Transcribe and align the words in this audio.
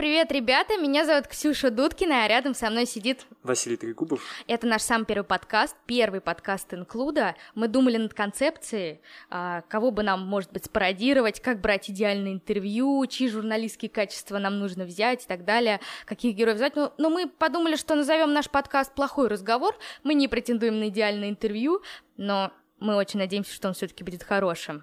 привет, 0.00 0.32
ребята! 0.32 0.78
Меня 0.78 1.04
зовут 1.04 1.26
Ксюша 1.26 1.70
Дудкина, 1.70 2.24
а 2.24 2.26
рядом 2.26 2.54
со 2.54 2.70
мной 2.70 2.86
сидит... 2.86 3.26
Василий 3.42 3.76
Трегубов. 3.76 4.22
Это 4.46 4.66
наш 4.66 4.80
самый 4.80 5.04
первый 5.04 5.26
подкаст, 5.26 5.76
первый 5.84 6.22
подкаст 6.22 6.72
Инклуда. 6.72 7.36
Мы 7.54 7.68
думали 7.68 7.98
над 7.98 8.14
концепцией, 8.14 9.02
а, 9.28 9.60
кого 9.68 9.90
бы 9.90 10.02
нам, 10.02 10.26
может 10.26 10.52
быть, 10.52 10.64
спародировать, 10.64 11.40
как 11.40 11.60
брать 11.60 11.90
идеальное 11.90 12.32
интервью, 12.32 13.04
чьи 13.08 13.28
журналистские 13.28 13.90
качества 13.90 14.38
нам 14.38 14.58
нужно 14.58 14.84
взять 14.84 15.24
и 15.24 15.28
так 15.28 15.44
далее, 15.44 15.80
каких 16.06 16.34
героев 16.34 16.56
взять. 16.56 16.76
Но, 16.76 16.94
но 16.96 17.10
мы 17.10 17.28
подумали, 17.28 17.76
что 17.76 17.94
назовем 17.94 18.32
наш 18.32 18.48
подкаст 18.48 18.94
«Плохой 18.94 19.28
разговор». 19.28 19.76
Мы 20.02 20.14
не 20.14 20.28
претендуем 20.28 20.80
на 20.80 20.88
идеальное 20.88 21.28
интервью, 21.28 21.82
но 22.16 22.52
мы 22.78 22.96
очень 22.96 23.18
надеемся, 23.18 23.52
что 23.52 23.68
он 23.68 23.74
все-таки 23.74 24.02
будет 24.02 24.22
хорошим. 24.22 24.82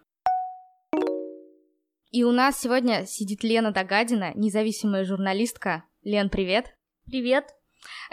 И 2.10 2.24
у 2.24 2.32
нас 2.32 2.60
сегодня 2.60 3.06
сидит 3.06 3.44
Лена 3.44 3.72
Догадина, 3.72 4.32
независимая 4.34 5.04
журналистка. 5.04 5.84
Лен, 6.04 6.30
привет. 6.30 6.74
Привет. 7.06 7.50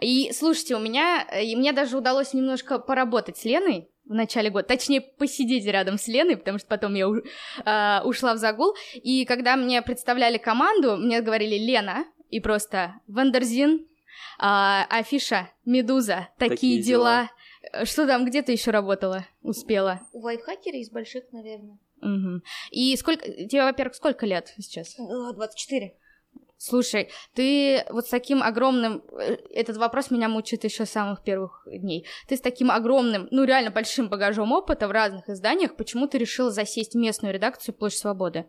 И 0.00 0.32
слушайте, 0.32 0.74
у 0.74 0.80
меня, 0.80 1.22
и 1.22 1.54
мне 1.54 1.72
даже 1.72 1.96
удалось 1.96 2.34
немножко 2.34 2.78
поработать 2.78 3.38
с 3.38 3.44
Леной 3.44 3.88
в 4.04 4.12
начале 4.12 4.50
года, 4.50 4.66
точнее 4.66 5.00
посидеть 5.00 5.64
рядом 5.66 5.96
с 5.96 6.08
Леной, 6.08 6.36
потому 6.36 6.58
что 6.58 6.68
потом 6.68 6.94
я 6.94 7.06
э, 7.06 8.02
ушла 8.04 8.34
в 8.34 8.38
загул. 8.38 8.74
И 8.94 9.24
когда 9.24 9.56
мне 9.56 9.80
представляли 9.80 10.38
команду, 10.38 10.96
мне 10.96 11.20
говорили 11.20 11.56
Лена 11.56 12.04
и 12.30 12.40
просто 12.40 12.96
Wonderzine, 13.06 13.86
э, 14.40 14.84
Афиша, 14.90 15.50
Медуза, 15.64 16.28
такие, 16.38 16.56
такие 16.56 16.82
дела. 16.82 17.30
дела. 17.72 17.84
Что 17.86 18.06
там, 18.06 18.26
где 18.26 18.42
ты 18.42 18.52
еще 18.52 18.72
работала? 18.72 19.24
Успела? 19.40 20.00
У 20.12 20.20
лайфхакера 20.20 20.76
из 20.78 20.90
больших, 20.90 21.24
наверное. 21.32 21.78
Угу. 22.04 22.42
И 22.70 22.96
сколько... 22.96 23.24
Тебе, 23.26 23.62
во-первых, 23.62 23.94
сколько 23.94 24.26
лет 24.26 24.52
сейчас? 24.58 24.94
24. 24.96 25.96
Слушай, 26.56 27.10
ты 27.34 27.84
вот 27.90 28.06
с 28.06 28.10
таким 28.10 28.42
огромным... 28.42 29.02
Э, 29.12 29.36
этот 29.50 29.76
вопрос 29.76 30.10
меня 30.10 30.28
мучает 30.28 30.64
еще 30.64 30.86
с 30.86 30.90
самых 30.90 31.22
первых 31.22 31.66
дней. 31.66 32.06
Ты 32.28 32.36
с 32.36 32.40
таким 32.40 32.70
огромным, 32.70 33.28
ну 33.30 33.44
реально 33.44 33.70
большим 33.70 34.08
багажом 34.08 34.52
опыта 34.52 34.86
в 34.86 34.90
разных 34.90 35.28
изданиях, 35.28 35.76
почему 35.76 36.06
ты 36.06 36.18
решила 36.18 36.50
засесть 36.50 36.94
в 36.94 36.98
местную 36.98 37.34
редакцию 37.34 37.74
«Площадь 37.74 38.00
свободы»? 38.00 38.46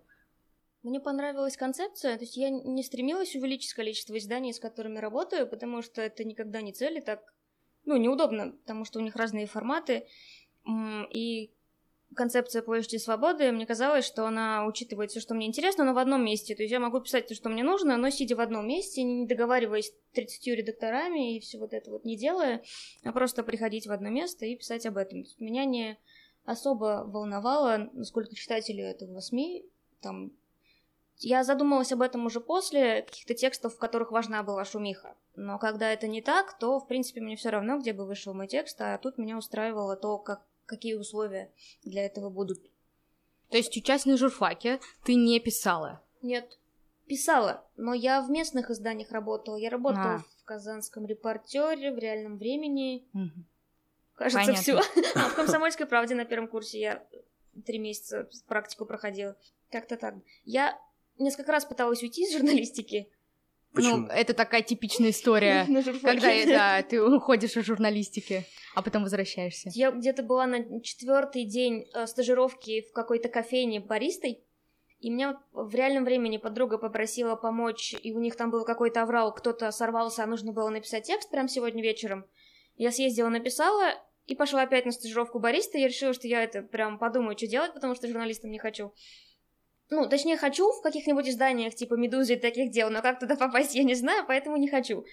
Мне 0.84 1.00
понравилась 1.00 1.58
концепция, 1.58 2.16
то 2.16 2.24
есть 2.24 2.38
я 2.38 2.52
не 2.52 2.84
стремилась 2.84 3.36
увеличить 3.36 3.74
количество 3.74 4.16
изданий, 4.18 4.54
с 4.54 4.60
которыми 4.60 5.00
работаю, 5.00 5.48
потому 5.48 5.82
что 5.82 6.00
это 6.00 6.24
никогда 6.24 6.62
не 6.62 6.74
цель, 6.74 7.00
и 7.00 7.02
так, 7.02 7.34
ну, 7.86 7.98
неудобно, 7.98 8.52
потому 8.52 8.86
что 8.86 9.00
у 9.00 9.02
них 9.02 9.16
разные 9.16 9.48
форматы, 9.48 10.06
и 11.12 11.52
концепция 12.16 12.62
площади 12.62 12.98
свободы, 12.98 13.52
мне 13.52 13.66
казалось, 13.66 14.06
что 14.06 14.26
она 14.26 14.66
учитывает 14.66 15.12
все, 15.12 15.20
что 15.20 15.36
мне 15.36 15.48
интересно, 15.48 15.84
но 15.84 15.94
в 15.94 15.98
одном 15.98 16.26
месте. 16.26 16.56
То 16.56 16.64
есть 16.64 16.72
я 16.72 16.80
могу 16.80 17.00
писать 17.00 17.28
то, 17.28 17.36
что 17.36 17.50
мне 17.50 17.64
нужно, 17.64 17.98
но 17.98 18.10
сидя 18.10 18.36
в 18.36 18.40
одном 18.40 18.68
месте, 18.68 19.04
не 19.04 19.28
договариваясь 19.28 19.90
с 19.90 19.94
30 20.14 20.48
редакторами 20.48 21.36
и 21.36 21.40
все 21.40 21.60
вот 21.60 21.74
это 21.74 21.92
вот 21.92 22.06
не 22.06 22.18
делая, 22.18 22.64
а 23.04 23.12
просто 23.12 23.44
приходить 23.44 23.86
в 23.86 23.92
одно 23.92 24.10
место 24.10 24.46
и 24.46 24.56
писать 24.56 24.86
об 24.86 24.98
этом. 24.98 25.26
Меня 25.40 25.66
не 25.66 26.00
особо 26.46 27.04
волновало, 27.06 27.90
насколько 27.94 28.36
читателей 28.36 28.84
этого 28.84 29.20
СМИ, 29.20 29.66
там, 30.02 30.32
я 31.18 31.44
задумалась 31.44 31.92
об 31.92 32.02
этом 32.02 32.26
уже 32.26 32.40
после 32.40 33.04
каких-то 33.04 33.34
текстов, 33.34 33.76
в 33.76 33.80
которых 33.80 34.12
важна 34.12 34.44
была 34.44 34.66
шумиха. 34.66 35.16
Но 35.36 35.58
когда 35.60 35.92
это 35.92 36.08
не 36.08 36.22
так, 36.22 36.58
то, 36.60 36.80
в 36.80 36.88
принципе, 36.88 37.22
мне 37.22 37.36
все 37.36 37.50
равно, 37.50 37.80
где 37.80 37.94
бы 37.94 38.06
вышел 38.06 38.34
мой 38.34 38.48
текст, 38.48 38.80
а 38.82 38.98
тут 38.98 39.18
меня 39.18 39.38
устраивало 39.38 39.96
то, 39.96 40.18
как 40.18 40.46
какие 40.66 40.96
условия 40.96 41.52
для 41.84 42.06
этого 42.06 42.30
будут. 42.30 42.60
То 43.50 43.58
есть 43.58 43.76
участие 43.78 44.14
на 44.14 44.18
журфаке 44.18 44.80
ты 45.04 45.16
не 45.16 45.40
писала? 45.40 46.02
Нет, 46.22 46.58
писала, 47.08 47.66
но 47.78 47.94
я 47.94 48.22
в 48.22 48.30
местных 48.30 48.70
изданиях 48.70 49.12
работала. 49.12 49.56
Я 49.56 49.70
работала 49.70 50.16
а. 50.16 50.24
в 50.42 50.44
Казанском 50.46 51.06
репортере, 51.06 51.92
в 51.92 51.98
реальном 51.98 52.38
времени. 52.38 53.06
Угу. 53.14 53.46
Кажется, 54.16 54.54
все. 54.54 54.82
А 55.16 55.30
в 55.30 55.36
Комсомольской 55.36 55.86
правде 55.86 56.16
на 56.16 56.26
первом 56.26 56.48
курсе 56.48 56.80
я 56.80 57.08
три 57.66 57.80
месяца 57.80 58.30
практику 58.48 58.86
проходила. 58.86 59.36
Как-то 59.72 59.98
так. 59.98 60.16
Я 60.46 60.80
несколько 61.18 61.52
раз 61.52 61.66
пыталась 61.66 62.02
уйти 62.02 62.24
из 62.24 62.34
журналистики, 62.34 63.10
Почему? 63.76 63.98
Ну, 63.98 64.08
это 64.08 64.34
такая 64.34 64.62
типичная 64.62 65.10
история, 65.10 65.66
когда 66.02 66.46
да, 66.46 66.84
ты 66.84 67.02
уходишь 67.02 67.58
из 67.58 67.66
журналистики, 67.66 68.46
а 68.74 68.82
потом 68.82 69.04
возвращаешься. 69.04 69.70
Я 69.74 69.92
где-то 69.92 70.24
была 70.24 70.48
на 70.48 70.82
четвертый 70.82 71.46
день 71.46 71.86
э, 71.94 72.08
стажировки 72.08 72.82
в 72.90 72.94
какой-то 72.94 73.30
кофейне 73.30 73.80
баристой, 73.80 74.44
и 75.00 75.10
меня 75.10 75.40
в 75.52 75.76
реальном 75.76 76.06
времени 76.06 76.38
подруга 76.38 76.78
попросила 76.78 77.36
помочь, 77.36 77.94
и 78.02 78.14
у 78.14 78.20
них 78.20 78.36
там 78.36 78.50
был 78.50 78.66
какой-то 78.66 79.04
аврал, 79.04 79.34
кто-то 79.34 79.72
сорвался, 79.72 80.24
а 80.24 80.28
нужно 80.28 80.52
было 80.52 80.70
написать 80.70 81.04
текст 81.04 81.30
прямо 81.30 81.48
сегодня 81.48 81.84
вечером. 81.84 82.26
Я 82.78 82.92
съездила, 82.92 83.30
написала, 83.30 83.94
и 84.26 84.36
пошла 84.36 84.64
опять 84.64 84.86
на 84.86 84.92
стажировку 84.92 85.40
бариста, 85.40 85.78
я 85.78 85.88
решила, 85.88 86.14
что 86.14 86.28
я 86.28 86.44
это 86.44 86.62
прям 86.64 86.98
подумаю, 86.98 87.38
что 87.38 87.48
делать, 87.48 87.74
потому 87.74 87.94
что 87.96 88.08
журналистом 88.08 88.52
не 88.52 88.58
хочу. 88.58 88.94
Ну, 89.90 90.10
точнее, 90.10 90.38
хочу 90.38 90.72
в 90.72 90.82
каких-нибудь 90.82 91.30
изданиях 91.30 91.76
типа 91.76 91.94
«Медузы» 91.94 92.34
и 92.34 92.40
таких 92.40 92.72
дел, 92.72 92.90
но 92.90 93.02
как 93.02 93.20
туда 93.20 93.36
попасть 93.38 93.76
я 93.76 93.84
не 93.84 93.96
знаю, 93.96 94.26
поэтому 94.28 94.58
не 94.58 94.68
хочу. 94.68 95.06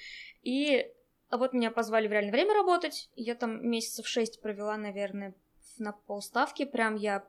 И 0.43 0.87
вот 1.31 1.53
меня 1.53 1.71
позвали 1.71 2.09
в 2.09 2.12
реальное 2.12 2.33
время 2.33 2.55
работать, 2.55 3.10
я 3.15 3.34
там 3.34 3.69
месяцев 3.69 4.06
шесть 4.06 4.41
провела, 4.41 4.77
наверное, 4.77 5.34
на 5.78 5.93
полставки, 5.93 6.65
прям 6.65 6.97
я 6.97 7.25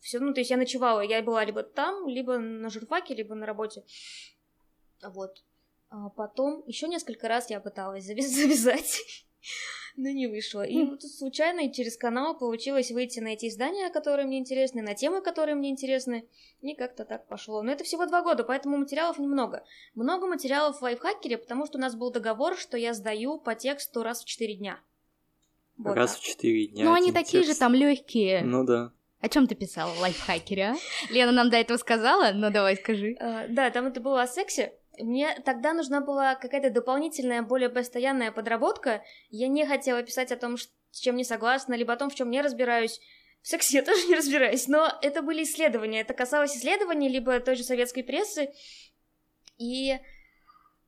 все, 0.00 0.18
ну, 0.18 0.32
то 0.32 0.40
есть 0.40 0.50
я 0.50 0.56
ночевала, 0.56 1.00
я 1.00 1.22
была 1.22 1.44
либо 1.44 1.62
там, 1.62 2.08
либо 2.08 2.38
на 2.38 2.70
журфаке, 2.70 3.14
либо 3.14 3.34
на 3.34 3.46
работе. 3.46 3.84
Вот. 5.02 5.44
А 5.90 6.08
потом 6.10 6.64
еще 6.66 6.88
несколько 6.88 7.28
раз 7.28 7.50
я 7.50 7.60
пыталась 7.60 8.04
завязать 8.06 9.00
но 10.00 10.10
не 10.10 10.26
вышло. 10.26 10.62
И 10.62 10.82
вот 10.82 11.02
случайно 11.02 11.72
через 11.72 11.96
канал 11.96 12.36
получилось 12.36 12.90
выйти 12.90 13.20
на 13.20 13.28
эти 13.28 13.48
издания, 13.48 13.90
которые 13.90 14.26
мне 14.26 14.38
интересны, 14.38 14.82
на 14.82 14.94
темы, 14.94 15.20
которые 15.20 15.54
мне 15.54 15.70
интересны, 15.70 16.24
и 16.62 16.74
как-то 16.74 17.04
так 17.04 17.26
пошло. 17.28 17.62
Но 17.62 17.70
это 17.70 17.84
всего 17.84 18.06
два 18.06 18.22
года, 18.22 18.42
поэтому 18.42 18.78
материалов 18.78 19.18
немного. 19.18 19.62
Много 19.94 20.26
материалов 20.26 20.78
в 20.78 20.82
лайфхакере, 20.82 21.36
потому 21.36 21.66
что 21.66 21.78
у 21.78 21.80
нас 21.80 21.94
был 21.94 22.10
договор, 22.10 22.56
что 22.56 22.78
я 22.78 22.94
сдаю 22.94 23.38
по 23.38 23.54
тексту 23.54 24.02
раз 24.02 24.22
в 24.22 24.24
четыре 24.24 24.54
дня. 24.54 24.80
Вот 25.76 25.94
раз 25.94 26.12
так. 26.14 26.20
в 26.20 26.24
четыре 26.24 26.66
дня. 26.66 26.84
Ну, 26.84 26.92
они 26.94 27.12
такие 27.12 27.42
текст. 27.42 27.52
же 27.52 27.58
там 27.58 27.74
легкие. 27.74 28.42
Ну 28.42 28.64
да. 28.64 28.92
О 29.20 29.28
чем 29.28 29.46
ты 29.46 29.54
писала 29.54 29.92
в 29.92 30.00
лайфхакере, 30.00 30.62
а? 30.62 30.76
Лена 31.10 31.32
нам 31.32 31.50
до 31.50 31.58
этого 31.58 31.76
сказала, 31.76 32.32
но 32.32 32.50
давай 32.50 32.76
скажи. 32.76 33.16
Uh, 33.20 33.48
да, 33.48 33.70
там 33.70 33.86
это 33.86 34.00
было 34.00 34.22
о 34.22 34.26
сексе. 34.26 34.72
Мне 34.98 35.40
тогда 35.44 35.72
нужна 35.72 36.00
была 36.00 36.34
какая-то 36.34 36.70
дополнительная, 36.70 37.42
более 37.42 37.68
постоянная 37.68 38.32
подработка. 38.32 39.02
Я 39.30 39.48
не 39.48 39.66
хотела 39.66 40.02
писать 40.02 40.32
о 40.32 40.36
том, 40.36 40.56
с 40.56 40.98
чем 40.98 41.16
не 41.16 41.24
согласна, 41.24 41.74
либо 41.74 41.92
о 41.92 41.96
том, 41.96 42.10
в 42.10 42.14
чем 42.14 42.30
не 42.30 42.42
разбираюсь. 42.42 43.00
В 43.42 43.48
сексе 43.48 43.78
я 43.78 43.82
тоже 43.84 44.06
не 44.06 44.14
разбираюсь, 44.14 44.66
но 44.68 44.92
это 45.02 45.22
были 45.22 45.44
исследования. 45.44 46.00
Это 46.00 46.14
касалось 46.14 46.56
исследований, 46.56 47.08
либо 47.08 47.38
той 47.40 47.56
же 47.56 47.62
советской 47.62 48.02
прессы. 48.02 48.50
И 49.58 49.98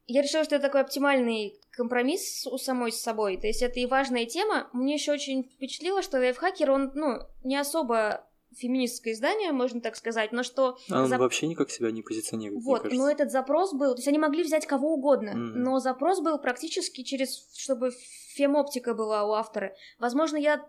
я 0.07 0.23
решила, 0.23 0.45
что 0.45 0.57
это 0.57 0.67
такой 0.67 0.81
оптимальный 0.81 1.61
компромисс 1.71 2.47
у 2.47 2.59
самой 2.59 2.93
с 2.93 3.01
собой. 3.01 3.39
То 3.39 3.47
есть 3.47 3.63
это 3.63 3.81
и 3.81 3.87
важная 3.87 4.27
тема. 4.27 4.69
Мне 4.73 4.95
еще 4.95 5.13
очень 5.13 5.45
впечатлило, 5.45 6.03
что 6.03 6.19
лайфхакер, 6.19 6.71
он, 6.71 6.93
ну, 6.95 7.21
не 7.45 7.57
особо 7.57 8.27
феминистское 8.57 9.15
издание, 9.15 9.53
можно 9.53 9.81
так 9.81 9.97
сказать, 9.97 10.33
но 10.33 10.43
что... 10.43 10.77
А 10.91 11.03
он 11.03 11.09
зап... 11.09 11.21
вообще 11.21 11.47
никак 11.47 11.71
себя 11.71 11.91
не 11.91 12.03
позиционирует, 12.03 12.65
Вот, 12.65 12.93
но 12.93 13.11
этот 13.11 13.31
запрос 13.31 13.73
был... 13.73 13.93
То 13.95 13.99
есть 13.99 14.09
они 14.09 14.19
могли 14.19 14.43
взять 14.43 14.67
кого 14.67 14.95
угодно, 14.95 15.31
mm-hmm. 15.31 15.53
но 15.57 15.79
запрос 15.79 16.21
был 16.21 16.39
практически 16.39 17.03
через... 17.03 17.49
Чтобы 17.57 17.91
фемоптика 18.35 18.95
была 18.95 19.25
у 19.25 19.33
автора. 19.33 19.75
Возможно, 19.99 20.37
я 20.37 20.65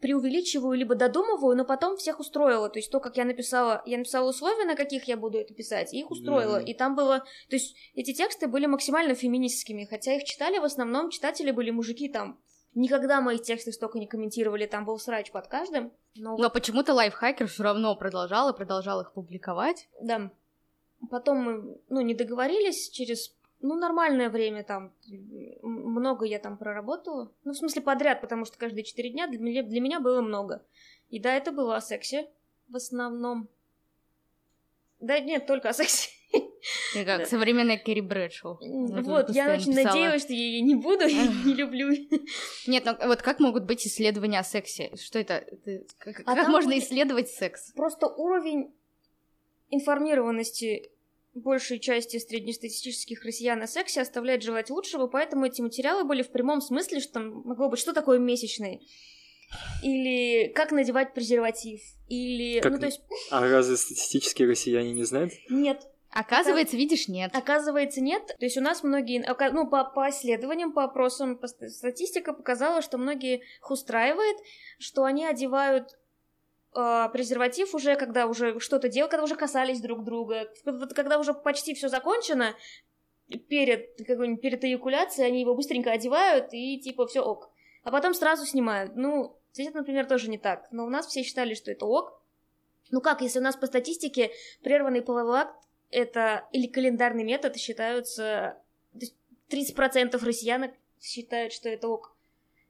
преувеличиваю, 0.00 0.76
либо 0.76 0.94
додумываю, 0.94 1.56
но 1.56 1.64
потом 1.64 1.96
всех 1.96 2.20
устроила. 2.20 2.68
То 2.68 2.78
есть 2.78 2.90
то, 2.90 3.00
как 3.00 3.16
я 3.16 3.24
написала, 3.24 3.82
я 3.86 3.96
написала 3.96 4.28
условия, 4.28 4.66
на 4.66 4.76
каких 4.76 5.04
я 5.04 5.16
буду 5.16 5.38
это 5.38 5.54
писать, 5.54 5.94
и 5.94 6.00
их 6.00 6.10
устроила. 6.10 6.60
Mm-hmm. 6.60 6.66
И 6.66 6.74
там 6.74 6.94
было... 6.94 7.20
То 7.48 7.56
есть 7.56 7.74
эти 7.94 8.12
тексты 8.12 8.46
были 8.46 8.66
максимально 8.66 9.14
феминистскими, 9.14 9.84
хотя 9.84 10.14
их 10.14 10.24
читали 10.24 10.58
в 10.58 10.64
основном, 10.64 11.10
читатели 11.10 11.50
были 11.50 11.70
мужики 11.70 12.08
там 12.08 12.38
Никогда 12.74 13.20
мои 13.20 13.38
тексты 13.38 13.72
столько 13.72 13.98
не 13.98 14.06
комментировали, 14.06 14.66
там 14.66 14.84
был 14.84 14.98
срач 14.98 15.30
под 15.30 15.46
каждым. 15.46 15.92
Но, 16.16 16.36
но 16.36 16.50
почему-то 16.50 16.92
лайфхакер 16.92 17.46
все 17.46 17.62
равно 17.62 17.94
продолжал 17.94 18.50
и 18.50 18.56
продолжал 18.56 19.00
их 19.00 19.12
публиковать. 19.12 19.88
Да. 20.00 20.32
Потом 21.10 21.38
мы, 21.38 21.78
ну, 21.88 22.00
не 22.00 22.14
договорились 22.14 22.90
через, 22.90 23.34
ну, 23.60 23.76
нормальное 23.76 24.28
время 24.28 24.64
там, 24.64 24.92
много 25.62 26.24
я 26.24 26.38
там 26.38 26.56
проработала. 26.56 27.30
Ну, 27.44 27.52
в 27.52 27.56
смысле 27.56 27.82
подряд, 27.82 28.20
потому 28.20 28.44
что 28.44 28.58
каждые 28.58 28.84
четыре 28.84 29.10
дня 29.10 29.28
для 29.28 29.38
меня, 29.38 29.62
для 29.62 29.80
меня 29.80 30.00
было 30.00 30.20
много. 30.20 30.64
И 31.10 31.20
да, 31.20 31.34
это 31.34 31.52
было 31.52 31.76
о 31.76 31.80
сексе 31.80 32.28
в 32.68 32.76
основном. 32.76 33.48
Да 35.00 35.20
нет, 35.20 35.46
только 35.46 35.68
о 35.68 35.72
сексе. 35.72 36.10
И 36.94 37.04
как 37.04 37.26
современная 37.26 37.78
Кэрри 37.78 38.00
Брэдшоу. 38.00 38.58
Вот, 38.60 39.30
я 39.30 39.52
очень 39.52 39.74
надеялась, 39.74 40.22
что 40.22 40.32
я 40.32 40.38
ее 40.38 40.60
не 40.60 40.74
буду, 40.74 41.06
я 41.06 41.26
не 41.26 41.54
люблю. 41.54 41.90
Нет, 42.66 42.84
ну 42.84 43.08
вот 43.08 43.22
как 43.22 43.40
могут 43.40 43.64
быть 43.64 43.86
исследования 43.86 44.38
о 44.38 44.44
сексе? 44.44 44.92
Что 44.96 45.18
это? 45.18 45.44
Как 45.98 46.22
а 46.26 46.48
можно 46.48 46.78
исследовать 46.78 47.28
секс? 47.30 47.72
Просто 47.72 48.06
уровень 48.06 48.72
информированности 49.70 50.90
большей 51.34 51.80
части 51.80 52.18
среднестатистических 52.18 53.24
россиян 53.24 53.60
о 53.60 53.66
сексе 53.66 54.00
оставляет 54.00 54.42
желать 54.42 54.70
лучшего, 54.70 55.06
поэтому 55.06 55.46
эти 55.46 55.60
материалы 55.60 56.04
были 56.04 56.22
в 56.22 56.30
прямом 56.30 56.60
смысле, 56.60 57.00
что 57.00 57.14
там 57.14 57.42
могло 57.44 57.68
быть, 57.68 57.80
что 57.80 57.92
такое 57.92 58.18
месячные, 58.18 58.80
или 59.82 60.48
как 60.54 60.70
надевать 60.70 61.12
презерватив, 61.12 61.80
или... 62.08 62.60
Как... 62.60 62.72
Ну, 62.72 62.78
то 62.78 62.86
есть... 62.86 63.00
А 63.30 63.40
разве 63.40 63.76
статистические 63.76 64.48
россияне 64.48 64.92
не 64.92 65.04
знают? 65.04 65.32
Нет. 65.50 65.88
Оказывается, 66.14 66.76
видишь, 66.76 67.08
нет. 67.08 67.34
Оказывается, 67.34 68.00
нет. 68.00 68.36
То 68.38 68.44
есть 68.44 68.56
у 68.56 68.60
нас 68.60 68.84
многие, 68.84 69.24
ну, 69.50 69.66
по, 69.66 69.82
по 69.82 70.10
исследованиям, 70.10 70.72
по 70.72 70.84
опросам, 70.84 71.36
по 71.36 71.48
статистика 71.48 72.32
показала, 72.32 72.82
что 72.82 72.98
многие 72.98 73.38
их 73.38 73.70
устраивает, 73.70 74.36
что 74.78 75.02
они 75.02 75.26
одевают 75.26 75.98
э, 76.76 77.08
презерватив 77.12 77.74
уже, 77.74 77.96
когда 77.96 78.28
уже 78.28 78.60
что-то 78.60 78.88
делают, 78.88 79.10
когда 79.10 79.24
уже 79.24 79.34
касались 79.34 79.80
друг 79.80 80.04
друга, 80.04 80.48
когда 80.94 81.18
уже 81.18 81.34
почти 81.34 81.74
все 81.74 81.88
закончено, 81.88 82.54
перед, 83.48 83.96
какой-нибудь, 84.06 84.40
перед 84.40 84.62
эякуляцией 84.62 85.26
они 85.26 85.40
его 85.40 85.56
быстренько 85.56 85.90
одевают 85.90 86.50
и 86.52 86.78
типа 86.78 87.08
все 87.08 87.22
ок. 87.22 87.50
А 87.82 87.90
потом 87.90 88.14
сразу 88.14 88.46
снимают. 88.46 88.94
Ну, 88.94 89.36
здесь 89.52 89.66
это, 89.66 89.78
например, 89.78 90.06
тоже 90.06 90.30
не 90.30 90.38
так. 90.38 90.68
Но 90.70 90.86
у 90.86 90.90
нас 90.90 91.08
все 91.08 91.24
считали, 91.24 91.54
что 91.54 91.72
это 91.72 91.86
ок. 91.86 92.22
Ну 92.92 93.00
как, 93.00 93.20
если 93.20 93.40
у 93.40 93.42
нас 93.42 93.56
по 93.56 93.66
статистике 93.66 94.30
прерванный 94.62 95.02
половой 95.02 95.40
акт 95.40 95.64
это 95.94 96.46
или 96.52 96.66
календарный 96.66 97.24
метод 97.24 97.56
считаются... 97.56 98.58
30% 99.50 100.24
россиян 100.24 100.72
считают, 101.00 101.52
что 101.52 101.68
это 101.68 101.86
ок. 101.88 102.16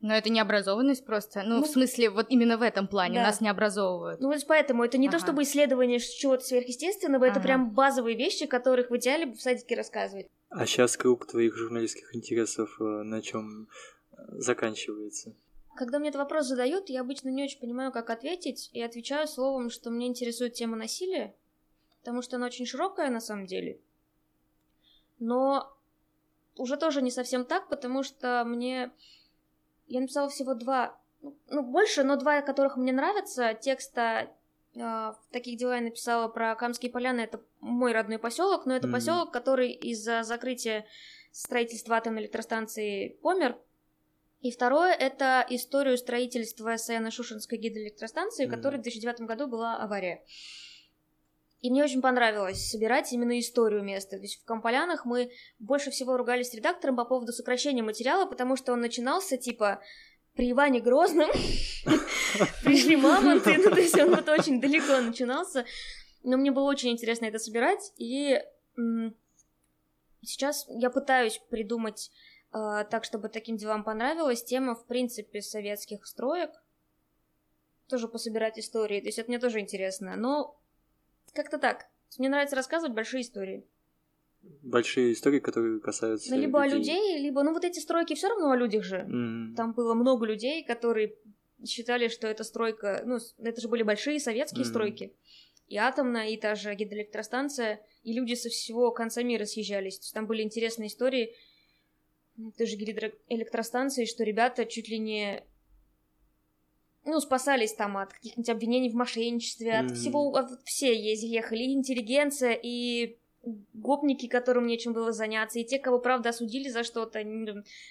Но 0.01 0.15
это 0.15 0.29
не 0.29 0.41
образованность 0.41 1.07
просто. 1.07 1.43
Ну, 1.43 1.61
ну, 1.61 1.63
в 1.63 1.67
смысле, 1.67 2.11
вот 2.11 2.27
именно 2.29 2.59
в 2.59 2.63
этом 2.63 2.89
плане 2.89 3.21
да. 3.21 3.23
нас 3.23 3.41
не 3.41 3.49
образовывают. 3.49 4.21
Ну, 4.21 4.29
вот 4.29 4.45
поэтому 4.47 4.85
это 4.85 4.99
не 4.99 5.09
ага. 5.09 5.17
то 5.17 5.25
чтобы 5.25 5.45
исследование 5.45 5.99
чего-то 5.99 6.45
сверхъестественного, 6.45 7.27
ага. 7.27 7.33
это 7.33 7.41
прям 7.41 7.71
базовые 7.71 8.17
вещи, 8.17 8.47
которых 8.47 8.91
в 8.91 8.97
идеале 8.97 9.33
в 9.33 9.41
садике 9.41 9.77
рассказывать. 9.77 10.27
А 10.51 10.67
сейчас 10.67 10.97
круг 10.99 11.27
твоих 11.27 11.57
журналистских 11.57 12.15
интересов 12.15 12.77
э, 12.81 12.85
на 12.85 13.23
чем 13.23 13.69
э, 14.13 14.17
заканчивается? 14.33 15.35
Когда 15.75 15.99
мне 15.99 16.11
этот 16.11 16.21
вопрос 16.21 16.47
задают, 16.47 16.91
я 16.91 17.01
обычно 17.01 17.31
не 17.31 17.43
очень 17.43 17.61
понимаю, 17.61 17.91
как 17.91 18.11
ответить, 18.11 18.71
и 18.75 18.83
отвечаю 18.83 19.27
словом, 19.27 19.71
что 19.71 19.91
мне 19.91 20.07
интересует 20.07 20.53
тема 20.53 20.77
насилия, 20.77 21.35
потому 22.05 22.21
что 22.21 22.37
она 22.37 22.45
очень 22.45 22.67
широкая 22.67 23.09
на 23.09 23.21
самом 23.21 23.47
деле. 23.47 23.81
Но 25.19 25.75
уже 26.59 26.77
тоже 26.77 27.01
не 27.01 27.11
совсем 27.11 27.47
так, 27.47 27.71
потому 27.71 28.03
что 28.03 28.45
мне 28.45 28.93
я 29.87 30.01
написала 30.03 30.29
всего 30.29 30.53
два, 30.53 31.01
ну, 31.49 31.63
больше, 31.63 32.05
но 32.05 32.17
два, 32.17 32.43
которых 32.43 32.77
мне 32.77 32.93
нравятся. 32.93 33.55
Текста 33.55 34.29
э, 34.75 34.79
в 34.79 35.19
таких 35.31 35.57
дела 35.57 35.77
я 35.77 35.81
написала 35.81 36.29
про 36.29 36.55
Камские 36.57 36.93
поляны. 36.93 37.23
Это 37.23 37.41
мой 37.61 37.93
родной 37.93 38.19
поселок, 38.19 38.67
но 38.67 38.77
это 38.77 38.87
mm-hmm. 38.87 38.93
поселок, 38.93 39.33
который 39.33 39.73
из-за 39.73 40.25
закрытия 40.25 40.85
строительства 41.33 41.97
атомной 41.97 42.21
электростанции 42.21 43.17
помер. 43.23 43.57
И 44.43 44.51
второе— 44.51 44.93
это 45.01 45.47
историю 45.49 45.97
строительства 45.97 46.77
Саяно-Шушенской 46.77 47.57
гидроэлектростанции, 47.57 48.45
mm-hmm. 48.45 48.49
в 48.49 48.51
которой 48.51 48.77
в 48.77 48.83
2009 48.83 49.23
году 49.23 49.47
была 49.47 49.79
авария. 49.79 50.23
И 51.65 51.71
мне 51.71 51.83
очень 51.83 52.03
понравилось 52.03 52.69
собирать 52.69 53.11
именно 53.15 53.41
историю 53.41 53.83
места. 53.83 54.19
То 54.19 54.23
есть 54.23 54.39
в 54.39 54.45
Камполянах 54.45 55.07
мы 55.07 55.31
больше 55.59 55.91
всего 55.91 56.19
ругались 56.19 56.51
с 56.51 56.55
редактором 56.55 56.95
по 56.95 57.07
поводу 57.07 57.33
сокращения 57.33 57.83
материала, 57.83 58.27
потому 58.27 58.55
что 58.55 58.75
он 58.75 58.83
начинался 58.83 59.39
типа 59.39 59.81
при 60.35 60.51
Иване 60.51 60.81
Грозном 60.81 61.31
пришли 62.65 62.97
мамонты, 62.97 63.57
ну 63.57 63.71
то 63.71 63.81
есть 63.81 63.99
он 63.99 64.15
вот 64.15 64.29
очень 64.29 64.61
далеко 64.61 65.01
начинался. 65.01 65.65
Но 66.23 66.37
мне 66.37 66.51
было 66.51 66.65
очень 66.65 66.91
интересно 66.91 67.25
это 67.25 67.39
собирать, 67.39 67.95
и 67.97 68.43
сейчас 70.21 70.67
я 70.69 70.91
пытаюсь 70.91 71.41
придумать 71.49 72.11
э, 72.53 72.85
так, 72.91 73.05
чтобы 73.05 73.31
таким 73.31 73.57
делам 73.57 73.85
понравилось. 73.85 74.45
Тема, 74.45 74.75
в 74.75 74.85
принципе, 74.85 75.41
советских 75.41 76.07
строек. 76.07 76.51
Тоже 77.89 78.07
пособирать 78.07 78.59
истории. 78.59 79.01
То 79.01 79.07
есть 79.07 79.19
это 79.19 79.31
мне 79.31 79.39
тоже 79.39 79.61
интересно. 79.61 80.15
Но 80.17 80.61
как-то 81.33 81.59
так. 81.59 81.87
Мне 82.19 82.29
нравится 82.29 82.57
рассказывать 82.57 82.95
большие 82.95 83.23
истории. 83.23 83.65
Большие 84.63 85.13
истории, 85.13 85.41
которые 85.41 85.81
касаются. 85.81 86.31
Ну, 86.35 86.41
либо 86.41 86.65
людей. 86.65 86.75
о 86.75 86.79
людей, 86.79 87.19
либо. 87.23 87.43
Ну, 87.43 87.53
вот 87.53 87.65
эти 87.65 87.79
стройки 87.79 88.15
все 88.15 88.29
равно 88.29 88.51
о 88.51 88.57
людях 88.57 88.85
же. 88.85 88.99
Mm-hmm. 88.99 89.55
Там 89.57 89.73
было 89.73 89.95
много 89.95 90.27
людей, 90.27 90.65
которые 90.65 91.15
считали, 91.67 92.09
что 92.09 92.27
эта 92.27 92.45
стройка. 92.45 93.03
Ну, 93.05 93.19
это 93.39 93.61
же 93.61 93.69
были 93.69 93.83
большие 93.83 94.21
советские 94.21 94.65
mm-hmm. 94.65 94.69
стройки. 94.69 95.13
И 95.69 95.77
атомная, 95.79 96.29
и 96.29 96.37
та 96.37 96.55
же 96.55 96.75
гидроэлектростанция. 96.75 97.81
И 98.03 98.13
люди 98.13 98.35
со 98.35 98.51
всего 98.51 98.91
конца 98.91 99.23
мира 99.23 99.45
съезжались. 99.47 99.99
То 99.99 100.05
есть 100.05 100.15
там 100.15 100.27
были 100.27 100.43
интересные 100.43 100.89
истории. 100.89 101.35
Той 102.59 102.67
же 102.67 102.77
гидроэлектростанции, 102.77 104.05
что 104.05 104.25
ребята 104.25 104.67
чуть 104.67 104.89
ли 104.89 104.99
не 104.99 105.43
ну, 107.05 107.21
спасались 107.21 107.75
там 107.75 107.97
от 107.97 108.13
каких-нибудь 108.13 108.49
обвинений 108.49 108.91
в 108.91 108.95
мошенничестве, 108.95 109.73
mm-hmm. 109.73 109.87
от 109.87 109.97
всего, 109.97 110.35
от, 110.35 110.63
все 110.65 110.95
ехали, 110.95 111.63
и 111.63 111.73
интеллигенция, 111.75 112.59
и 112.61 113.19
гопники, 113.75 114.27
которым 114.27 114.67
нечем 114.67 114.93
было 114.93 115.13
заняться, 115.13 115.59
и 115.59 115.65
те, 115.65 115.79
кого, 115.79 115.99
правда, 115.99 116.31
осудили 116.31 116.69
за 116.69 116.83
что-то, 116.83 117.23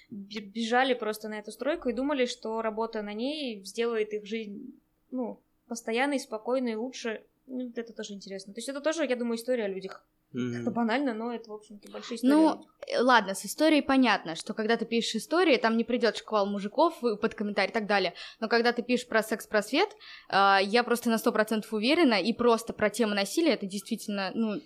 бежали 0.10 0.94
просто 0.94 1.30
на 1.30 1.40
эту 1.40 1.52
стройку 1.52 1.90
и 1.90 1.94
думали, 1.94 2.26
что 2.26 2.62
работа 2.62 3.02
на 3.02 3.14
ней 3.14 3.64
сделает 3.64 4.14
их 4.14 4.26
жизнь, 4.26 4.80
ну, 5.12 5.40
постоянной, 5.68 6.20
спокойной, 6.20 6.76
лучше. 6.76 7.24
Ну, 7.46 7.72
это 7.76 7.94
тоже 7.94 8.14
интересно. 8.14 8.54
То 8.54 8.60
есть 8.60 8.70
это 8.70 8.82
тоже, 8.82 9.06
я 9.06 9.16
думаю, 9.16 9.38
история 9.38 9.66
о 9.66 9.70
людях. 9.70 10.06
Это 10.34 10.72
банально, 10.72 11.14
но 11.14 11.32
это, 11.32 11.52
в 11.52 11.54
общем-то, 11.54 11.92
большие 11.92 12.18
истории. 12.18 12.32
Ну, 12.32 12.66
э, 12.88 13.02
ладно, 13.02 13.36
с 13.36 13.46
историей 13.46 13.82
понятно, 13.82 14.36
что 14.36 14.54
когда 14.54 14.78
ты 14.78 14.86
пишешь 14.86 15.16
истории, 15.16 15.58
там 15.58 15.78
не 15.78 15.84
придет 15.84 16.18
шквал 16.18 16.48
мужиков 16.48 17.00
под 17.00 17.36
комментарий 17.36 17.70
и 17.70 17.74
так 17.74 17.86
далее. 17.86 18.14
Но 18.40 18.48
когда 18.48 18.74
ты 18.74 18.82
пишешь 18.82 19.08
про 19.08 19.22
секс-просвет, 19.22 19.90
э, 20.30 20.58
я 20.64 20.84
просто 20.84 21.10
на 21.10 21.20
сто 21.20 21.32
процентов 21.32 21.72
уверена, 21.72 22.16
и 22.16 22.34
просто 22.34 22.74
про 22.74 22.90
тему 22.90 23.14
насилия, 23.14 23.54
это 23.54 23.68
действительно, 23.68 24.32
ну, 24.34 24.60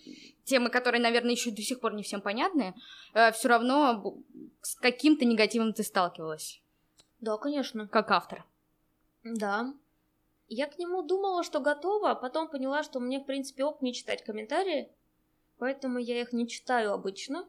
темы, 0.46 0.70
которые, 0.70 1.02
наверное, 1.02 1.32
еще 1.32 1.52
до 1.52 1.62
сих 1.62 1.82
пор 1.82 1.94
не 1.94 2.04
всем 2.04 2.22
понятны, 2.22 2.74
э, 3.14 3.32
все 3.34 3.50
равно 3.50 4.18
с 4.62 4.76
каким-то 4.76 5.26
негативом 5.26 5.74
ты 5.74 5.84
сталкивалась. 5.84 6.62
Да, 7.20 7.38
конечно. 7.38 7.88
Как 7.88 8.12
автор. 8.12 8.46
Да. 9.24 9.74
Я 10.48 10.68
к 10.68 10.78
нему 10.80 11.04
думала, 11.04 11.44
что 11.44 11.60
готова, 11.60 12.12
а 12.12 12.16
потом 12.16 12.48
поняла, 12.48 12.84
что 12.84 13.02
мне, 13.02 13.20
в 13.20 13.26
принципе, 13.26 13.66
ок 13.66 13.82
не 13.82 13.94
читать 13.94 14.24
комментарии, 14.24 14.90
Поэтому 15.58 15.98
я 16.00 16.22
их 16.22 16.34
не 16.34 16.48
читаю 16.48 16.94
обычно. 16.94 17.48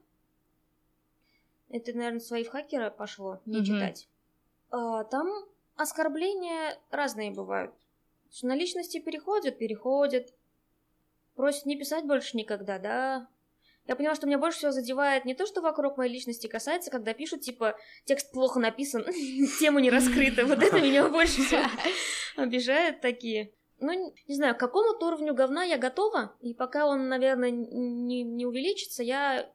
Это, 1.69 1.93
наверное, 1.93 2.21
свои 2.21 2.45
в 2.45 2.49
хакера 2.49 2.91
пошло, 2.91 3.41
не 3.45 3.61
mm-hmm. 3.61 3.65
читать. 3.65 4.09
А, 4.71 5.05
там 5.05 5.29
оскорбления 5.77 6.79
разные 6.91 7.31
бывают. 7.31 7.75
На 8.43 8.55
личности 8.55 9.01
переходят, 9.01 9.59
переходят. 9.59 10.35
Просят 11.35 11.67
не 11.67 11.77
писать 11.77 12.05
больше 12.05 12.37
никогда, 12.37 12.79
да. 12.79 13.29
Я 13.87 13.97
поняла, 13.97 14.15
что 14.15 14.27
меня 14.27 14.39
больше 14.39 14.59
всего 14.59 14.73
задевает 14.73 15.25
не 15.25 15.35
то, 15.35 15.47
что 15.47 15.63
вокруг 15.63 15.97
моей 15.97 16.13
личности 16.13 16.47
касается, 16.47 16.91
когда 16.91 17.15
пишут, 17.15 17.41
типа, 17.43 17.79
текст 18.05 18.33
плохо 18.33 18.61
написан, 18.61 19.05
тема 19.61 19.81
не 19.81 19.91
раскрыта. 19.91 20.45
Вот 20.45 20.63
это 20.63 20.81
меня 20.81 21.09
больше 21.09 21.43
всего 21.43 21.63
обижает 22.37 23.01
такие 23.01 23.53
ну, 23.81 24.15
не 24.27 24.35
знаю, 24.35 24.55
к 24.55 24.59
какому-то 24.59 25.07
уровню 25.07 25.35
говна 25.35 25.65
я 25.65 25.79
готова, 25.79 26.35
и 26.41 26.55
пока 26.55 26.87
он, 26.87 27.09
наверное, 27.09 27.51
не, 27.51 28.23
не 28.23 28.47
увеличится, 28.47 29.03
я 29.03 29.51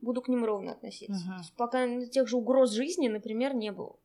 буду 0.00 0.22
к 0.22 0.28
ним 0.28 0.44
ровно 0.44 0.72
относиться. 0.72 1.14
Uh-huh. 1.14 1.56
Пока 1.56 2.06
тех 2.06 2.28
же 2.28 2.36
угроз 2.36 2.70
жизни, 2.70 3.08
например, 3.08 3.54
не 3.54 3.72
было. 3.72 3.96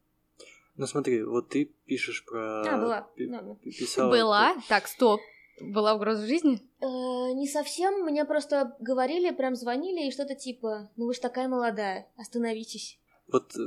Ну 0.75 0.87
смотри, 0.87 1.23
вот 1.23 1.49
ты 1.49 1.65
пишешь 1.85 2.25
про... 2.25 2.61
А, 2.61 2.77
была. 2.77 3.07
Да. 3.17 3.55
Писала... 3.63 4.09
Была? 4.09 4.55
Так, 4.67 4.87
стоп. 4.87 5.21
Была 5.61 5.93
угроза 5.93 6.25
жизни? 6.25 6.61
Э, 6.81 7.33
не 7.35 7.47
совсем. 7.47 8.01
Мне 8.03 8.25
просто 8.25 8.75
говорили, 8.79 9.31
прям 9.31 9.55
звонили 9.55 10.07
и 10.07 10.11
что-то 10.11 10.33
типа, 10.33 10.89
ну 10.95 11.05
вы 11.05 11.13
ж 11.13 11.19
такая 11.19 11.47
молодая, 11.47 12.07
остановитесь. 12.17 12.99
Вот 13.27 13.55
э, 13.55 13.61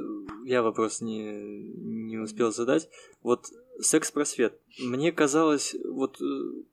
я 0.46 0.62
вопрос 0.62 1.00
не, 1.00 1.22
не 1.22 2.18
успел 2.18 2.52
задать. 2.52 2.88
Вот 3.22 3.46
секс-просвет. 3.80 4.60
Мне 4.78 5.12
казалось, 5.12 5.74
вот 5.84 6.20
э, 6.20 6.24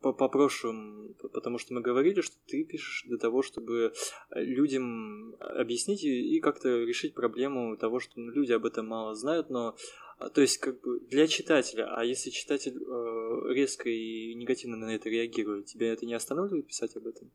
по, 0.02 0.14
по 0.14 0.30
прошлым, 0.30 1.16
потому 1.34 1.58
что 1.58 1.74
мы 1.74 1.82
говорили, 1.82 2.22
что 2.22 2.36
ты 2.48 2.64
пишешь 2.64 3.04
для 3.08 3.18
того, 3.18 3.42
чтобы 3.42 3.94
людям 4.32 5.36
объяснить 5.40 6.04
и, 6.04 6.38
и 6.38 6.40
как-то 6.40 6.70
решить 6.84 7.14
проблему 7.14 7.78
того, 7.78 8.00
что 8.00 8.20
ну, 8.20 8.32
люди 8.32 8.52
об 8.52 8.66
этом 8.66 8.88
мало 8.88 9.16
знают, 9.16 9.50
но 9.50 9.76
а, 10.18 10.30
то 10.30 10.42
есть 10.42 10.58
как 10.58 10.82
бы 10.82 11.00
для 11.02 11.28
читателя, 11.28 11.94
а 11.96 12.04
если 12.04 12.30
читатель 12.30 12.78
э, 12.78 13.54
резко 13.54 13.90
и 13.90 14.34
негативно 14.36 14.78
на 14.78 14.96
это 14.96 15.10
реагирует, 15.10 15.66
тебя 15.66 15.92
это 15.92 16.06
не 16.06 16.14
останавливает 16.14 16.68
писать 16.68 16.96
об 16.96 17.08
этом? 17.08 17.32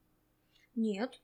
Нет. 0.75 1.21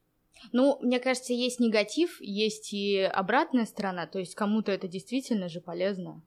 Ну, 0.52 0.78
мне 0.82 0.98
кажется, 0.98 1.32
есть 1.32 1.60
негатив, 1.60 2.20
есть 2.20 2.72
и 2.72 2.98
обратная 2.98 3.66
сторона, 3.66 4.06
то 4.06 4.18
есть 4.18 4.34
кому-то 4.34 4.72
это 4.72 4.88
действительно 4.88 5.48
же 5.48 5.60
полезно. 5.60 6.22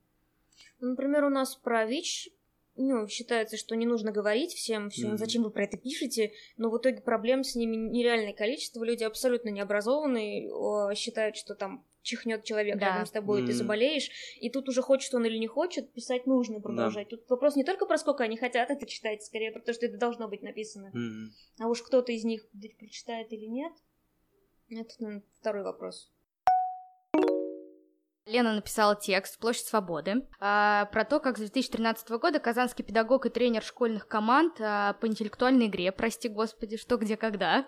Например, 0.79 1.25
у 1.25 1.29
нас 1.29 1.55
про 1.55 1.85
ВИЧ 1.85 2.29
ну, 2.77 3.07
считается, 3.07 3.57
что 3.57 3.75
не 3.75 3.85
нужно 3.85 4.11
говорить 4.11 4.53
всем, 4.53 4.89
всем, 4.89 5.09
Мгм. 5.09 5.17
зачем 5.17 5.43
вы 5.43 5.49
про 5.49 5.63
это 5.63 5.77
пишете, 5.77 6.31
но 6.57 6.69
в 6.69 6.77
итоге 6.77 7.01
проблем 7.01 7.43
с 7.43 7.55
ними 7.55 7.75
нереальное 7.75 8.33
количество, 8.33 8.83
люди 8.83 9.03
абсолютно 9.03 9.49
необразованные, 9.49 10.47
считают, 10.95 11.35
что 11.37 11.55
там 11.55 11.83
чихнет 12.03 12.43
человек 12.43 12.77
Да. 12.77 12.85
рядом 12.85 13.05
с 13.05 13.11
тобой, 13.11 13.41
и 13.41 13.45
ты 13.45 13.53
заболеешь, 13.53 14.09
и 14.39 14.49
тут 14.49 14.69
уже 14.69 14.81
хочет 14.81 15.13
он 15.13 15.25
или 15.25 15.37
не 15.37 15.47
хочет, 15.47 15.91
писать 15.91 16.25
нужно 16.25 16.61
продолжать. 16.61 17.09
Тут 17.09 17.27
вопрос 17.29 17.55
не 17.55 17.63
только 17.63 17.85
про 17.85 17.97
сколько 17.97 18.23
они 18.23 18.37
хотят 18.37 18.69
это 18.69 18.85
читать, 18.85 19.23
скорее 19.23 19.51
про 19.51 19.61
то, 19.61 19.73
что 19.73 19.87
это 19.87 19.97
должно 19.97 20.27
быть 20.27 20.41
написано. 20.41 20.91
Мгм. 20.93 21.33
А 21.59 21.67
уж 21.67 21.81
кто-то 21.81 22.11
из 22.11 22.23
них 22.23 22.47
прочитает 22.77 23.33
или 23.33 23.45
нет, 23.45 23.73
это 24.69 24.93
наверное, 24.99 25.23
второй 25.39 25.63
вопрос. 25.63 26.11
Лена 28.27 28.53
написала 28.53 28.95
текст 28.95 29.39
«Площадь 29.39 29.67
свободы» 29.67 30.27
а, 30.39 30.85
про 30.91 31.05
то, 31.05 31.19
как 31.19 31.37
с 31.37 31.39
2013 31.39 32.09
года 32.11 32.39
казанский 32.39 32.83
педагог 32.83 33.25
и 33.25 33.29
тренер 33.29 33.63
школьных 33.63 34.07
команд 34.07 34.59
а, 34.59 34.93
по 34.93 35.07
интеллектуальной 35.07 35.67
игре, 35.67 35.91
прости 35.93 36.27
господи, 36.27 36.75
что, 36.77 36.97
где, 36.97 37.15
когда, 37.15 37.65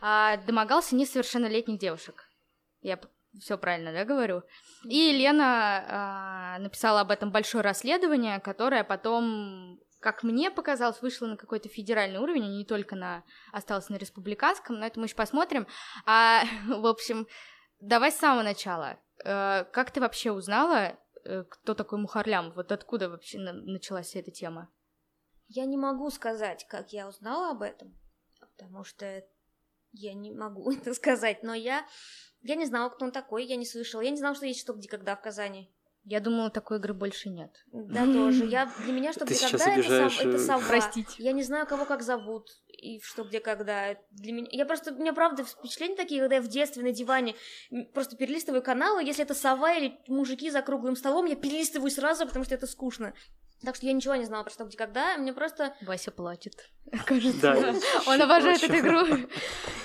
а, 0.00 0.38
домогался 0.38 0.96
несовершеннолетних 0.96 1.78
девушек. 1.78 2.24
Я 2.80 2.98
все 3.38 3.58
правильно, 3.58 3.92
да, 3.92 4.06
говорю? 4.06 4.42
И 4.84 5.12
Лена 5.12 6.56
написала 6.60 7.00
об 7.00 7.10
этом 7.10 7.30
большое 7.30 7.62
расследование, 7.62 8.40
которое 8.40 8.84
потом, 8.84 9.78
как 10.00 10.22
мне 10.22 10.50
показалось, 10.50 11.02
вышло 11.02 11.26
на 11.26 11.36
какой-то 11.36 11.68
федеральный 11.68 12.18
уровень, 12.18 12.44
а 12.44 12.48
не 12.48 12.64
только 12.64 12.96
на 12.96 13.24
осталось 13.52 13.90
на 13.90 13.96
республиканском, 13.96 14.76
но 14.78 14.86
это 14.86 14.98
мы 14.98 15.06
еще 15.06 15.16
посмотрим. 15.16 15.66
А, 16.06 16.44
в 16.66 16.86
общем, 16.86 17.26
давай 17.80 18.10
с 18.10 18.16
самого 18.16 18.42
начала. 18.42 18.98
Э, 19.24 19.64
Как 19.72 19.90
ты 19.90 20.00
вообще 20.00 20.32
узнала, 20.32 20.98
э, 21.24 21.44
кто 21.44 21.74
такой 21.74 21.98
Мухарлям? 21.98 22.52
Вот 22.52 22.72
откуда 22.72 23.08
вообще 23.08 23.38
на- 23.38 23.52
началась 23.52 24.14
эта 24.16 24.30
тема? 24.30 24.68
Я 25.48 25.64
не 25.64 25.76
могу 25.76 26.10
сказать, 26.10 26.66
как 26.68 26.92
я 26.92 27.08
узнала 27.08 27.50
об 27.50 27.62
этом, 27.62 27.98
потому 28.40 28.84
что 28.84 29.24
я 29.92 30.14
не 30.14 30.30
могу 30.32 30.70
это 30.72 30.94
сказать, 30.94 31.42
но 31.42 31.54
я, 31.54 31.86
я 32.42 32.54
не 32.54 32.66
знала, 32.66 32.90
кто 32.90 33.06
он 33.06 33.12
такой, 33.12 33.46
я 33.46 33.56
не 33.56 33.66
слышала, 33.66 34.02
я 34.02 34.10
не 34.10 34.18
знала, 34.18 34.34
что 34.34 34.46
есть 34.46 34.60
что 34.60 34.74
где 34.74 34.88
когда 34.88 35.16
в 35.16 35.22
Казани. 35.22 35.74
Я 36.10 36.20
думала, 36.20 36.48
такой 36.48 36.78
игры 36.78 36.94
больше 36.94 37.28
нет. 37.28 37.50
Да, 37.70 38.06
тоже. 38.06 38.46
Я, 38.46 38.72
для 38.82 38.94
меня 38.94 39.12
что 39.12 39.26
Ты 39.26 39.34
где 39.34 39.34
сейчас 39.34 39.62
когда 39.62 39.76
это, 39.76 40.08
сов- 40.08 40.20
это 40.24 40.38
совва. 40.38 40.66
Простите. 40.66 41.22
Я 41.22 41.32
не 41.32 41.42
знаю, 41.42 41.66
кого 41.66 41.84
как 41.84 42.02
зовут 42.02 42.48
и 42.66 42.98
что 43.00 43.24
где 43.24 43.40
когда. 43.40 43.94
Для 44.12 44.32
меня... 44.32 44.48
Я 44.50 44.64
просто, 44.64 44.94
у 44.94 44.98
меня 44.98 45.12
правда 45.12 45.44
впечатления 45.44 45.96
такие, 45.96 46.22
когда 46.22 46.36
я 46.36 46.40
в 46.40 46.48
детстве 46.48 46.82
на 46.82 46.92
диване 46.92 47.34
просто 47.92 48.16
перелистываю 48.16 48.62
каналы, 48.62 49.04
если 49.04 49.22
это 49.22 49.34
сова 49.34 49.74
или 49.74 49.98
мужики 50.08 50.50
за 50.50 50.62
круглым 50.62 50.96
столом, 50.96 51.26
я 51.26 51.36
перелистываю 51.36 51.90
сразу, 51.90 52.24
потому 52.24 52.46
что 52.46 52.54
это 52.54 52.66
скучно. 52.66 53.12
Так 53.64 53.74
что 53.74 53.86
я 53.86 53.92
ничего 53.92 54.14
не 54.14 54.24
знала 54.24 54.44
про 54.44 54.50
что 54.50 54.64
где 54.64 54.76
когда. 54.76 55.16
Мне 55.16 55.32
просто 55.32 55.74
Вася 55.82 56.10
плачет. 56.12 56.54
Кажется. 57.06 57.40
Да, 57.40 57.74
Он 58.06 58.22
обожает 58.22 58.62
эту 58.62 58.78
игру. 58.78 59.00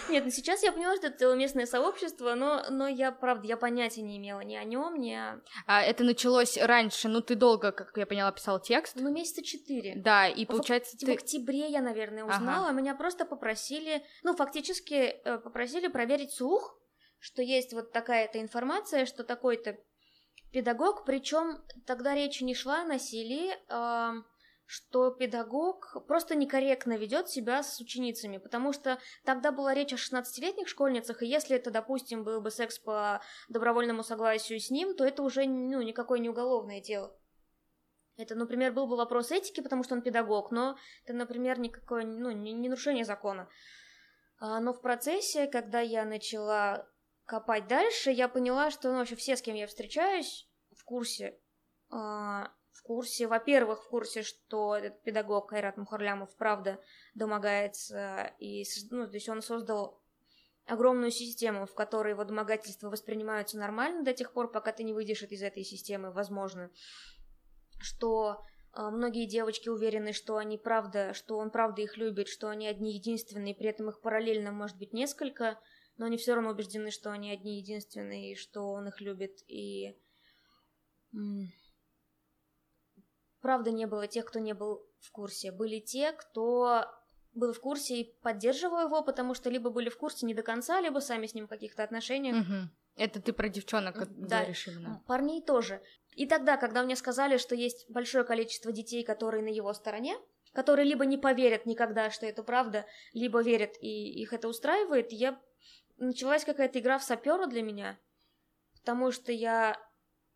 Нет, 0.10 0.26
ну 0.26 0.30
сейчас 0.32 0.62
я 0.62 0.72
поняла, 0.72 0.96
что 0.96 1.08
это 1.08 1.18
целоместное 1.18 1.66
сообщество, 1.66 2.36
но, 2.36 2.64
но 2.70 2.88
я, 2.88 3.12
правда, 3.12 3.48
я 3.48 3.58
понятия 3.58 4.02
не 4.02 4.18
имела 4.18 4.42
ни 4.42 4.56
о 4.56 4.64
нем, 4.64 5.00
ни 5.00 5.12
о... 5.14 5.42
А 5.66 5.82
это 5.82 6.04
началось 6.04 6.58
раньше, 6.58 7.08
ну 7.08 7.22
ты 7.22 7.34
долго, 7.36 7.72
как 7.72 7.98
я 7.98 8.06
поняла, 8.06 8.32
писал 8.32 8.60
текст. 8.62 8.96
Ну, 8.96 9.12
месяца 9.12 9.42
четыре. 9.44 9.94
Да, 9.96 10.28
и 10.28 10.46
В- 10.46 10.50
получается 10.50 10.96
В 10.96 11.00
ты... 11.00 11.14
октябре 11.14 11.68
я, 11.70 11.82
наверное, 11.82 12.26
Ага. 12.26 12.36
узнала. 12.36 12.72
Меня 12.72 12.94
просто 12.94 13.26
попросили, 13.26 14.04
ну, 14.24 14.36
фактически 14.36 14.94
э, 15.24 15.38
попросили 15.40 15.88
проверить 15.88 16.34
слух, 16.34 16.78
что 17.18 17.42
есть 17.42 17.74
вот 17.74 17.92
такая-то 17.92 18.40
информация, 18.40 19.06
что 19.08 19.24
такой-то 19.24 19.78
педагог, 20.54 21.04
причем 21.04 21.62
тогда 21.86 22.14
речь 22.14 22.40
не 22.42 22.54
шла 22.54 22.82
о 22.82 22.86
насилии, 22.86 23.58
а, 23.70 24.14
что 24.66 25.10
педагог 25.10 25.98
просто 26.08 26.36
некорректно 26.36 26.96
ведет 26.96 27.28
себя 27.28 27.64
с 27.64 27.80
ученицами, 27.80 28.38
потому 28.38 28.72
что 28.72 29.00
тогда 29.26 29.52
была 29.52 29.74
речь 29.74 29.92
о 29.94 29.98
16-летних 29.98 30.68
школьницах, 30.68 31.24
и 31.24 31.28
если 31.28 31.58
это, 31.58 31.72
допустим, 31.72 32.24
был 32.24 32.40
бы 32.40 32.52
секс 32.52 32.78
по 32.80 33.22
добровольному 33.50 34.04
согласию 34.04 34.60
с 34.60 34.70
ним, 34.70 34.96
то 34.96 35.04
это 35.04 35.24
уже 35.24 35.46
ну, 35.46 35.82
никакое 35.82 36.20
не 36.20 36.30
уголовное 36.30 36.80
дело. 36.80 37.18
Это, 38.16 38.36
например, 38.36 38.74
был 38.74 38.86
бы 38.86 38.96
вопрос 38.96 39.32
этики, 39.32 39.60
потому 39.60 39.84
что 39.84 39.96
он 39.96 40.04
педагог, 40.04 40.52
но 40.52 40.78
это, 41.04 41.18
например, 41.18 41.60
никакое 41.60 42.06
ну, 42.06 42.30
не, 42.30 42.70
нарушение 42.70 43.06
закона. 43.06 43.50
А, 44.40 44.60
но 44.60 44.72
в 44.72 44.82
процессе, 44.82 45.48
когда 45.48 45.80
я 45.80 46.06
начала 46.06 46.88
копать 47.26 47.68
дальше, 47.68 48.12
я 48.12 48.28
поняла, 48.28 48.72
что 48.72 48.92
ну, 48.92 49.00
вообще 49.00 49.16
все, 49.16 49.36
с 49.36 49.42
кем 49.42 49.56
я 49.56 49.68
встречаюсь, 49.68 50.48
в 50.76 50.84
курсе. 50.84 51.40
а, 51.90 52.52
в 52.74 52.82
курсе, 52.82 53.28
во-первых, 53.28 53.84
в 53.84 53.88
курсе, 53.88 54.24
что 54.24 54.76
этот 54.76 55.02
педагог 55.04 55.50
Кайрат 55.50 55.78
Мухарлямов 55.78 56.36
правда 56.36 56.80
домогается, 57.14 58.34
и, 58.40 58.66
ну, 58.90 59.08
то 59.08 59.14
есть 59.14 59.30
он 59.30 59.42
создал 59.42 60.02
огромную 60.66 61.12
систему, 61.12 61.66
в 61.66 61.74
которой 61.74 62.10
его 62.10 62.24
домогательства 62.24 62.90
воспринимаются 62.90 63.58
нормально 63.58 64.04
до 64.04 64.14
тех 64.14 64.34
пор, 64.34 64.52
пока 64.52 64.72
ты 64.72 64.84
не 64.84 64.94
выйдешь 64.94 65.24
из 65.24 65.44
этой 65.44 65.64
системы, 65.64 66.12
возможно. 66.12 66.72
Что 67.80 68.44
а, 68.72 68.90
многие 68.90 69.28
девочки 69.28 69.70
уверены, 69.70 70.14
что 70.14 70.38
они 70.38 70.58
правда, 70.58 71.14
что 71.14 71.38
он 71.38 71.52
правда 71.52 71.82
их 71.82 71.98
любит, 71.98 72.28
что 72.28 72.50
они 72.50 72.68
одни 72.68 72.94
единственные, 72.94 73.56
при 73.56 73.70
этом 73.70 73.90
их 73.90 74.02
параллельно 74.02 74.52
может 74.52 74.78
быть 74.78 74.94
несколько, 74.94 75.60
но 75.98 76.06
они 76.06 76.18
все 76.18 76.36
равно 76.36 76.52
убеждены, 76.52 76.92
что 76.92 77.12
они 77.12 77.32
одни 77.32 77.58
единственные, 77.58 78.32
и 78.32 78.36
что 78.36 78.70
он 78.72 78.88
их 78.88 79.02
любит, 79.02 79.44
и 79.48 79.98
правда 83.42 83.72
не 83.72 83.86
было 83.86 84.08
тех, 84.08 84.26
кто 84.26 84.40
не 84.40 84.54
был 84.54 84.86
в 85.00 85.12
курсе. 85.12 85.52
Были 85.52 85.80
те, 85.80 86.12
кто 86.14 86.86
был 87.34 87.54
в 87.54 87.60
курсе 87.60 88.02
и 88.02 88.14
поддерживал 88.22 88.82
его, 88.82 89.04
потому 89.04 89.34
что 89.34 89.50
либо 89.50 89.70
были 89.70 89.90
в 89.90 89.98
курсе 89.98 90.26
не 90.26 90.34
до 90.34 90.44
конца, 90.44 90.80
либо 90.82 91.00
сами 91.00 91.28
с 91.28 91.34
ним 91.34 91.46
в 91.46 91.50
каких-то 91.50 91.84
отношениях. 91.84 92.38
Мгм. 92.38 92.72
Это 92.96 93.22
ты 93.22 93.34
про 93.34 93.50
девчонок 93.50 93.98
Да. 93.98 94.38
говоришь 94.40 94.68
именно. 94.68 95.04
Парней 95.08 95.42
тоже. 95.42 95.82
И 96.16 96.28
тогда, 96.28 96.58
когда 96.58 96.84
мне 96.84 96.96
сказали, 96.96 97.38
что 97.38 97.56
есть 97.56 97.90
большое 97.90 98.24
количество 98.24 98.72
детей, 98.72 99.04
которые 99.04 99.44
на 99.44 99.50
его 99.50 99.74
стороне, 99.74 100.16
которые 100.54 100.86
либо 100.86 101.06
не 101.06 101.18
поверят 101.18 101.66
никогда, 101.66 102.12
что 102.12 102.28
это 102.28 102.44
правда, 102.44 102.86
либо 103.14 103.42
верят 103.42 103.74
и 103.82 104.22
их 104.22 104.32
это 104.32 104.48
устраивает, 104.48 105.12
я 105.12 105.42
началась 106.04 106.46
какая-то 106.46 106.80
игра 106.80 106.98
в 106.98 107.04
сапера 107.04 107.48
для 107.48 107.62
меня, 107.62 108.00
потому 108.82 109.12
что 109.12 109.32
я, 109.32 109.78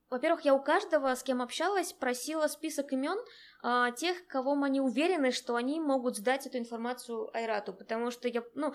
во-первых, 0.10 0.46
я 0.46 0.54
у 0.54 0.62
каждого, 0.62 1.14
с 1.16 1.24
кем 1.24 1.42
общалась, 1.42 1.94
просила 1.94 2.48
список 2.48 2.94
имен 2.94 3.18
а, 3.64 3.92
тех, 3.92 4.28
кого 4.28 4.54
они 4.64 4.82
уверены, 4.82 5.32
что 5.32 5.56
они 5.56 5.80
могут 5.80 6.18
сдать 6.18 6.48
эту 6.48 6.58
информацию 6.58 7.30
Айрату, 7.36 7.74
потому 7.74 8.12
что 8.12 8.28
я, 8.28 8.44
ну, 8.56 8.74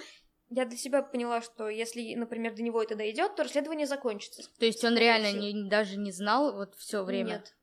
я 0.54 0.66
для 0.66 0.76
себя 0.76 1.02
поняла, 1.02 1.40
что 1.40 1.68
если, 1.68 2.14
например, 2.14 2.54
до 2.54 2.62
него 2.62 2.82
это 2.82 2.94
дойдет, 2.94 3.36
то 3.36 3.42
расследование 3.42 3.86
закончится. 3.86 4.42
То 4.58 4.66
есть 4.66 4.84
он 4.84 4.96
реально 4.96 5.32
не- 5.32 5.68
даже 5.68 5.96
не 5.96 6.12
знал 6.12 6.54
вот 6.54 6.74
все 6.74 7.02
время, 7.04 7.36
Нет. 7.36 7.56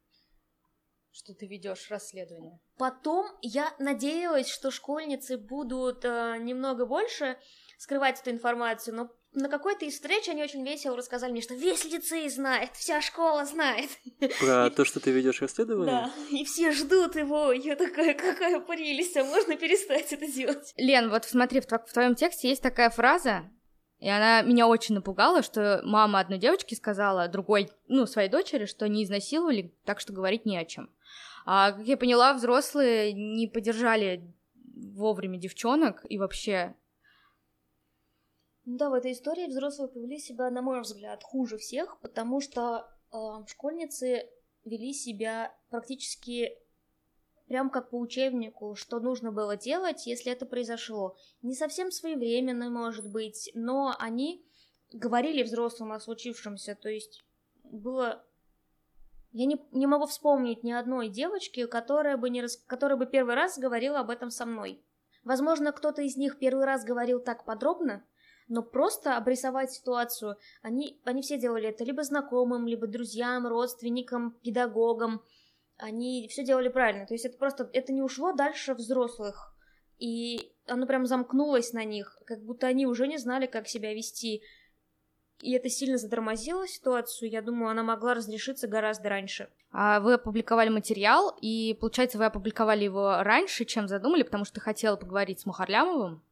что 1.12 1.36
ты 1.36 1.46
ведешь 1.46 1.92
расследование. 1.92 2.60
Потом 2.78 3.28
я 3.42 3.76
надеялась, 3.78 4.50
что 4.50 4.72
школьницы 4.72 5.38
будут 5.38 6.04
э, 6.04 6.38
немного 6.40 6.88
больше 6.88 7.38
скрывать 7.78 8.22
эту 8.22 8.32
информацию, 8.32 8.96
но 8.96 9.12
на 9.34 9.48
какой-то 9.48 9.86
из 9.86 9.94
встреч 9.94 10.28
они 10.28 10.44
очень 10.44 10.66
весело 10.66 10.98
рассказали 10.98 11.32
мне, 11.32 11.42
что 11.42 11.54
весь 11.54 11.86
лицей 11.86 12.28
знает, 12.30 12.72
вся 12.74 13.02
школа 13.02 13.46
знает. 13.46 13.90
Про 14.40 14.70
то, 14.76 14.86
что 14.86 15.00
ты 15.00 15.12
ведешь 15.12 15.42
расследование? 15.42 15.86
Да, 16.06 16.14
и 16.36 16.44
все 16.46 16.72
ждут 16.72 17.16
его. 17.16 17.52
Я 17.52 17.76
такая, 17.76 18.14
какая 18.14 18.60
прелесть, 18.60 19.16
а 19.18 19.24
можно 19.24 19.56
перестать 19.56 20.12
это 20.12 20.32
делать? 20.32 20.74
Лен, 20.78 21.10
вот 21.10 21.26
смотри, 21.26 21.62
в, 21.62 21.66
тво- 21.66 21.86
в 21.86 21.94
твоем 21.94 22.16
тексте 22.16 22.50
есть 22.50 22.64
такая 22.64 22.90
фраза, 22.90 23.50
и 24.00 24.10
она 24.10 24.42
меня 24.42 24.68
очень 24.68 24.96
напугала, 24.96 25.44
что 25.44 25.82
мама 25.84 26.20
одной 26.20 26.40
девочки 26.40 26.74
сказала 26.74 27.28
другой, 27.28 27.70
ну, 27.88 28.06
своей 28.08 28.30
дочери, 28.30 28.66
что 28.66 28.88
не 28.88 29.04
изнасиловали, 29.04 29.76
так 29.86 30.00
что 30.00 30.14
говорить 30.14 30.46
не 30.46 30.58
о 30.58 30.66
чем. 30.66 30.90
А, 31.46 31.72
как 31.74 31.86
я 31.86 31.98
поняла, 31.98 32.34
взрослые 32.34 33.14
не 33.14 33.48
поддержали 33.48 34.34
вовремя 34.76 35.38
девчонок 35.38 36.06
и 36.10 36.18
вообще... 36.18 36.76
Ну 38.70 38.78
Да, 38.78 38.92
в 38.92 38.94
этой 38.94 39.14
истории 39.14 39.48
взрослые 39.48 39.90
повели 39.90 40.20
себя, 40.20 40.52
на 40.52 40.62
мой 40.62 40.82
взгляд, 40.82 41.24
хуже 41.24 41.58
всех, 41.58 42.00
потому 42.02 42.40
что 42.40 42.88
э, 43.12 43.18
школьницы 43.48 44.30
вели 44.64 44.94
себя 44.94 45.58
практически 45.72 46.56
прям 47.48 47.72
как 47.72 47.90
по 47.90 47.96
учебнику, 47.96 48.76
что 48.76 49.00
нужно 49.00 49.32
было 49.32 49.58
делать, 49.58 50.06
если 50.06 50.32
это 50.32 50.46
произошло. 50.46 51.18
Не 51.42 51.56
совсем 51.56 51.90
своевременно, 51.90 52.70
может 52.70 53.12
быть, 53.12 53.50
но 53.56 53.96
они 53.98 54.46
говорили 54.94 55.42
взрослым 55.42 55.92
о 55.92 56.00
случившемся, 56.00 56.76
то 56.76 56.90
есть 56.90 57.26
было... 57.64 58.24
Я 59.32 59.48
не, 59.48 59.60
не 59.72 59.88
могу 59.88 60.06
вспомнить 60.06 60.64
ни 60.64 60.72
одной 60.72 61.10
девочки, 61.10 61.66
которая 61.66 62.18
бы, 62.18 62.30
не 62.30 62.44
рас... 62.44 62.58
которая 62.68 63.00
бы 63.00 63.08
первый 63.08 63.34
раз 63.34 63.58
говорила 63.58 64.00
об 64.02 64.12
этом 64.12 64.30
со 64.30 64.46
мной. 64.46 64.84
Возможно, 65.24 65.72
кто-то 65.72 66.04
из 66.04 66.18
них 66.18 66.38
первый 66.38 66.66
раз 66.66 66.86
говорил 66.86 67.20
так 67.20 67.46
подробно, 67.46 68.06
но 68.50 68.64
просто 68.64 69.16
обрисовать 69.16 69.72
ситуацию, 69.72 70.36
они, 70.62 71.00
они 71.06 71.22
все 71.22 71.38
делали 71.38 71.70
это 71.70 71.84
либо 71.84 72.04
знакомым, 72.04 72.68
либо 72.68 72.88
друзьям, 72.88 73.48
родственникам, 73.48 74.32
педагогам. 74.44 75.22
они 75.78 76.28
все 76.30 76.44
делали 76.44 76.68
правильно. 76.68 77.06
То 77.06 77.14
есть 77.14 77.26
это 77.26 77.38
просто, 77.38 77.70
это 77.72 77.94
не 77.94 78.02
ушло 78.02 78.34
дальше 78.34 78.74
взрослых. 78.74 79.56
И 80.00 80.52
оно 80.66 80.88
прям 80.88 81.06
замкнулось 81.06 81.74
на 81.74 81.84
них, 81.84 82.18
как 82.26 82.42
будто 82.44 82.68
они 82.68 82.88
уже 82.88 83.08
не 83.08 83.18
знали, 83.18 83.46
как 83.46 83.68
себя 83.68 83.94
вести. 83.94 84.42
И 85.42 85.54
это 85.54 85.70
сильно 85.70 85.98
затормозило 85.98 86.68
ситуацию. 86.68 87.30
Я 87.30 87.42
думаю, 87.42 87.70
она 87.70 87.84
могла 87.84 88.14
разрешиться 88.14 88.68
гораздо 88.68 89.10
раньше. 89.10 89.50
А 89.72 90.00
вы 90.00 90.14
опубликовали 90.14 90.70
материал, 90.70 91.38
и, 91.40 91.78
получается, 91.80 92.18
вы 92.18 92.26
опубликовали 92.26 92.84
его 92.84 93.22
раньше, 93.22 93.64
чем 93.66 93.88
задумали, 93.88 94.24
потому 94.24 94.44
что 94.44 94.60
хотела 94.60 94.96
поговорить 94.96 95.40
с 95.42 95.46
Мухарлямовым 95.46 96.24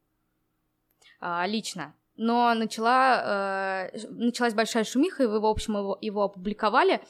а, 1.20 1.46
лично. 1.46 1.94
Но 2.20 2.52
начала, 2.54 3.90
э, 3.92 4.06
началась 4.08 4.52
большая 4.52 4.82
шумиха, 4.82 5.22
и 5.22 5.26
вы, 5.26 5.38
в 5.38 5.46
общем, 5.46 5.76
его, 5.76 5.96
его 6.00 6.24
опубликовали. 6.24 7.00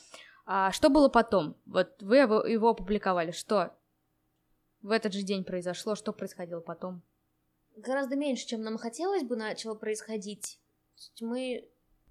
А 0.44 0.70
что 0.70 0.90
было 0.90 1.08
потом? 1.08 1.56
Вот 1.64 2.02
вы 2.02 2.18
его, 2.18 2.68
опубликовали. 2.68 3.30
Что 3.30 3.74
в 4.82 4.90
этот 4.90 5.14
же 5.14 5.22
день 5.22 5.44
произошло? 5.44 5.94
Что 5.94 6.12
происходило 6.12 6.60
потом? 6.60 7.00
Гораздо 7.74 8.16
меньше, 8.16 8.46
чем 8.46 8.60
нам 8.60 8.76
хотелось 8.76 9.22
бы, 9.22 9.34
начало 9.34 9.74
происходить. 9.74 10.60
Мы 11.22 11.66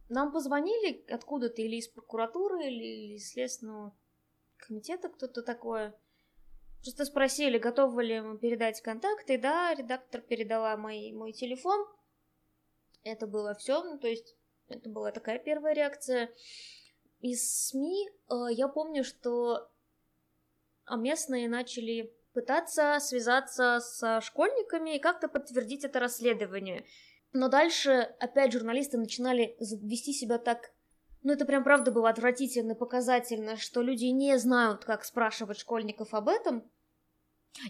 нам 0.10 0.32
позвонили 0.32 1.06
откуда-то 1.08 1.62
или 1.62 1.76
из 1.76 1.88
прокуратуры, 1.88 2.66
или 2.66 3.14
из 3.14 3.30
Следственного 3.30 3.96
комитета 4.58 5.10
кто-то 5.10 5.44
такое. 5.44 5.94
Просто 6.82 7.06
спросили, 7.06 7.60
готовы 7.60 8.04
ли 8.04 8.22
мы 8.22 8.40
передать 8.40 8.82
контакты. 8.82 9.38
Да, 9.38 9.76
редактор 9.76 10.22
передала 10.22 10.78
мой, 10.78 11.12
мой 11.12 11.32
телефон. 11.32 11.86
Это 13.08 13.28
было 13.28 13.54
все, 13.56 13.84
ну, 13.84 13.98
то 13.98 14.08
есть 14.08 14.36
это 14.68 14.90
была 14.90 15.12
такая 15.12 15.40
первая 15.40 15.74
реакция. 15.74 16.30
Из 17.22 17.68
СМИ 17.70 18.10
э, 18.30 18.34
я 18.52 18.68
помню, 18.68 19.04
что 19.04 19.70
местные 20.96 21.50
начали 21.50 22.14
пытаться 22.34 23.00
связаться 23.00 23.80
с 23.80 24.22
школьниками 24.22 24.96
и 24.96 25.00
как-то 25.00 25.28
подтвердить 25.28 25.84
это 25.84 26.00
расследование. 26.00 26.86
Но 27.34 27.50
дальше 27.50 28.16
опять 28.20 28.54
журналисты 28.54 28.98
начинали 28.98 29.56
вести 29.60 30.14
себя 30.14 30.38
так... 30.38 30.72
Ну, 31.24 31.34
это 31.34 31.46
прям 31.46 31.64
правда 31.64 31.92
было 31.92 32.10
отвратительно, 32.10 32.76
показательно, 32.76 33.58
что 33.58 33.82
люди 33.82 34.06
не 34.06 34.38
знают, 34.38 34.86
как 34.86 35.04
спрашивать 35.04 35.60
школьников 35.60 36.14
об 36.14 36.30
этом. 36.30 36.70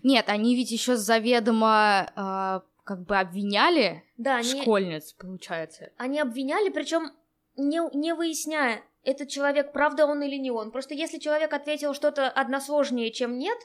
Нет, 0.04 0.26
они 0.28 0.56
ведь 0.56 0.72
еще 0.72 0.96
заведомо 0.98 2.12
э, 2.16 2.77
как 2.88 3.06
бы 3.06 3.18
обвиняли 3.18 4.04
да, 4.18 4.38
они... 4.38 4.62
школьниц, 4.62 5.14
получается. 5.14 5.92
Они 5.98 6.20
обвиняли, 6.20 6.70
причем 6.70 7.12
не, 7.56 7.80
не 7.96 8.16
выясняя, 8.16 8.82
этот 9.04 9.30
человек, 9.30 9.72
правда 9.72 10.06
он 10.06 10.24
или 10.24 10.38
не 10.38 10.50
он. 10.50 10.72
Просто 10.72 10.96
если 10.96 11.20
человек 11.20 11.54
ответил 11.54 11.94
что-то 11.94 12.30
односложнее, 12.30 13.12
чем 13.12 13.38
нет, 13.38 13.58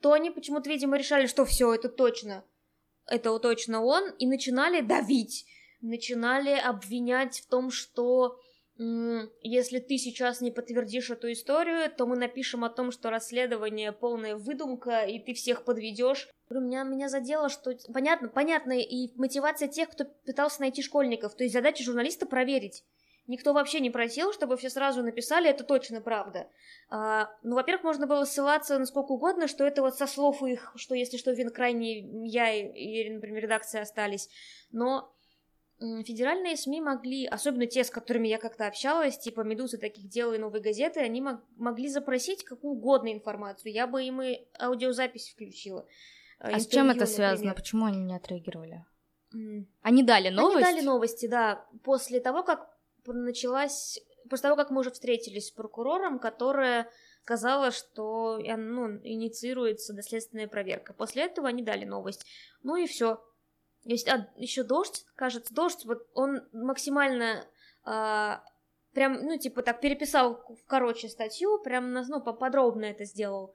то 0.00 0.12
они 0.12 0.30
почему-то, 0.30 0.70
видимо, 0.70 0.96
решали, 0.96 1.26
что 1.26 1.44
все, 1.44 1.74
это 1.74 1.88
точно 1.88 2.44
это 3.08 3.38
точно 3.38 3.82
он, 3.82 4.10
и 4.18 4.26
начинали 4.26 4.80
давить, 4.80 5.46
начинали 5.80 6.50
обвинять 6.50 7.40
в 7.40 7.48
том, 7.48 7.70
что 7.70 8.38
если 8.78 9.80
ты 9.80 9.98
сейчас 9.98 10.40
не 10.40 10.52
подтвердишь 10.52 11.10
эту 11.10 11.32
историю, 11.32 11.90
то 11.90 12.06
мы 12.06 12.16
напишем 12.16 12.62
о 12.64 12.70
том, 12.70 12.92
что 12.92 13.10
расследование 13.10 13.90
полная 13.90 14.36
выдумка, 14.36 15.00
и 15.00 15.18
ты 15.18 15.34
всех 15.34 15.64
подведешь. 15.64 16.28
Меня, 16.48 16.84
меня 16.84 17.08
задело, 17.08 17.48
что... 17.48 17.76
Понятно, 17.92 18.28
понятно, 18.28 18.78
и 18.78 19.12
мотивация 19.16 19.66
тех, 19.68 19.90
кто 19.90 20.04
пытался 20.04 20.60
найти 20.60 20.82
школьников. 20.82 21.34
То 21.34 21.42
есть 21.42 21.54
задача 21.54 21.82
журналиста 21.82 22.24
проверить. 22.24 22.84
Никто 23.26 23.52
вообще 23.52 23.80
не 23.80 23.90
просил, 23.90 24.32
чтобы 24.32 24.56
все 24.56 24.70
сразу 24.70 25.02
написали, 25.02 25.50
это 25.50 25.62
точно 25.62 26.00
правда. 26.00 26.48
А, 26.88 27.28
ну, 27.42 27.56
во-первых, 27.56 27.84
можно 27.84 28.06
было 28.06 28.24
ссылаться 28.24 28.78
на 28.78 28.86
сколько 28.86 29.12
угодно, 29.12 29.48
что 29.48 29.66
это 29.66 29.82
вот 29.82 29.96
со 29.96 30.06
слов 30.06 30.42
их, 30.42 30.72
что 30.76 30.94
если 30.94 31.18
что, 31.18 31.32
вин 31.32 31.50
крайне 31.50 32.26
я 32.26 32.54
и, 32.54 32.68
и, 32.72 33.10
например, 33.10 33.42
редакция 33.42 33.82
остались. 33.82 34.30
Но 34.72 35.14
федеральные 35.78 36.56
СМИ 36.56 36.80
могли, 36.80 37.26
особенно 37.26 37.66
те, 37.66 37.84
с 37.84 37.90
которыми 37.90 38.28
я 38.28 38.38
как-то 38.38 38.66
общалась, 38.66 39.18
типа 39.18 39.42
«Медузы» 39.42 39.78
таких 39.78 40.08
дел 40.08 40.32
и 40.32 40.38
«Новые 40.38 40.62
газеты», 40.62 41.00
они 41.00 41.20
мог, 41.20 41.40
могли 41.56 41.88
запросить 41.88 42.44
какую 42.44 42.72
угодно 42.74 43.12
информацию. 43.12 43.72
Я 43.72 43.86
бы 43.86 44.02
им 44.02 44.20
и 44.22 44.46
аудиозапись 44.58 45.30
включила. 45.30 45.86
А 46.38 46.48
Интервью, 46.48 46.64
с 46.64 46.66
чем 46.72 46.90
это 46.90 47.06
связано? 47.06 47.54
Почему 47.54 47.86
они 47.86 47.98
не 48.00 48.14
отреагировали? 48.14 48.84
Mm. 49.34 49.66
Они 49.82 50.02
дали 50.02 50.30
новости? 50.30 50.64
Они 50.64 50.76
дали 50.76 50.84
новости, 50.84 51.26
да. 51.26 51.66
После 51.84 52.20
того, 52.20 52.42
как 52.42 52.68
началась 53.06 54.00
после 54.28 54.42
того, 54.44 54.56
как 54.56 54.70
мы 54.70 54.80
уже 54.80 54.90
встретились 54.90 55.48
с 55.48 55.50
прокурором, 55.50 56.18
которая 56.18 56.90
сказала, 57.22 57.70
что 57.70 58.38
ну, 58.38 59.00
инициируется 59.02 59.92
доследственная 59.92 60.48
проверка. 60.48 60.92
После 60.92 61.24
этого 61.24 61.48
они 61.48 61.62
дали 61.62 61.84
новость. 61.84 62.24
Ну 62.62 62.76
и 62.76 62.86
все. 62.86 63.22
Есть, 63.88 64.06
а, 64.06 64.28
еще 64.36 64.64
дождь, 64.64 65.06
кажется, 65.16 65.54
дождь, 65.54 65.86
вот 65.86 66.06
он 66.12 66.42
максимально 66.52 67.46
а, 67.84 68.44
прям, 68.92 69.14
ну, 69.24 69.38
типа 69.38 69.62
так 69.62 69.80
переписал 69.80 70.44
в 70.46 70.62
короче 70.66 71.08
статью, 71.08 71.58
прям, 71.60 71.94
ну, 71.94 72.20
поподробно 72.20 72.84
это 72.84 73.06
сделал. 73.06 73.54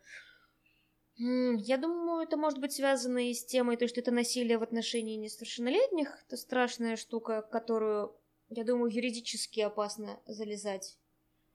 Я 1.17 1.77
думаю, 1.77 2.23
это 2.23 2.35
может 2.35 2.59
быть 2.59 2.73
связано 2.73 3.29
и 3.29 3.35
с 3.35 3.45
темой, 3.45 3.77
то, 3.77 3.87
что 3.87 3.99
это 3.99 4.09
насилие 4.09 4.57
в 4.57 4.63
отношении 4.63 5.17
несовершеннолетних. 5.17 6.17
Это 6.25 6.35
страшная 6.35 6.95
штука, 6.95 7.43
которую 7.43 8.15
я 8.49 8.63
думаю, 8.63 8.91
юридически 8.91 9.59
опасно 9.59 10.19
залезать. 10.25 10.97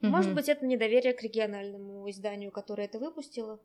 Может 0.00 0.36
быть, 0.36 0.48
это 0.48 0.64
недоверие 0.64 1.14
к 1.14 1.22
региональному 1.22 2.08
изданию, 2.08 2.52
которое 2.52 2.84
это 2.84 3.00
выпустило. 3.00 3.60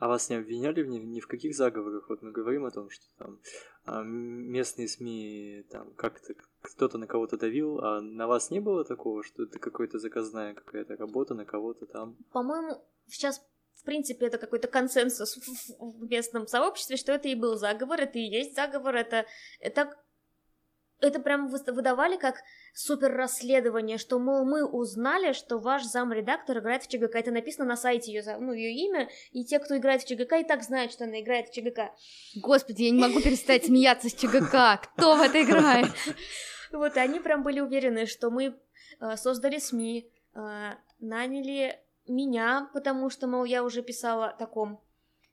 А 0.00 0.08
вас 0.08 0.30
не 0.30 0.36
обвиняли 0.36 0.84
ни, 0.86 0.98
ни 0.98 1.20
в 1.20 1.26
каких 1.26 1.54
заговорах? 1.54 2.08
Вот 2.08 2.22
мы 2.22 2.32
говорим 2.32 2.64
о 2.64 2.70
том, 2.70 2.88
что 2.88 3.04
там 3.18 3.38
а, 3.84 4.02
местные 4.02 4.88
СМИ 4.88 5.66
там 5.70 5.92
как-то 5.92 6.34
кто-то 6.62 6.96
на 6.96 7.06
кого-то 7.06 7.36
давил, 7.36 7.78
а 7.80 8.00
на 8.00 8.26
вас 8.26 8.50
не 8.50 8.60
было 8.60 8.82
такого, 8.82 9.22
что 9.22 9.42
это 9.42 9.58
какая-то 9.58 9.98
заказная 9.98 10.54
какая-то 10.54 10.96
работа 10.96 11.34
на 11.34 11.44
кого-то 11.44 11.84
там? 11.84 12.16
По-моему, 12.32 12.82
сейчас 13.08 13.42
в 13.74 13.84
принципе, 13.84 14.26
это 14.26 14.38
какой-то 14.38 14.68
консенсус 14.68 15.38
в 15.78 16.10
местном 16.10 16.46
сообществе, 16.46 16.96
что 16.96 17.12
это 17.12 17.28
и 17.28 17.34
был 17.34 17.56
заговор, 17.56 18.00
это 18.00 18.18
и 18.18 18.22
есть 18.22 18.54
заговор, 18.54 18.94
это, 18.94 19.26
это 19.58 19.96
это 21.00 21.20
прям 21.20 21.48
выдавали 21.48 22.16
как 22.16 22.42
супер 22.74 23.12
расследование, 23.12 23.98
что, 23.98 24.18
мол, 24.18 24.44
мы 24.44 24.64
узнали, 24.64 25.32
что 25.32 25.58
ваш 25.58 25.84
замредактор 25.84 26.58
играет 26.58 26.82
в 26.82 26.88
ЧГК. 26.88 27.18
Это 27.18 27.30
написано 27.30 27.66
на 27.66 27.76
сайте 27.76 28.12
ее, 28.12 28.36
ну, 28.38 28.52
ее 28.52 28.72
имя, 28.72 29.08
и 29.32 29.44
те, 29.44 29.58
кто 29.58 29.76
играет 29.76 30.02
в 30.02 30.06
ЧГК, 30.06 30.38
и 30.38 30.44
так 30.44 30.62
знают, 30.62 30.92
что 30.92 31.04
она 31.04 31.20
играет 31.20 31.48
в 31.48 31.52
ЧГК. 31.52 31.94
Господи, 32.36 32.82
я 32.82 32.90
не 32.90 33.00
могу 33.00 33.20
перестать 33.20 33.66
смеяться 33.66 34.08
с 34.08 34.14
ЧГК. 34.14 34.80
Кто 34.82 35.16
в 35.16 35.20
это 35.20 35.42
играет? 35.42 35.88
Вот, 36.72 36.96
и 36.96 37.00
они 37.00 37.18
прям 37.18 37.42
были 37.42 37.58
уверены, 37.58 38.06
что 38.06 38.30
мы 38.30 38.54
э, 39.00 39.16
создали 39.16 39.58
СМИ, 39.58 40.08
э, 40.36 40.70
наняли 41.00 41.80
меня, 42.06 42.70
потому 42.72 43.10
что, 43.10 43.26
мол, 43.26 43.44
я 43.44 43.64
уже 43.64 43.82
писала 43.82 44.28
о 44.28 44.36
таком 44.36 44.80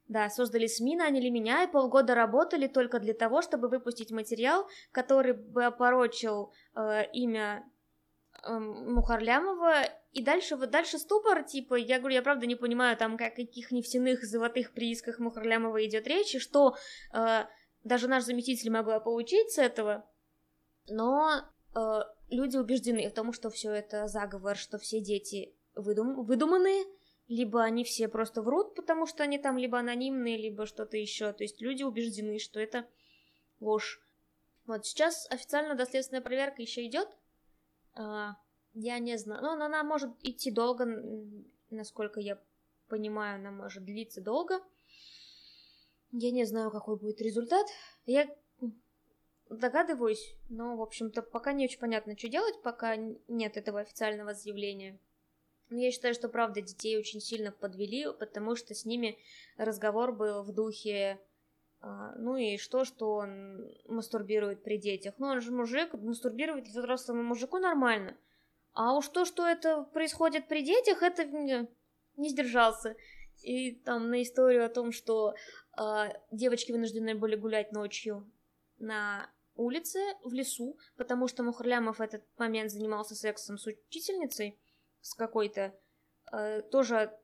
да, 0.07 0.29
создали 0.29 0.67
СМИ, 0.67 0.95
наняли 0.95 1.29
меня 1.29 1.63
и 1.63 1.71
полгода 1.71 2.15
работали 2.15 2.67
только 2.67 2.99
для 2.99 3.13
того, 3.13 3.41
чтобы 3.41 3.67
выпустить 3.67 4.11
материал, 4.11 4.67
который 4.91 5.33
бы 5.33 5.65
опорочил 5.65 6.53
э, 6.75 7.05
имя 7.11 7.69
э, 8.43 8.57
Мухарлямова. 8.57 9.83
И 10.13 10.23
дальше, 10.23 10.55
вот 10.55 10.71
дальше 10.71 10.97
ступор, 10.97 11.43
типа, 11.43 11.75
я 11.75 11.99
говорю, 11.99 12.15
я 12.15 12.21
правда 12.21 12.45
не 12.45 12.55
понимаю, 12.55 12.95
там, 12.95 13.15
о 13.15 13.17
каких 13.17 13.71
нефтяных 13.71 14.23
золотых 14.23 14.71
приисках 14.73 15.19
Мухарлямова 15.19 15.85
идет 15.85 16.07
речь, 16.07 16.35
и 16.35 16.39
что 16.39 16.75
э, 17.13 17.45
даже 17.83 18.07
наш 18.07 18.23
заместитель 18.23 18.71
могла 18.71 18.99
получить 18.99 19.51
с 19.51 19.57
этого. 19.57 20.09
Но 20.87 21.41
э, 21.75 21.99
люди 22.29 22.57
убеждены 22.57 23.09
в 23.09 23.13
том, 23.13 23.33
что 23.33 23.49
все 23.49 23.71
это 23.71 24.07
заговор, 24.07 24.55
что 24.55 24.77
все 24.77 25.01
дети 25.01 25.53
выдум 25.75 26.23
выдуманные, 26.23 26.85
либо 27.27 27.63
они 27.63 27.83
все 27.83 28.07
просто 28.07 28.41
врут, 28.41 28.75
потому 28.75 29.05
что 29.05 29.23
они 29.23 29.37
там 29.37 29.57
либо 29.57 29.79
анонимные, 29.79 30.37
либо 30.37 30.65
что-то 30.65 30.97
еще. 30.97 31.33
То 31.33 31.43
есть 31.43 31.61
люди 31.61 31.83
убеждены, 31.83 32.39
что 32.39 32.59
это 32.59 32.87
ложь. 33.59 34.01
Вот 34.65 34.85
сейчас 34.85 35.27
официально 35.29 35.75
доследственная 35.75 36.21
проверка 36.21 36.61
еще 36.61 36.85
идет. 36.85 37.09
А, 37.95 38.35
я 38.73 38.99
не 38.99 39.17
знаю. 39.17 39.41
Ну, 39.41 39.51
она 39.51 39.83
может 39.83 40.11
идти 40.21 40.51
долго, 40.51 40.85
насколько 41.69 42.19
я 42.19 42.39
понимаю, 42.87 43.35
она 43.35 43.51
может 43.51 43.83
длиться 43.83 44.21
долго. 44.21 44.61
Я 46.11 46.31
не 46.31 46.45
знаю, 46.45 46.71
какой 46.71 46.97
будет 46.97 47.21
результат. 47.21 47.67
Я 48.05 48.33
догадываюсь, 49.49 50.35
но, 50.49 50.75
в 50.77 50.81
общем-то, 50.81 51.21
пока 51.21 51.53
не 51.53 51.65
очень 51.65 51.79
понятно, 51.79 52.17
что 52.17 52.29
делать, 52.29 52.61
пока 52.61 52.95
нет 52.95 53.57
этого 53.57 53.81
официального 53.81 54.33
заявления. 54.33 54.99
Но 55.69 55.79
я 55.79 55.91
считаю, 55.91 56.13
что 56.13 56.29
правда 56.29 56.61
детей 56.61 56.97
очень 56.97 57.19
сильно 57.19 57.51
подвели, 57.51 58.07
потому 58.19 58.55
что 58.55 58.73
с 58.73 58.85
ними 58.85 59.17
разговор 59.57 60.13
был 60.13 60.43
в 60.43 60.53
духе 60.53 61.19
а, 61.79 62.13
ну 62.17 62.35
и 62.37 62.57
что, 62.57 62.85
что 62.85 63.15
он 63.15 63.69
мастурбирует 63.85 64.63
при 64.63 64.77
детях? 64.77 65.15
Ну 65.17 65.27
он 65.27 65.41
же 65.41 65.51
мужик, 65.51 65.93
мастурбировать 65.93 66.67
взрослому 66.67 67.23
мужику 67.23 67.59
нормально. 67.59 68.17
А 68.73 68.95
уж 68.95 69.07
то, 69.09 69.25
что 69.25 69.45
это 69.45 69.83
происходит 69.83 70.47
при 70.47 70.63
детях, 70.63 71.01
это 71.01 71.25
не 71.25 72.29
сдержался. 72.29 72.95
И 73.43 73.75
там 73.75 74.09
на 74.09 74.21
историю 74.23 74.65
о 74.65 74.69
том, 74.69 74.91
что 74.91 75.35
э, 75.77 76.09
девочки 76.31 76.71
вынуждены 76.71 77.15
были 77.15 77.35
гулять 77.35 77.71
ночью 77.71 78.29
на 78.79 79.29
улице, 79.55 79.99
в 80.23 80.33
лесу, 80.33 80.77
потому 80.95 81.27
что 81.27 81.43
Мухарлямов 81.43 81.97
в 81.97 82.01
этот 82.01 82.23
момент 82.37 82.71
занимался 82.71 83.15
сексом 83.15 83.57
с 83.57 83.65
учительницей, 83.65 84.59
с 85.07 85.13
какой-то. 85.13 85.73
Э, 86.31 86.61
тоже 86.61 87.17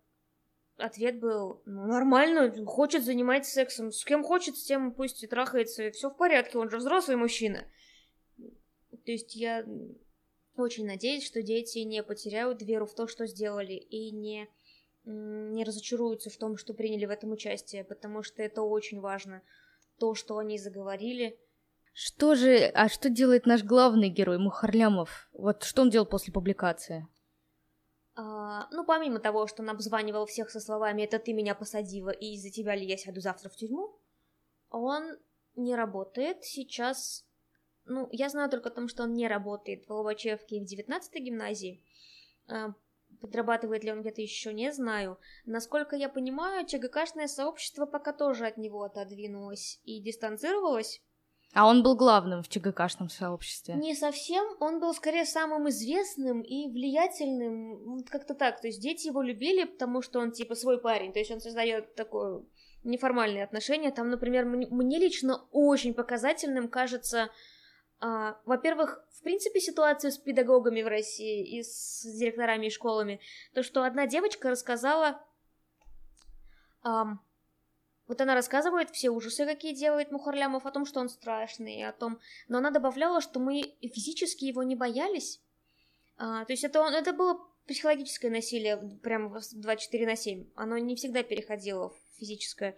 ответ 0.77 1.19
был, 1.19 1.61
ну, 1.65 1.85
нормально, 1.85 2.51
хочет 2.65 3.03
заниматься 3.03 3.51
сексом, 3.51 3.91
с 3.91 4.05
кем 4.05 4.23
хочет, 4.23 4.57
с 4.57 4.63
тем 4.63 4.93
пусть 4.93 5.21
и 5.23 5.27
трахается, 5.27 5.91
все 5.91 6.09
в 6.09 6.17
порядке, 6.17 6.57
он 6.57 6.69
же 6.69 6.77
взрослый 6.77 7.17
мужчина. 7.17 7.67
То 8.89 9.11
есть 9.11 9.35
я 9.35 9.65
очень 10.55 10.85
надеюсь, 10.85 11.25
что 11.25 11.43
дети 11.43 11.79
не 11.79 12.01
потеряют 12.03 12.61
веру 12.61 12.85
в 12.85 12.95
то, 12.95 13.07
что 13.07 13.27
сделали, 13.27 13.73
и 13.73 14.11
не, 14.11 14.47
не 15.03 15.63
разочаруются 15.65 16.29
в 16.29 16.37
том, 16.37 16.57
что 16.57 16.73
приняли 16.73 17.05
в 17.05 17.09
этом 17.09 17.31
участие, 17.31 17.83
потому 17.83 18.23
что 18.23 18.41
это 18.41 18.61
очень 18.61 19.01
важно. 19.01 19.41
То, 19.99 20.15
что 20.15 20.37
они 20.37 20.57
заговорили. 20.57 21.37
Что 21.93 22.33
же, 22.33 22.71
а 22.73 22.89
что 22.89 23.09
делает 23.09 23.45
наш 23.45 23.63
главный 23.63 24.09
герой 24.09 24.39
Мухарлямов? 24.39 25.29
Вот 25.33 25.63
что 25.63 25.83
он 25.83 25.89
делал 25.91 26.07
после 26.07 26.33
публикации? 26.33 27.07
А, 28.15 28.67
ну, 28.71 28.85
помимо 28.85 29.19
того, 29.19 29.47
что 29.47 29.63
он 29.63 29.69
обзванивал 29.69 30.25
всех 30.25 30.49
со 30.49 30.59
словами 30.59 31.03
«это 31.03 31.17
ты 31.17 31.33
меня 31.33 31.55
посадила, 31.55 32.11
и 32.11 32.33
из-за 32.35 32.51
тебя 32.51 32.75
ли 32.75 32.85
я 32.85 32.97
сяду 32.97 33.21
завтра 33.21 33.49
в 33.49 33.55
тюрьму», 33.55 33.97
он 34.69 35.17
не 35.55 35.75
работает 35.75 36.43
сейчас... 36.43 37.25
Ну, 37.85 38.07
я 38.11 38.29
знаю 38.29 38.49
только 38.49 38.69
о 38.69 38.71
том, 38.71 38.87
что 38.87 39.03
он 39.03 39.13
не 39.13 39.27
работает 39.27 39.85
в 39.85 39.91
Лобачевке 39.91 40.59
в 40.59 40.63
19-й 40.63 41.19
гимназии. 41.19 41.83
А, 42.47 42.73
подрабатывает 43.19 43.83
ли 43.83 43.91
он 43.91 44.01
где-то 44.01 44.21
еще, 44.21 44.53
не 44.53 44.71
знаю. 44.71 45.19
Насколько 45.45 45.95
я 45.95 46.07
понимаю, 46.07 46.65
ЧГКшное 46.65 47.27
сообщество 47.27 47.85
пока 47.85 48.13
тоже 48.13 48.45
от 48.45 48.57
него 48.57 48.83
отодвинулось 48.83 49.79
и 49.83 49.99
дистанцировалось. 49.99 51.01
А 51.53 51.67
он 51.67 51.83
был 51.83 51.95
главным 51.95 52.41
в 52.41 52.49
ЧГКшном 52.49 53.09
сообществе? 53.09 53.75
Не 53.75 53.93
совсем, 53.93 54.43
он 54.59 54.79
был 54.79 54.93
скорее 54.93 55.23
самым 55.25 55.69
известным 55.69 56.41
и 56.41 56.67
влиятельным, 56.67 58.03
как-то 58.09 58.33
так. 58.33 58.59
То 58.59 58.67
есть 58.67 58.81
дети 58.81 59.07
его 59.07 59.21
любили, 59.21 59.65
потому 59.65 60.01
что 60.01 60.19
он 60.19 60.31
типа 60.31 60.55
свой 60.55 60.81
парень, 60.81 61.13
то 61.13 61.19
есть 61.19 61.31
он 61.31 61.39
создает 61.39 61.93
такое 61.93 62.43
неформальные 62.83 63.43
отношения. 63.43 63.91
Там, 63.91 64.09
например, 64.09 64.45
мне 64.45 64.97
лично 64.97 65.45
очень 65.51 65.93
показательным 65.93 66.67
кажется, 66.67 67.29
а, 67.99 68.39
во-первых, 68.45 69.05
в 69.11 69.21
принципе, 69.21 69.59
ситуацию 69.59 70.11
с 70.11 70.17
педагогами 70.17 70.81
в 70.81 70.87
России 70.87 71.59
и 71.59 71.63
с 71.63 72.01
директорами 72.03 72.65
и 72.65 72.71
школами. 72.71 73.21
То, 73.53 73.61
что 73.61 73.83
одна 73.83 74.07
девочка 74.07 74.49
рассказала... 74.49 75.21
Um, 76.85 77.19
вот 78.07 78.19
она 78.19 78.35
рассказывает 78.35 78.89
все 78.89 79.09
ужасы, 79.09 79.45
какие 79.45 79.73
делает 79.73 80.11
Мухарлямов, 80.11 80.65
о 80.65 80.71
том, 80.71 80.85
что 80.85 80.99
он 80.99 81.09
страшный, 81.09 81.87
о 81.87 81.93
том... 81.93 82.19
Но 82.47 82.57
она 82.57 82.69
добавляла, 82.69 83.21
что 83.21 83.39
мы 83.39 83.75
физически 83.81 84.45
его 84.45 84.63
не 84.63 84.75
боялись. 84.75 85.41
А, 86.17 86.43
то 86.45 86.51
есть 86.51 86.63
это, 86.63 86.79
это 86.79 87.13
было 87.13 87.39
психологическое 87.65 88.29
насилие 88.29 88.77
прямо 89.01 89.39
24 89.53 90.05
на 90.05 90.15
7. 90.15 90.49
Оно 90.55 90.77
не 90.77 90.95
всегда 90.95 91.23
переходило 91.23 91.89
в 91.89 91.97
физическое. 92.17 92.77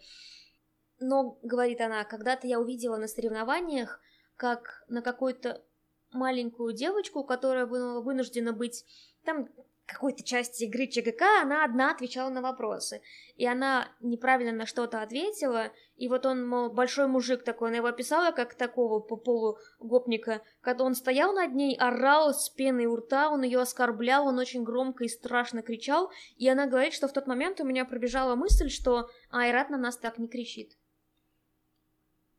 Но, 1.00 1.40
говорит 1.42 1.82
она, 1.82 2.04
когда-то 2.04 2.48
я 2.48 2.60
увидела 2.60 2.98
на 2.98 3.08
соревнованиях, 3.08 4.00
как 4.38 4.86
на 4.88 5.02
какую-то 5.02 5.64
маленькую 6.12 6.74
девочку, 6.74 7.24
которая 7.24 7.66
вынуждена 7.66 8.54
быть 8.54 8.86
там 9.24 9.50
какой-то 9.86 10.24
части 10.24 10.64
игры 10.64 10.88
ЧГК 10.88 11.42
она 11.42 11.64
одна 11.64 11.92
отвечала 11.92 12.30
на 12.30 12.42
вопросы. 12.42 13.02
И 13.36 13.46
она 13.46 13.90
неправильно 14.02 14.52
на 14.52 14.66
что-то 14.66 15.02
ответила, 15.02 15.72
и 15.98 16.08
вот 16.08 16.26
он, 16.26 16.48
мол, 16.48 16.72
большой 16.72 17.08
мужик 17.08 17.44
такой, 17.44 17.70
она 17.70 17.78
его 17.78 17.88
описала 17.88 18.32
как 18.32 18.56
такого 18.56 19.00
по 19.00 19.16
полу 19.16 19.58
гопника, 19.80 20.42
когда 20.62 20.84
он 20.84 20.96
стоял 20.96 21.34
над 21.34 21.54
ней, 21.54 21.76
орал 21.76 22.34
с 22.34 22.50
пеной 22.50 22.86
у 22.86 22.96
рта, 22.96 23.30
он 23.30 23.44
ее 23.44 23.60
оскорблял, 23.60 24.28
он 24.28 24.40
очень 24.40 24.64
громко 24.64 25.04
и 25.04 25.10
страшно 25.10 25.62
кричал, 25.62 26.12
и 26.38 26.48
она 26.50 26.66
говорит, 26.66 26.94
что 26.94 27.08
в 27.08 27.14
тот 27.14 27.28
момент 27.28 27.60
у 27.60 27.66
меня 27.66 27.86
пробежала 27.86 28.36
мысль, 28.36 28.70
что 28.70 29.10
Айрат 29.30 29.70
на 29.70 29.78
нас 29.78 29.98
так 29.98 30.18
не 30.18 30.28
кричит. 30.28 30.78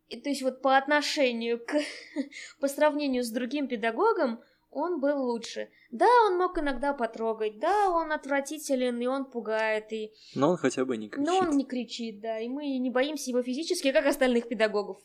И 0.09 0.21
то 0.21 0.29
есть 0.29 0.43
вот 0.43 0.63
по 0.63 0.77
отношению 0.77 1.59
к... 1.59 1.73
по 2.61 2.69
сравнению 2.69 3.25
с 3.25 3.31
другим 3.31 3.69
педагогом, 3.69 4.41
он 4.77 5.01
был 5.01 5.23
лучше. 5.23 5.71
Да, 5.91 6.07
он 6.27 6.37
мог 6.37 6.59
иногда 6.59 6.93
потрогать, 6.93 7.59
да, 7.59 7.89
он 7.89 8.13
отвратителен, 8.13 9.01
и 9.01 9.07
он 9.07 9.25
пугает, 9.25 9.91
и... 9.91 10.13
Но 10.35 10.51
он 10.51 10.57
хотя 10.59 10.85
бы 10.85 10.99
не 10.99 11.09
кричит. 11.09 11.27
Но 11.27 11.39
он 11.39 11.57
не 11.57 11.65
кричит, 11.65 12.21
да, 12.21 12.39
и 12.39 12.49
мы 12.49 12.77
не 12.77 12.91
боимся 12.91 13.31
его 13.31 13.43
физически, 13.43 13.91
как 13.91 14.05
остальных 14.05 14.49
педагогов. 14.49 14.99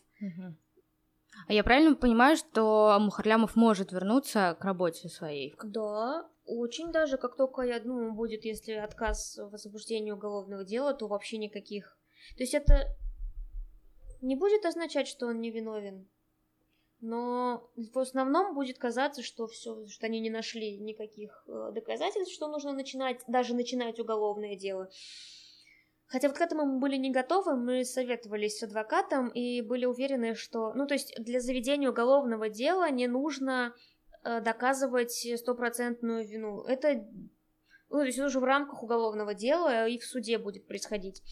А 1.48 1.54
я 1.54 1.64
правильно 1.64 1.96
понимаю, 1.96 2.36
что 2.36 2.98
Мухарлямов 3.00 3.56
может 3.56 3.94
вернуться 3.94 4.58
к 4.60 4.66
работе 4.66 5.08
своей? 5.08 5.56
Да, 5.64 6.30
очень 6.46 6.92
даже, 6.92 7.18
как 7.18 7.38
только, 7.38 7.62
я 7.62 7.80
думаю, 7.80 8.14
будет, 8.14 8.44
если 8.44 8.74
отказ 8.74 9.38
в 9.38 9.52
возбуждении 9.52 10.12
уголовного 10.12 10.66
дела, 10.66 10.94
то 10.94 11.08
вообще 11.08 11.38
никаких. 11.38 11.98
То 12.36 12.44
есть 12.44 12.54
это 12.54 12.94
не 14.22 14.36
будет 14.36 14.66
означать, 14.66 15.08
что 15.08 15.28
он 15.28 15.40
невиновен 15.40 16.10
но 17.02 17.68
в 17.76 17.98
основном 17.98 18.54
будет 18.54 18.78
казаться, 18.78 19.24
что 19.24 19.48
все, 19.48 19.88
что 19.88 20.06
они 20.06 20.20
не 20.20 20.30
нашли 20.30 20.78
никаких 20.78 21.44
э, 21.48 21.72
доказательств, 21.74 22.34
что 22.34 22.48
нужно 22.48 22.74
начинать, 22.74 23.22
даже 23.28 23.56
начинать 23.56 24.00
уголовное 24.00 24.56
дело. 24.56 24.88
Хотя 26.06 26.28
вот 26.28 26.38
к 26.38 26.42
этому 26.42 26.66
мы 26.66 26.80
были 26.80 26.98
не 26.98 27.10
готовы, 27.10 27.56
мы 27.56 27.86
советовались 27.86 28.60
с 28.60 28.64
адвокатом 28.64 29.30
и 29.30 29.62
были 29.62 29.86
уверены, 29.86 30.36
что, 30.36 30.74
ну 30.74 30.86
то 30.86 30.94
есть 30.94 31.16
для 31.18 31.40
заведения 31.40 31.90
уголовного 31.90 32.50
дела 32.50 32.90
не 32.92 33.08
нужно 33.08 33.74
э, 34.24 34.40
доказывать 34.42 35.28
стопроцентную 35.40 36.28
вину. 36.28 36.62
Это, 36.66 37.04
ну 37.90 37.98
то 37.98 38.04
есть 38.04 38.20
уже 38.20 38.40
в 38.40 38.44
рамках 38.44 38.84
уголовного 38.84 39.34
дела 39.34 39.88
и 39.88 39.98
в 39.98 40.06
суде 40.06 40.38
будет 40.38 40.68
происходить. 40.68 41.24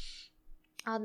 А 0.84 1.02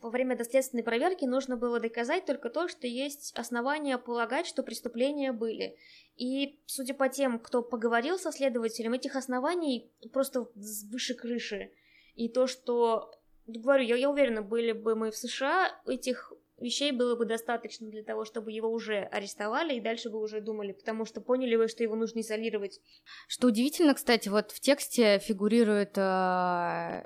во 0.00 0.10
время 0.10 0.36
доследственной 0.36 0.82
проверки 0.82 1.24
нужно 1.24 1.56
было 1.56 1.80
доказать 1.80 2.24
только 2.24 2.50
то, 2.50 2.68
что 2.68 2.86
есть 2.86 3.32
основания 3.36 3.98
полагать, 3.98 4.46
что 4.46 4.62
преступления 4.62 5.32
были. 5.32 5.76
И, 6.16 6.60
судя 6.66 6.94
по 6.94 7.08
тем, 7.08 7.38
кто 7.38 7.62
поговорил 7.62 8.18
со 8.18 8.32
следователем, 8.32 8.92
этих 8.92 9.16
оснований 9.16 9.90
просто 10.12 10.48
выше 10.90 11.14
крыши. 11.14 11.70
И 12.14 12.28
то, 12.28 12.46
что... 12.46 13.10
Говорю, 13.46 13.84
я, 13.84 13.96
я 13.96 14.10
уверена, 14.10 14.40
были 14.40 14.72
бы 14.72 14.94
мы 14.94 15.10
в 15.10 15.16
США, 15.16 15.68
этих 15.86 16.32
вещей 16.58 16.92
было 16.92 17.16
бы 17.16 17.26
достаточно 17.26 17.88
для 17.90 18.02
того, 18.02 18.24
чтобы 18.24 18.52
его 18.52 18.70
уже 18.70 19.02
арестовали 19.12 19.74
и 19.74 19.80
дальше 19.80 20.08
бы 20.08 20.18
уже 20.18 20.40
думали, 20.40 20.72
потому 20.72 21.04
что 21.04 21.20
поняли 21.20 21.56
вы, 21.56 21.68
что 21.68 21.82
его 21.82 21.94
нужно 21.94 22.20
изолировать. 22.20 22.80
Что 23.28 23.48
удивительно, 23.48 23.94
кстати, 23.94 24.28
вот 24.28 24.50
в 24.52 24.60
тексте 24.60 25.18
фигурирует 25.18 25.98
э, 25.98 27.04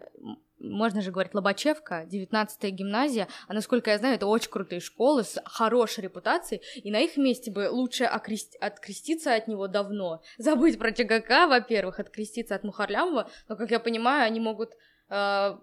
можно 0.60 1.02
же 1.02 1.10
говорить, 1.10 1.34
Лобачевка, 1.34 2.04
19-я 2.10 2.70
гимназия, 2.70 3.28
а 3.46 3.54
насколько 3.54 3.90
я 3.90 3.98
знаю, 3.98 4.16
это 4.16 4.26
очень 4.26 4.50
крутые 4.50 4.80
школы 4.80 5.24
с 5.24 5.40
хорошей 5.44 6.02
репутацией, 6.02 6.62
и 6.82 6.90
на 6.90 7.00
их 7.00 7.16
месте 7.16 7.50
бы 7.50 7.68
лучше 7.70 8.04
окрест... 8.04 8.56
откреститься 8.60 9.34
от 9.34 9.48
него 9.48 9.68
давно, 9.68 10.22
забыть 10.36 10.78
про 10.78 10.92
ЧГК, 10.92 11.46
во-первых, 11.46 12.00
откреститься 12.00 12.54
от 12.54 12.64
Мухарлямова, 12.64 13.30
но, 13.48 13.56
как 13.56 13.70
я 13.70 13.80
понимаю, 13.80 14.26
они 14.26 14.40
могут 14.40 14.72
э, 15.08 15.56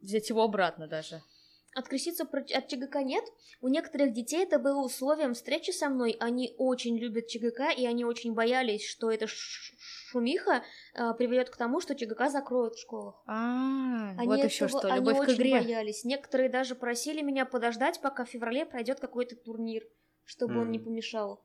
взять 0.00 0.28
его 0.28 0.42
обратно 0.42 0.86
даже. 0.86 1.22
Откреститься 1.80 2.24
от 2.24 2.68
ЧГК 2.68 3.02
нет. 3.02 3.24
У 3.62 3.68
некоторых 3.68 4.12
детей 4.12 4.42
это 4.42 4.58
было 4.58 4.84
условием 4.84 5.32
встречи 5.32 5.70
со 5.70 5.88
мной. 5.88 6.14
Они 6.20 6.54
очень 6.58 6.98
любят 6.98 7.26
ЧГК, 7.28 7.70
и 7.70 7.86
они 7.86 8.04
очень 8.04 8.34
боялись, 8.34 8.86
что 8.86 9.10
это 9.10 9.26
шумиха 9.26 10.62
э, 10.94 11.14
приведет 11.14 11.48
к 11.48 11.56
тому, 11.56 11.80
что 11.80 11.94
ЧГК 11.94 12.28
закроют 12.28 12.74
в 12.74 12.82
школах. 12.82 13.22
А, 13.26 14.10
они 14.18 14.26
вот 14.26 14.44
еще 14.44 14.68
что, 14.68 14.94
любовь 14.94 15.16
они 15.16 15.26
к 15.26 15.36
игре. 15.36 15.54
очень 15.54 15.64
боялись. 15.64 16.04
Некоторые 16.04 16.50
даже 16.50 16.74
просили 16.74 17.22
меня 17.22 17.46
подождать, 17.46 17.98
пока 18.02 18.26
в 18.26 18.28
феврале 18.28 18.66
пройдет 18.66 19.00
какой-то 19.00 19.34
турнир, 19.36 19.82
чтобы 20.24 20.56
mm. 20.56 20.60
он 20.60 20.70
не 20.70 20.78
помешал. 20.78 21.42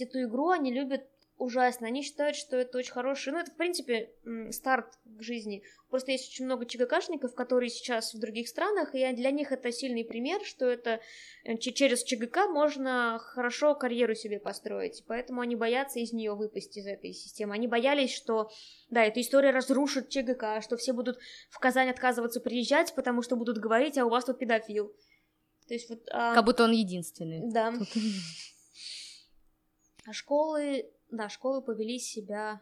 Эту 0.00 0.24
игру 0.24 0.48
они 0.48 0.72
любят 0.72 1.08
ужасно. 1.38 1.86
Они 1.86 2.02
считают, 2.02 2.36
что 2.36 2.56
это 2.56 2.78
очень 2.78 2.92
хороший, 2.92 3.32
ну 3.32 3.38
это 3.38 3.50
в 3.50 3.56
принципе 3.56 4.10
старт 4.50 4.98
к 5.04 5.22
жизни. 5.22 5.62
Просто 5.90 6.12
есть 6.12 6.28
очень 6.28 6.46
много 6.46 6.66
ЧГКшников, 6.66 7.34
которые 7.34 7.70
сейчас 7.70 8.14
в 8.14 8.18
других 8.18 8.48
странах, 8.48 8.94
и 8.94 9.12
для 9.12 9.30
них 9.30 9.52
это 9.52 9.70
сильный 9.70 10.04
пример, 10.04 10.44
что 10.44 10.66
это 10.66 11.00
э, 11.44 11.56
через 11.58 12.02
ЧГК 12.02 12.48
можно 12.48 13.18
хорошо 13.20 13.74
карьеру 13.74 14.14
себе 14.14 14.40
построить. 14.40 15.04
Поэтому 15.06 15.40
они 15.40 15.54
боятся 15.54 16.00
из 16.00 16.12
нее 16.12 16.34
выпасть 16.34 16.76
из 16.76 16.86
этой 16.86 17.12
системы. 17.12 17.54
Они 17.54 17.68
боялись, 17.68 18.12
что 18.12 18.50
да, 18.90 19.04
эта 19.04 19.20
история 19.20 19.50
разрушит 19.50 20.08
ЧГК, 20.08 20.60
что 20.60 20.76
все 20.76 20.92
будут 20.92 21.18
в 21.50 21.58
Казань 21.58 21.90
отказываться 21.90 22.40
приезжать, 22.40 22.94
потому 22.94 23.22
что 23.22 23.36
будут 23.36 23.58
говорить, 23.58 23.96
а 23.98 24.06
у 24.06 24.10
вас 24.10 24.24
тут 24.24 24.38
педофил. 24.38 24.92
То 25.68 25.74
есть 25.74 25.88
вот... 25.90 26.00
А... 26.10 26.34
Как 26.34 26.44
будто 26.44 26.64
он 26.64 26.72
единственный. 26.72 27.52
Да. 27.52 27.74
А 30.08 30.12
школы 30.12 30.88
да, 31.10 31.28
школы 31.28 31.62
повели 31.62 31.98
себя... 31.98 32.60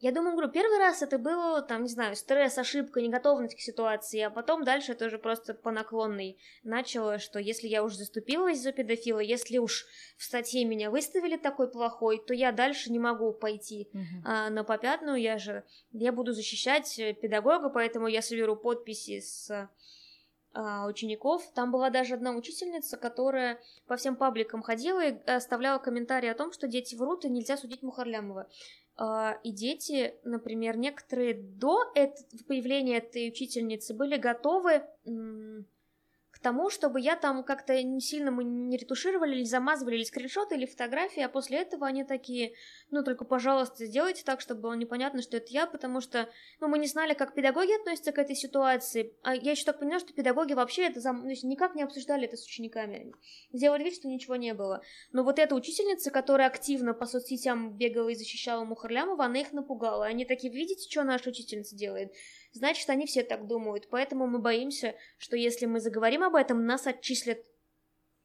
Я 0.00 0.12
думаю, 0.12 0.36
говорю, 0.36 0.52
первый 0.52 0.78
раз 0.78 1.02
это 1.02 1.18
было, 1.18 1.60
там, 1.60 1.82
не 1.82 1.88
знаю, 1.88 2.14
стресс, 2.14 2.56
ошибка, 2.56 3.00
неготовность 3.00 3.56
к 3.56 3.60
ситуации, 3.60 4.20
а 4.20 4.30
потом 4.30 4.62
дальше 4.62 4.92
это 4.92 5.06
уже 5.06 5.18
просто 5.18 5.54
по 5.54 5.72
наклонной 5.72 6.38
начало, 6.62 7.18
что 7.18 7.40
если 7.40 7.66
я 7.66 7.82
уже 7.82 7.96
заступилась 7.96 8.60
за 8.60 8.70
педофила, 8.70 9.18
если 9.18 9.58
уж 9.58 9.86
в 10.16 10.22
статье 10.22 10.64
меня 10.64 10.92
выставили 10.92 11.36
такой 11.36 11.68
плохой, 11.68 12.22
то 12.24 12.32
я 12.32 12.52
дальше 12.52 12.92
не 12.92 13.00
могу 13.00 13.32
пойти 13.32 13.90
uh-huh. 13.92 14.00
а, 14.24 14.50
на 14.50 14.62
попятную, 14.62 15.20
я 15.20 15.36
же, 15.36 15.64
я 15.90 16.12
буду 16.12 16.32
защищать 16.32 16.96
э, 17.00 17.12
педагога, 17.12 17.68
поэтому 17.68 18.06
я 18.06 18.22
соберу 18.22 18.54
подписи 18.54 19.18
с 19.18 19.68
учеников. 20.54 21.42
Там 21.54 21.70
была 21.70 21.90
даже 21.90 22.14
одна 22.14 22.32
учительница, 22.32 22.96
которая 22.96 23.60
по 23.86 23.96
всем 23.96 24.16
пабликам 24.16 24.62
ходила 24.62 25.04
и 25.04 25.16
оставляла 25.26 25.78
комментарии 25.78 26.28
о 26.28 26.34
том, 26.34 26.52
что 26.52 26.66
дети 26.66 26.94
врут 26.94 27.24
и 27.24 27.28
нельзя 27.30 27.56
судить 27.56 27.82
Мухарлямова. 27.82 28.48
А, 28.96 29.38
и 29.44 29.52
дети, 29.52 30.16
например, 30.24 30.76
некоторые 30.76 31.34
до 31.34 31.84
появления 32.48 32.98
этой 32.98 33.28
учительницы 33.28 33.94
были 33.94 34.16
готовы 34.16 34.82
к 36.38 36.40
тому, 36.40 36.70
чтобы 36.70 37.00
я 37.00 37.16
там 37.16 37.42
как-то 37.42 37.82
не 37.82 38.00
сильно 38.00 38.30
мы 38.30 38.44
не 38.44 38.76
ретушировали 38.76 39.34
или 39.34 39.44
замазывали 39.44 39.96
или 39.96 40.04
скриншоты, 40.04 40.54
или 40.54 40.66
фотографии, 40.66 41.20
а 41.20 41.28
после 41.28 41.58
этого 41.58 41.86
они 41.86 42.04
такие, 42.04 42.52
ну, 42.90 43.02
только, 43.02 43.24
пожалуйста, 43.24 43.86
сделайте 43.86 44.22
так, 44.24 44.40
чтобы 44.40 44.60
было 44.60 44.74
непонятно, 44.74 45.20
что 45.20 45.36
это 45.36 45.48
я, 45.50 45.66
потому 45.66 46.00
что, 46.00 46.28
ну, 46.60 46.68
мы 46.68 46.78
не 46.78 46.86
знали, 46.86 47.14
как 47.14 47.34
педагоги 47.34 47.78
относятся 47.78 48.12
к 48.12 48.18
этой 48.18 48.36
ситуации, 48.36 49.12
а 49.22 49.34
я 49.34 49.50
еще 49.50 49.64
так 49.64 49.80
поняла, 49.80 49.98
что 49.98 50.12
педагоги 50.12 50.52
вообще 50.52 50.86
это 50.86 51.00
зам... 51.00 51.26
есть 51.28 51.42
никак 51.42 51.74
не 51.74 51.82
обсуждали 51.82 52.26
это 52.26 52.36
с 52.36 52.46
учениками, 52.46 53.12
сделали 53.52 53.82
вид, 53.82 53.94
что 53.94 54.06
ничего 54.06 54.36
не 54.36 54.54
было. 54.54 54.82
Но 55.10 55.24
вот 55.24 55.40
эта 55.40 55.56
учительница, 55.56 56.12
которая 56.12 56.46
активно 56.46 56.94
по 56.94 57.06
соцсетям 57.06 57.76
бегала 57.76 58.10
и 58.10 58.14
защищала 58.14 58.64
Мухарлямова, 58.64 59.24
она 59.24 59.40
их 59.40 59.52
напугала, 59.52 60.06
они 60.06 60.24
такие, 60.24 60.52
видите, 60.52 60.88
что 60.88 61.02
наша 61.02 61.30
учительница 61.30 61.74
делает? 61.74 62.12
Значит, 62.52 62.88
они 62.90 63.06
все 63.06 63.22
так 63.22 63.46
думают, 63.46 63.88
поэтому 63.90 64.26
мы 64.26 64.38
боимся, 64.38 64.94
что 65.18 65.36
если 65.36 65.66
мы 65.66 65.80
заговорим 65.80 66.22
об 66.22 66.34
этом, 66.34 66.64
нас 66.64 66.86
отчислят. 66.86 67.38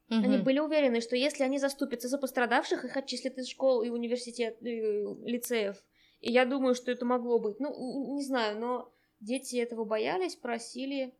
Угу. 0.08 0.16
Они 0.16 0.38
были 0.38 0.58
уверены, 0.58 1.00
что 1.00 1.16
если 1.16 1.44
они 1.44 1.58
заступятся 1.58 2.08
за 2.08 2.18
пострадавших, 2.18 2.84
их 2.84 2.96
отчислят 2.96 3.38
из 3.38 3.48
школ 3.48 3.82
и 3.82 3.90
университет, 3.90 4.56
и 4.60 5.04
лицеев. 5.24 5.76
И 6.20 6.32
я 6.32 6.46
думаю, 6.46 6.74
что 6.74 6.90
это 6.90 7.04
могло 7.04 7.38
быть. 7.38 7.60
Ну, 7.60 8.14
не 8.16 8.24
знаю, 8.24 8.58
но 8.58 8.92
дети 9.20 9.56
этого 9.56 9.84
боялись, 9.84 10.36
просили, 10.36 11.14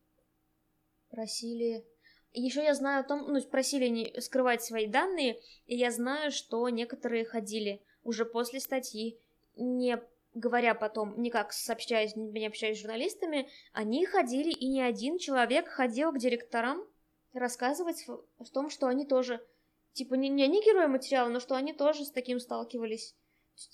просили. 1.10 1.84
Еще 2.32 2.64
я 2.64 2.74
знаю 2.74 3.00
о 3.00 3.06
том, 3.06 3.32
ну, 3.32 3.40
просили 3.42 3.86
не 3.86 4.20
скрывать 4.20 4.62
свои 4.62 4.86
данные, 4.86 5.38
и 5.66 5.76
я 5.76 5.90
знаю, 5.90 6.30
что 6.30 6.68
некоторые 6.68 7.24
ходили 7.24 7.82
уже 8.02 8.24
после 8.24 8.60
статьи, 8.60 9.18
не 9.56 10.00
говоря 10.34 10.74
потом, 10.74 11.20
никак 11.20 11.52
сообщаясь, 11.52 12.14
не 12.16 12.46
общаясь 12.46 12.78
с 12.78 12.82
журналистами, 12.82 13.48
они 13.72 14.04
ходили, 14.04 14.50
и 14.50 14.68
не 14.68 14.82
один 14.82 15.18
человек 15.18 15.68
ходил 15.68 16.12
к 16.12 16.18
директорам 16.18 16.84
рассказывать 17.32 18.04
о 18.08 18.44
том, 18.52 18.70
что 18.70 18.86
они 18.86 19.06
тоже, 19.06 19.44
типа, 19.92 20.14
не, 20.14 20.28
не 20.28 20.44
они 20.44 20.62
герои 20.62 20.86
материала, 20.86 21.28
но 21.28 21.40
что 21.40 21.54
они 21.54 21.72
тоже 21.72 22.04
с 22.04 22.10
таким 22.10 22.38
сталкивались. 22.38 23.14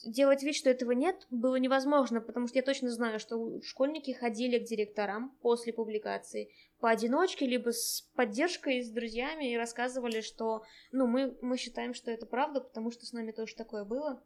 Делать 0.05 0.43
вид, 0.43 0.55
что 0.55 0.69
этого 0.69 0.93
нет, 0.93 1.27
было 1.31 1.57
невозможно, 1.57 2.21
потому 2.21 2.47
что 2.47 2.59
я 2.59 2.63
точно 2.63 2.91
знаю, 2.91 3.19
что 3.19 3.61
школьники 3.63 4.11
ходили 4.11 4.59
к 4.59 4.65
директорам 4.65 5.35
после 5.41 5.73
публикации 5.73 6.53
поодиночке, 6.81 7.47
либо 7.47 7.73
с 7.73 8.09
поддержкой, 8.15 8.83
с 8.83 8.91
друзьями, 8.91 9.53
и 9.53 9.57
рассказывали, 9.57 10.21
что, 10.21 10.65
ну, 10.93 11.07
мы, 11.07 11.37
мы 11.41 11.57
считаем, 11.57 11.95
что 11.95 12.11
это 12.11 12.27
правда, 12.27 12.61
потому 12.61 12.91
что 12.91 13.07
с 13.07 13.13
нами 13.13 13.33
тоже 13.33 13.55
такое 13.55 13.85
было. 13.85 14.23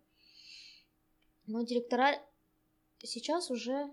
Но 1.46 1.62
директора 1.62 2.14
сейчас 2.98 3.50
уже 3.50 3.90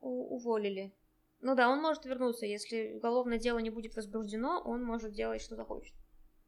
уволили. 0.00 0.94
Ну 1.40 1.54
да, 1.54 1.70
он 1.70 1.80
может 1.80 2.04
вернуться, 2.04 2.46
если 2.46 2.94
уголовное 2.94 3.38
дело 3.38 3.58
не 3.58 3.70
будет 3.70 3.94
возбуждено, 3.96 4.60
он 4.64 4.82
может 4.82 5.12
делать, 5.12 5.40
что 5.40 5.56
захочет. 5.56 5.94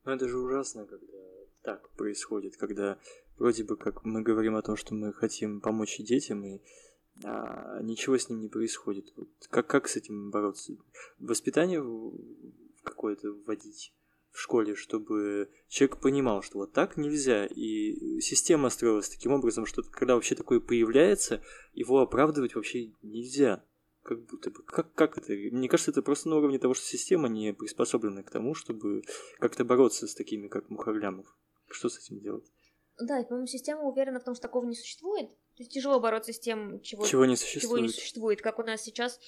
Ну 0.05 0.13
это 0.13 0.29
же 0.29 0.39
ужасно, 0.39 0.87
когда 0.87 1.19
так 1.63 1.91
происходит, 1.93 2.57
когда 2.57 2.99
вроде 3.39 3.65
бы 3.65 3.77
как 3.77 4.05
мы 4.05 4.23
говорим 4.23 4.57
о 4.57 4.63
том, 4.63 4.77
что 4.77 4.95
мы 4.95 5.13
хотим 5.13 5.61
помочь 5.61 5.99
детям, 5.99 6.45
и 6.45 6.61
а, 7.25 7.81
ничего 7.83 8.19
с 8.19 8.29
ним 8.29 8.41
не 8.41 8.49
происходит. 8.49 9.13
Вот 9.17 9.29
как, 9.49 9.67
как 9.67 9.89
с 9.89 9.97
этим 9.97 10.31
бороться? 10.31 10.75
Воспитание 11.19 11.83
какое-то 12.83 13.31
вводить? 13.31 13.95
В 14.33 14.41
школе, 14.41 14.75
чтобы 14.75 15.51
человек 15.69 16.01
понимал, 16.01 16.43
что 16.43 16.59
вот 16.59 16.73
так 16.73 16.97
нельзя, 16.97 17.47
и 17.47 18.21
система 18.21 18.71
строилась 18.71 19.11
таким 19.11 19.33
образом, 19.33 19.67
что 19.67 19.83
когда 19.83 20.15
вообще 20.15 20.35
такое 20.35 20.59
появляется, 20.59 21.43
его 21.75 22.01
оправдывать 22.01 22.55
вообще 22.55 22.93
нельзя. 23.03 23.65
Как 24.03 24.25
будто 24.25 24.51
бы. 24.51 24.65
Как, 24.65 24.93
как 24.95 25.17
это? 25.19 25.33
Мне 25.33 25.69
кажется, 25.69 25.93
это 25.93 26.03
просто 26.03 26.29
на 26.29 26.37
уровне 26.37 26.59
того, 26.59 26.75
что 26.75 26.85
система 26.85 27.29
не 27.29 27.53
приспособлена 27.53 28.25
к 28.25 28.31
тому, 28.31 28.55
чтобы 28.55 29.03
как-то 29.39 29.65
бороться 29.65 30.09
с 30.09 30.15
такими, 30.15 30.49
как 30.49 30.71
Мухарлямов. 30.71 31.27
Что 31.71 31.89
с 31.89 31.99
этим 31.99 32.19
делать? 32.19 32.51
Да, 33.01 33.21
и, 33.21 33.25
по-моему, 33.25 33.47
система 33.47 33.83
уверена 33.83 34.19
в 34.19 34.25
том, 34.25 34.35
что 34.35 34.43
такого 34.43 34.67
не 34.67 34.75
существует. 34.75 35.31
То 35.57 35.63
есть 35.63 35.73
тяжело 35.73 36.01
бороться 36.01 36.33
с 36.33 36.39
тем, 36.39 36.81
чего, 36.81 37.07
чего, 37.07 37.27
не, 37.27 37.37
существует. 37.37 37.63
чего 37.63 37.79
не 37.79 37.89
существует. 37.89 38.41
Как 38.41 38.59
у 38.59 38.63
нас 38.63 38.81
сейчас 38.81 39.21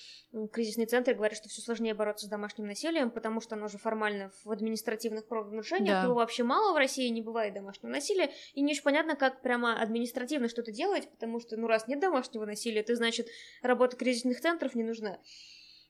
кризисный 0.53 0.87
центр 0.87 1.13
говорит, 1.13 1.37
что 1.37 1.51
все 1.51 1.61
сложнее 1.61 1.93
бороться 1.93 2.25
с 2.25 2.29
домашним 2.31 2.67
насилием, 2.67 3.11
потому 3.11 3.43
что 3.43 3.57
оно 3.57 3.69
же 3.69 3.77
формально 3.77 4.31
в 4.43 4.51
административных 4.51 5.27
правонарушениях. 5.27 6.01
Да. 6.01 6.03
Его 6.05 6.15
вообще 6.15 6.43
мало 6.43 6.73
в 6.73 6.77
России, 6.77 7.09
не 7.09 7.21
бывает 7.21 7.53
домашнего 7.53 7.91
насилия. 7.91 8.33
И 8.55 8.63
не 8.63 8.73
очень 8.73 8.83
понятно, 8.83 9.17
как 9.17 9.43
прямо 9.43 9.79
административно 9.81 10.49
что-то 10.49 10.73
делать, 10.73 11.11
потому 11.11 11.41
что, 11.41 11.59
ну, 11.59 11.67
раз 11.67 11.89
нет 11.89 12.01
домашнего 12.01 12.47
насилия, 12.47 12.83
то 12.83 12.97
значит 12.97 13.29
работа 13.63 13.97
кризисных 13.97 14.41
центров 14.41 14.75
не 14.75 14.83
нужна. 14.83 15.19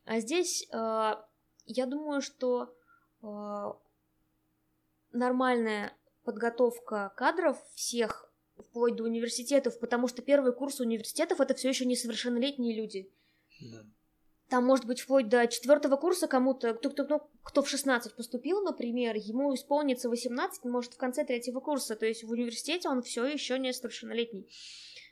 А 0.05 0.19
здесь 0.19 0.67
э, 0.73 0.77
я 1.67 1.87
думаю, 1.87 2.21
что 2.21 2.75
э, 3.23 3.73
нормальная 5.13 5.97
подготовка 6.25 7.13
кадров 7.17 7.57
всех 7.75 8.31
вплоть 8.75 8.97
до 8.97 9.05
университетов, 9.05 9.79
потому 9.79 10.09
что 10.09 10.21
первый 10.21 10.53
курс 10.53 10.81
университетов 10.81 11.41
это 11.41 11.55
все 11.55 11.69
еще 11.69 11.85
несовершеннолетние 11.85 12.75
люди. 12.75 13.09
Да. 13.61 13.87
Там 14.49 14.65
может 14.65 14.85
быть 14.85 15.01
вплоть 15.01 15.29
до 15.29 15.47
четвертого 15.47 15.97
курса 15.97 16.27
кому-то, 16.27 16.75
кто, 16.75 16.91
кто, 16.91 17.07
ну, 17.09 17.21
кто 17.45 17.63
в 17.63 17.69
16 17.69 18.17
поступил, 18.17 18.63
например, 18.63 19.15
ему 19.15 19.55
исполнится 19.55 20.09
18, 20.09 20.65
может 20.65 20.95
в 20.95 20.97
конце 20.97 21.25
третьего 21.25 21.61
курса, 21.61 21.95
то 21.95 22.05
есть 22.05 22.25
в 22.25 22.31
университете 22.31 22.89
он 22.89 23.01
все 23.03 23.25
еще 23.25 23.61
несовершеннолетний. 23.61 24.51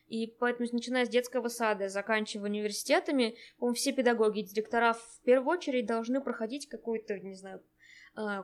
И 0.08 0.26
поэтому, 0.26 0.68
начиная 0.72 1.06
с 1.06 1.08
детского 1.08 1.46
сада, 1.46 1.88
заканчивая 1.88 2.50
университетами, 2.50 3.36
по 3.58 3.72
все 3.72 3.92
педагоги, 3.92 4.42
директора 4.42 4.94
в 4.94 5.20
первую 5.24 5.56
очередь 5.56 5.86
должны 5.86 6.20
проходить 6.20 6.68
какую-то, 6.68 7.18
не 7.20 7.36
знаю, 7.36 7.62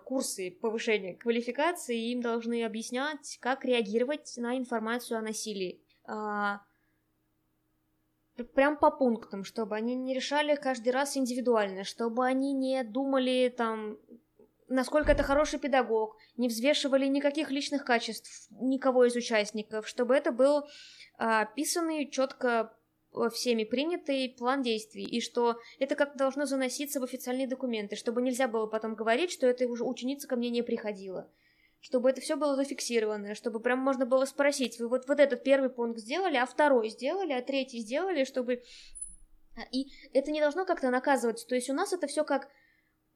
курсы 0.04 0.50
повышения 0.50 1.14
квалификации, 1.14 1.98
и 1.98 2.12
им 2.12 2.20
должны 2.20 2.64
объяснять, 2.64 3.38
как 3.40 3.64
реагировать 3.64 4.34
на 4.36 4.56
информацию 4.56 5.18
о 5.18 5.22
насилии. 5.22 5.82
А, 6.06 6.62
прям 8.54 8.78
по 8.78 8.90
пунктам, 8.90 9.44
чтобы 9.44 9.76
они 9.76 9.94
не 9.94 10.14
решали 10.14 10.54
каждый 10.54 10.90
раз 10.90 11.16
индивидуально, 11.16 11.84
чтобы 11.84 12.24
они 12.24 12.52
не 12.52 12.82
думали 12.82 13.52
там, 13.54 13.98
насколько 14.68 15.12
это 15.12 15.22
хороший 15.22 15.58
педагог, 15.58 16.16
не 16.36 16.48
взвешивали 16.48 17.06
никаких 17.06 17.50
личных 17.50 17.84
качеств 17.84 18.48
никого 18.50 19.04
из 19.04 19.16
участников, 19.16 19.86
чтобы 19.86 20.14
это 20.14 20.32
был 20.32 20.64
а, 21.18 21.42
описанный 21.42 22.10
четко 22.10 22.74
всеми 23.32 23.64
принятый 23.64 24.34
план 24.36 24.62
действий, 24.62 25.04
и 25.04 25.20
что 25.20 25.58
это 25.78 25.94
как 25.94 26.16
должно 26.16 26.46
заноситься 26.46 27.00
в 27.00 27.04
официальные 27.04 27.46
документы, 27.46 27.96
чтобы 27.96 28.22
нельзя 28.22 28.48
было 28.48 28.66
потом 28.66 28.94
говорить, 28.94 29.30
что 29.30 29.46
эта 29.46 29.66
уже 29.66 29.84
ученица 29.84 30.28
ко 30.28 30.36
мне 30.36 30.50
не 30.50 30.62
приходила. 30.62 31.30
Чтобы 31.80 32.10
это 32.10 32.20
все 32.20 32.36
было 32.36 32.56
зафиксировано, 32.56 33.34
чтобы 33.34 33.60
прям 33.60 33.78
можно 33.78 34.04
было 34.04 34.24
спросить, 34.24 34.78
вы 34.78 34.88
вот, 34.88 35.06
вот 35.06 35.20
этот 35.20 35.44
первый 35.44 35.70
пункт 35.70 36.00
сделали, 36.00 36.36
а 36.36 36.46
второй 36.46 36.90
сделали, 36.90 37.32
а 37.32 37.42
третий 37.42 37.78
сделали, 37.80 38.24
чтобы... 38.24 38.62
И 39.72 39.86
это 40.12 40.30
не 40.30 40.40
должно 40.40 40.64
как-то 40.64 40.90
наказываться, 40.90 41.46
то 41.46 41.54
есть 41.54 41.70
у 41.70 41.74
нас 41.74 41.92
это 41.92 42.06
все 42.06 42.24
как 42.24 42.48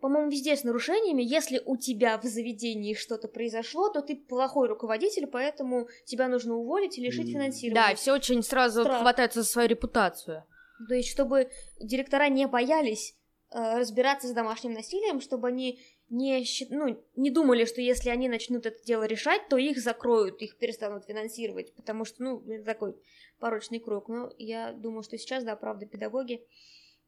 по-моему, 0.03 0.31
везде 0.31 0.57
с 0.57 0.65
нарушениями. 0.65 1.23
Если 1.23 1.63
у 1.65 1.77
тебя 1.77 2.19
в 2.19 2.25
заведении 2.25 2.93
что-то 2.93 3.29
произошло, 3.29 3.89
то 3.89 4.03
ты 4.03 4.17
плохой 4.17 4.67
руководитель, 4.67 5.29
поэтому 5.29 5.87
тебя 6.05 6.27
нужно 6.27 6.57
уволить 6.57 6.99
и 6.99 7.01
лишить 7.01 7.31
финансирования. 7.31 7.91
Да, 7.91 7.95
все 7.95 8.13
очень 8.13 8.43
сразу 8.43 8.83
Страх. 8.83 9.01
хватаются 9.01 9.43
за 9.43 9.49
свою 9.49 9.69
репутацию. 9.69 10.45
То 10.89 10.95
есть, 10.95 11.09
чтобы 11.09 11.53
директора 11.79 12.29
не 12.29 12.49
боялись 12.49 13.15
э, 13.53 13.79
разбираться 13.79 14.27
с 14.27 14.33
домашним 14.33 14.73
насилием, 14.73 15.21
чтобы 15.21 15.47
они 15.47 15.81
не, 16.11 16.45
ну, 16.71 17.01
не 17.15 17.31
думали, 17.31 17.65
что 17.65 17.81
если 17.81 18.11
они 18.11 18.29
начнут 18.29 18.67
это 18.67 18.85
дело 18.85 19.05
решать, 19.05 19.49
то 19.49 19.57
их 19.57 19.79
закроют, 19.79 20.43
их 20.43 20.59
перестанут 20.59 21.05
финансировать, 21.05 21.73
потому 21.77 22.05
что, 22.05 22.25
ну, 22.25 22.51
это 22.51 22.65
такой 22.65 22.97
порочный 23.39 23.79
круг. 23.79 24.09
Но 24.09 24.33
я 24.37 24.73
думаю, 24.73 25.05
что 25.05 25.17
сейчас, 25.17 25.45
да, 25.45 25.55
правда, 25.55 25.87
педагоги 25.87 26.45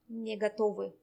не 0.06 0.36
готовы 0.36 0.94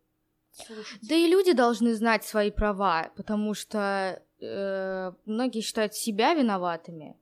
Слушайте. 0.51 1.07
Да 1.07 1.15
и 1.15 1.27
люди 1.27 1.53
должны 1.53 1.95
знать 1.95 2.25
свои 2.25 2.51
права, 2.51 3.11
потому 3.15 3.53
что 3.53 4.21
э, 4.39 5.11
многие 5.25 5.61
считают 5.61 5.93
себя 5.95 6.33
виноватыми. 6.33 7.17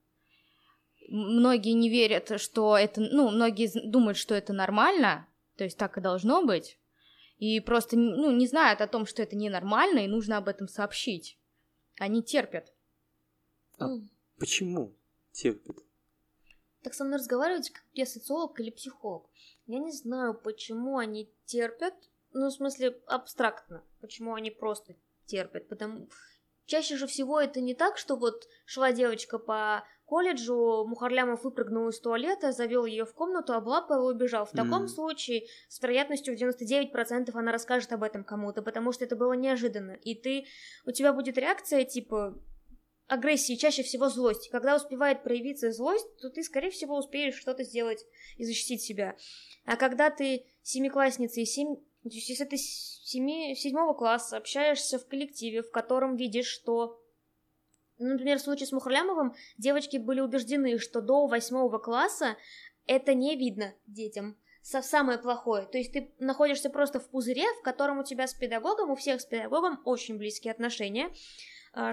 многие 1.10 1.74
не 1.74 1.89
верят, 1.89 2.39
что 2.42 2.78
это, 2.78 3.02
ну, 3.02 3.30
многие 3.30 3.70
думают, 3.89 4.18
что 4.18 4.36
это 4.36 4.54
нормально, 4.54 5.28
то 5.58 5.63
есть 5.63 5.78
так 5.78 5.98
и 5.98 6.02
должно 6.02 6.44
быть, 6.44 6.80
и 7.38 7.60
просто, 7.60 7.98
ну, 7.98 8.32
не 8.32 8.48
знают 8.48 8.82
о 8.82 8.88
том, 8.88 9.06
что 9.06 9.22
это 9.22 9.36
ненормально, 9.36 10.00
и 10.00 10.08
нужно 10.08 10.38
об 10.38 10.48
этом 10.48 10.68
сообщить. 10.68 11.39
Они 12.00 12.22
терпят. 12.22 12.74
А 13.78 13.88
почему 14.38 14.96
терпят? 15.32 15.78
Так 16.82 16.94
со 16.94 17.04
мной 17.04 17.18
разговаривать, 17.18 17.72
как 17.72 17.84
я 17.94 18.06
социолог 18.06 18.60
или 18.60 18.70
психолог. 18.70 19.30
Я 19.68 19.80
не 19.80 19.92
знаю, 19.92 20.34
почему 20.34 20.98
они 20.98 21.30
терпят, 21.46 21.94
ну, 22.32 22.48
в 22.48 22.54
смысле, 22.54 23.00
абстрактно, 23.08 23.84
почему 24.02 24.34
они 24.34 24.52
просто 24.52 24.96
терпят, 25.26 25.68
потому... 25.68 26.10
Чаще 26.65 26.98
же 26.98 27.08
всего 27.08 27.42
это 27.42 27.62
не 27.62 27.74
так, 27.74 27.98
что 27.98 28.15
вот 28.15 28.48
шла 28.65 28.92
девочка 28.92 29.39
по 29.39 29.84
колледжу, 30.06 30.86
Мухарлямов 30.88 31.44
выпрыгнул 31.44 31.89
из 31.89 32.00
туалета, 32.00 32.52
завел 32.52 32.86
ее 32.86 33.06
в 33.06 33.13
комнату, 33.13 33.54
облапал 33.54 34.10
и 34.10 34.13
убежал. 34.13 34.46
В 34.46 34.52
таком 34.52 34.84
mm. 34.84 34.88
случае 34.88 35.48
с 35.68 35.82
вероятностью 35.82 36.36
в 36.36 36.39
99% 36.39 37.32
она 37.34 37.52
расскажет 37.52 37.92
об 37.92 38.04
этом 38.04 38.24
кому-то, 38.24 38.62
потому 38.62 38.92
что 38.92 39.04
это 39.04 39.15
было 39.15 39.34
неожиданно. 39.34 39.94
И 39.94 40.13
ты, 40.13 40.46
у 40.86 40.92
тебя 40.92 41.12
будет 41.12 41.39
реакция 41.39 41.86
типа 41.86 42.39
агрессии, 43.10 43.56
чаще 43.56 43.84
всего 43.84 44.10
злость. 44.10 44.50
Когда 44.50 44.76
успевает 44.76 45.24
проявиться 45.24 45.72
злость, 45.72 46.08
то 46.22 46.30
ты, 46.30 46.44
скорее 46.44 46.70
всего, 46.70 46.98
успеешь 46.98 47.36
что-то 47.36 47.63
сделать 47.63 48.06
и 48.38 48.46
защитить 48.46 48.82
себя. 48.82 49.15
А 49.65 49.76
когда 49.76 50.10
ты 50.10 50.46
семиклассница 50.62 51.42
и 51.42 51.46
семь... 51.46 51.78
То 52.04 52.10
есть, 52.10 52.30
если 52.30 52.46
ты 52.46 52.58
семи... 52.58 53.56
седьмого 53.56 53.94
класса 53.94 54.38
общаешься 54.38 55.00
в 55.00 55.08
коллективе, 55.08 55.62
в 55.62 55.72
котором 55.72 56.16
видишь, 56.16 56.48
что 56.48 57.02
ну, 57.98 58.14
например, 58.14 58.38
в 58.40 58.42
случае 58.42 58.68
с 58.68 58.72
Мухарлямовым 58.72 59.34
девочки 59.58 59.98
были 59.98 60.22
убеждены, 60.22 60.80
что 60.80 61.02
до 61.02 61.28
восьмого 61.28 61.78
класса 61.80 62.38
это 62.86 63.14
не 63.14 63.36
видно 63.36 63.74
детям. 63.86 64.38
Самое 64.62 65.18
плохое. 65.18 65.66
То 65.66 65.78
есть 65.78 65.94
ты 65.94 66.14
находишься 66.20 66.70
просто 66.70 67.00
в 67.00 67.10
пузыре, 67.10 67.46
в 67.60 67.62
котором 67.62 68.00
у 68.00 68.04
тебя 68.04 68.28
с 68.28 68.34
педагогом, 68.34 68.92
у 68.92 68.96
всех 68.96 69.20
с 69.20 69.26
педагогом 69.26 69.82
очень 69.84 70.18
близкие 70.18 70.52
отношения, 70.52 71.10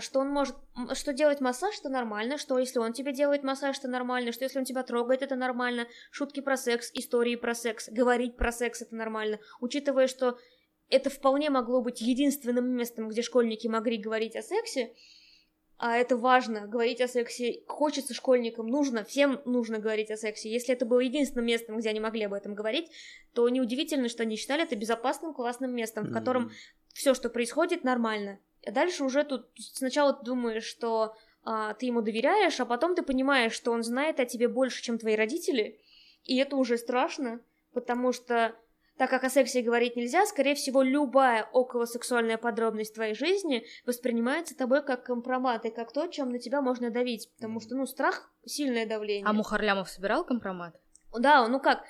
что 0.01 0.21
он 0.21 0.31
может, 0.31 0.57
что 0.95 1.13
делать 1.13 1.41
массаж, 1.41 1.79
это 1.79 1.89
нормально, 1.89 2.39
что 2.39 2.59
если 2.59 2.79
он 2.79 2.93
тебе 2.93 3.13
делает 3.13 3.43
массаж, 3.43 3.79
это 3.79 3.89
нормально, 3.89 4.33
что 4.33 4.45
если 4.45 4.59
он 4.59 4.65
тебя 4.65 4.83
трогает, 4.83 5.23
это 5.23 5.37
нормально, 5.37 5.87
шутки 6.11 6.41
про 6.41 6.57
секс, 6.57 6.91
истории 6.95 7.37
про 7.37 7.55
секс, 7.55 7.89
говорить 7.91 8.37
про 8.37 8.53
секс, 8.53 8.83
это 8.83 8.95
нормально, 8.95 9.39
учитывая, 9.61 10.07
что 10.07 10.39
это 10.89 11.11
вполне 11.11 11.51
могло 11.51 11.83
быть 11.83 12.01
единственным 12.01 12.69
местом, 12.77 13.09
где 13.09 13.23
школьники 13.23 13.67
могли 13.67 13.97
говорить 13.97 14.37
о 14.37 14.43
сексе, 14.43 14.93
а 15.79 15.97
это 15.97 16.17
важно, 16.17 16.67
говорить 16.67 17.03
о 17.03 17.09
сексе 17.09 17.63
хочется 17.67 18.15
школьникам, 18.15 18.67
нужно, 18.67 19.05
всем 19.05 19.43
нужно 19.45 19.79
говорить 19.79 20.11
о 20.11 20.17
сексе. 20.17 20.51
Если 20.51 20.73
это 20.73 20.87
было 20.87 21.01
единственным 21.01 21.47
местом, 21.47 21.77
где 21.77 21.91
они 21.91 22.01
могли 22.01 22.25
об 22.25 22.33
этом 22.33 22.55
говорить, 22.55 22.91
то 23.35 23.47
неудивительно, 23.49 24.09
что 24.09 24.23
они 24.23 24.37
считали 24.37 24.63
это 24.63 24.75
безопасным, 24.75 25.35
классным 25.35 25.75
местом, 25.75 26.07
в 26.07 26.13
котором 26.13 26.47
mm-hmm. 26.47 26.53
все, 26.95 27.15
что 27.15 27.29
происходит, 27.29 27.85
нормально. 27.85 28.39
А 28.67 28.73
дальше 28.73 29.05
уже 29.05 29.25
тут 29.25 29.47
сначала 29.57 30.13
ты 30.13 30.25
думаешь, 30.25 30.65
что 30.65 31.15
а, 31.45 31.75
ты 31.75 31.87
ему 31.87 32.03
доверяешь, 32.03 32.59
а 32.59 32.67
потом 32.67 32.95
ты 32.95 33.03
понимаешь, 33.03 33.53
что 33.53 33.71
он 33.71 33.83
знает 33.83 34.19
о 34.19 34.27
тебе 34.27 34.49
больше, 34.49 34.83
чем 34.83 34.99
твои 34.99 35.15
родители, 35.15 35.81
и 36.25 36.37
это 36.39 36.57
уже 36.57 36.77
страшно, 36.77 37.41
потому 37.73 38.13
что 38.13 38.55
так 38.97 39.11
как 39.11 39.25
о 39.25 39.31
сексе 39.31 39.61
говорить 39.61 39.95
нельзя, 39.95 40.25
скорее 40.27 40.55
всего, 40.55 40.83
любая 40.83 41.45
околосексуальная 41.53 42.39
подробность 42.39 42.95
твоей 42.95 43.15
жизни 43.15 43.67
воспринимается 43.85 44.57
тобой 44.57 44.83
как 44.83 45.05
компромат 45.05 45.67
и 45.67 45.71
как 45.71 45.93
то, 45.93 46.07
чем 46.09 46.31
на 46.31 46.39
тебя 46.39 46.63
можно 46.63 46.91
давить, 46.91 47.31
потому 47.37 47.61
что, 47.61 47.77
ну, 47.77 47.87
страх— 47.87 48.33
сильное 48.47 48.87
давление. 48.87 49.27
А 49.27 49.33
Мухарлямов 49.33 49.91
собирал 49.91 50.25
компромат? 50.25 50.75
Да, 51.17 51.47
ну 51.47 51.61
как, 51.61 51.85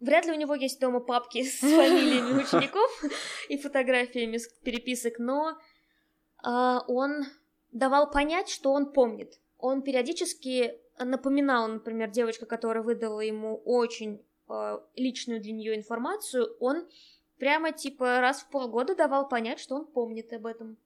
Вряд 0.00 0.26
ли 0.26 0.32
у 0.32 0.36
него 0.36 0.54
есть 0.54 0.80
дома 0.80 1.00
папки 1.00 1.42
с 1.42 1.58
фамилиями 1.58 2.40
учеников 2.42 3.04
и 3.48 3.58
фотографиями 3.58 4.38
переписок, 4.62 5.18
но 5.18 5.58
он 6.42 7.24
давал 7.72 8.10
понять, 8.10 8.48
что 8.48 8.72
он 8.72 8.92
помнит. 8.92 9.38
Он 9.58 9.82
периодически 9.82 10.78
напоминал, 10.98 11.68
например, 11.68 12.10
девочка, 12.10 12.46
которая 12.46 12.82
выдала 12.82 13.20
ему 13.20 13.56
очень 13.64 14.22
Э, 14.48 14.80
личную 14.96 15.40
для 15.40 15.52
нее 15.52 15.76
информацию, 15.76 16.56
он 16.58 16.88
прямо 17.38 17.72
типа 17.72 18.20
раз 18.20 18.40
в 18.40 18.48
полгода 18.48 18.96
давал 18.96 19.28
понять, 19.28 19.60
что 19.60 19.74
он 19.74 19.86
помнит 19.86 20.32
об 20.32 20.46
этом. 20.46 20.78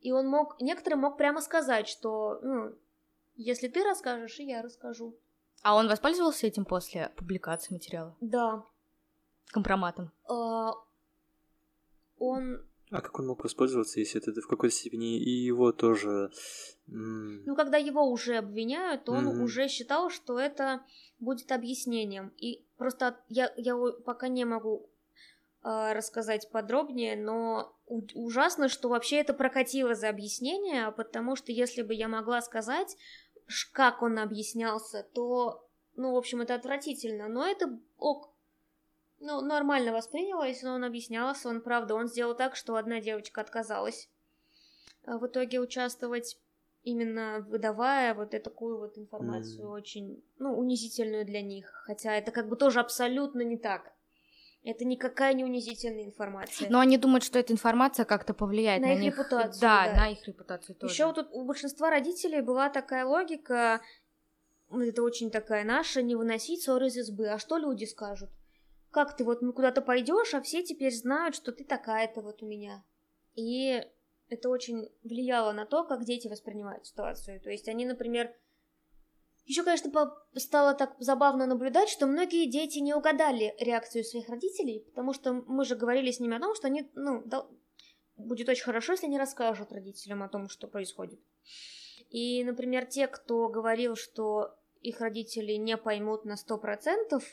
И 0.00 0.12
он 0.12 0.26
мог, 0.26 0.60
некоторым 0.60 1.00
мог 1.00 1.16
прямо 1.16 1.40
сказать, 1.42 1.86
что, 1.86 2.40
ну, 2.42 2.74
если 3.36 3.68
ты 3.68 3.84
расскажешь, 3.84 4.38
и 4.40 4.44
я 4.46 4.62
расскажу. 4.62 5.16
А 5.62 5.76
он 5.76 5.88
воспользовался 5.88 6.46
этим 6.46 6.64
после 6.64 7.10
публикации 7.16 7.72
материала? 7.72 8.16
Да. 8.20 8.64
Компроматом? 9.48 10.10
А, 10.28 10.72
он 12.18 12.66
а 12.90 13.00
как 13.00 13.18
он 13.20 13.28
мог 13.28 13.44
воспользоваться, 13.44 14.00
если 14.00 14.20
это 14.20 14.40
в 14.40 14.48
какой-то 14.48 14.74
степени 14.74 15.18
и 15.18 15.30
его 15.30 15.72
тоже... 15.72 16.30
Ну, 16.86 17.54
когда 17.54 17.76
его 17.76 18.02
уже 18.10 18.36
обвиняют, 18.36 19.08
он 19.08 19.28
mm-hmm. 19.28 19.42
уже 19.42 19.68
считал, 19.68 20.10
что 20.10 20.40
это 20.40 20.84
будет 21.20 21.52
объяснением. 21.52 22.32
И 22.36 22.64
просто 22.76 23.16
я, 23.28 23.52
я 23.56 23.76
пока 24.04 24.26
не 24.26 24.44
могу 24.44 24.88
э, 25.62 25.92
рассказать 25.92 26.50
подробнее, 26.50 27.16
но 27.16 27.76
ужасно, 27.86 28.68
что 28.68 28.88
вообще 28.88 29.18
это 29.18 29.34
прокатило 29.34 29.94
за 29.94 30.08
объяснение, 30.08 30.90
потому 30.90 31.36
что 31.36 31.52
если 31.52 31.82
бы 31.82 31.94
я 31.94 32.08
могла 32.08 32.42
сказать, 32.42 32.96
как 33.72 34.02
он 34.02 34.18
объяснялся, 34.18 35.06
то, 35.14 35.64
ну, 35.96 36.12
в 36.12 36.16
общем, 36.16 36.40
это 36.40 36.54
отвратительно, 36.56 37.28
но 37.28 37.46
это 37.46 37.78
ок, 37.98 38.29
ну, 39.20 39.40
нормально 39.40 39.92
воспринялось, 39.92 40.62
но 40.62 40.74
он 40.74 40.84
объяснялся, 40.84 41.48
он, 41.48 41.60
правда, 41.60 41.94
он 41.94 42.08
сделал 42.08 42.34
так, 42.34 42.56
что 42.56 42.76
одна 42.76 43.00
девочка 43.00 43.40
отказалась 43.40 44.08
а 45.04 45.18
в 45.18 45.26
итоге 45.26 45.60
участвовать, 45.60 46.38
именно 46.82 47.44
выдавая 47.48 48.14
вот 48.14 48.30
такую 48.30 48.78
вот 48.78 48.98
информацию 48.98 49.66
mm. 49.66 49.72
очень, 49.72 50.24
ну, 50.38 50.56
унизительную 50.56 51.24
для 51.24 51.42
них, 51.42 51.70
хотя 51.86 52.14
это 52.14 52.30
как 52.30 52.48
бы 52.48 52.56
тоже 52.56 52.80
абсолютно 52.80 53.42
не 53.42 53.56
так. 53.56 53.92
Это 54.62 54.84
никакая 54.84 55.32
не 55.32 55.42
унизительная 55.42 56.04
информация. 56.04 56.68
Но 56.68 56.80
они 56.80 56.98
думают, 56.98 57.24
что 57.24 57.38
эта 57.38 57.50
информация 57.50 58.04
как-то 58.04 58.34
повлияет 58.34 58.82
на, 58.82 58.88
на 58.88 58.92
их 58.92 59.00
них. 59.00 59.14
репутацию. 59.14 59.60
Да, 59.60 59.86
да, 59.86 59.96
на 59.96 60.10
их 60.10 60.26
репутацию 60.28 60.76
тоже. 60.76 60.92
Еще 60.92 61.10
тут 61.14 61.28
у 61.32 61.44
большинства 61.44 61.88
родителей 61.88 62.42
была 62.42 62.68
такая 62.68 63.06
логика, 63.06 63.80
это 64.70 65.02
очень 65.02 65.30
такая 65.30 65.64
наша, 65.64 66.02
не 66.02 66.14
выносить 66.14 66.62
ссоры 66.62 66.88
из 66.88 66.96
избы. 66.98 67.28
А 67.28 67.38
что 67.38 67.56
люди 67.56 67.86
скажут? 67.86 68.28
Как 68.90 69.16
ты 69.16 69.24
вот 69.24 69.42
ну, 69.42 69.52
куда-то 69.52 69.82
пойдешь, 69.82 70.34
а 70.34 70.40
все 70.40 70.62
теперь 70.62 70.94
знают, 70.94 71.34
что 71.34 71.52
ты 71.52 71.64
такая-то 71.64 72.20
вот 72.20 72.42
у 72.42 72.46
меня. 72.46 72.84
И 73.34 73.82
это 74.28 74.48
очень 74.48 74.90
влияло 75.02 75.52
на 75.52 75.66
то, 75.66 75.84
как 75.84 76.04
дети 76.04 76.28
воспринимают 76.28 76.86
ситуацию. 76.86 77.40
То 77.40 77.50
есть 77.50 77.68
они, 77.68 77.84
например, 77.84 78.34
еще, 79.44 79.64
конечно, 79.64 79.90
стало 80.36 80.74
так 80.74 80.94
забавно 80.98 81.46
наблюдать, 81.46 81.88
что 81.88 82.06
многие 82.06 82.46
дети 82.46 82.78
не 82.78 82.94
угадали 82.94 83.54
реакцию 83.58 84.04
своих 84.04 84.28
родителей, 84.28 84.84
потому 84.86 85.12
что 85.12 85.32
мы 85.32 85.64
же 85.64 85.74
говорили 85.74 86.10
с 86.12 86.20
ними 86.20 86.36
о 86.36 86.40
том, 86.40 86.54
что 86.54 86.68
они, 86.68 86.88
ну, 86.94 87.22
да, 87.24 87.46
будет 88.16 88.48
очень 88.48 88.64
хорошо, 88.64 88.92
если 88.92 89.06
они 89.06 89.18
расскажут 89.18 89.72
родителям 89.72 90.22
о 90.22 90.28
том, 90.28 90.48
что 90.48 90.68
происходит. 90.68 91.20
И, 92.10 92.44
например, 92.44 92.86
те, 92.86 93.08
кто 93.08 93.48
говорил, 93.48 93.96
что 93.96 94.54
их 94.82 95.00
родители 95.00 95.52
не 95.54 95.76
поймут 95.76 96.24
на 96.24 96.36
сто 96.36 96.58
процентов, 96.58 97.24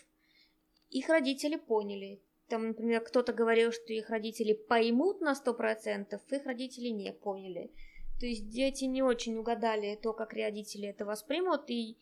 их 0.90 1.10
родители 1.10 1.56
поняли. 1.56 2.22
Там, 2.48 2.68
например, 2.68 3.02
кто-то 3.02 3.34
говорил, 3.34 3.72
что 3.72 3.92
их 3.92 4.10
родители 4.10 4.54
поймут 4.54 5.20
на 5.20 5.36
сто 5.36 5.54
процентов, 5.54 6.22
их 6.32 6.46
родители 6.46 6.88
не 6.88 7.12
поняли. 7.12 7.72
То 8.20 8.26
есть 8.26 8.50
дети 8.50 8.86
не 8.86 9.04
очень 9.04 9.38
угадали 9.38 10.00
то, 10.02 10.14
как 10.14 10.34
родители 10.34 10.88
это 10.88 11.06
воспримут, 11.06 11.70
и... 11.70 11.98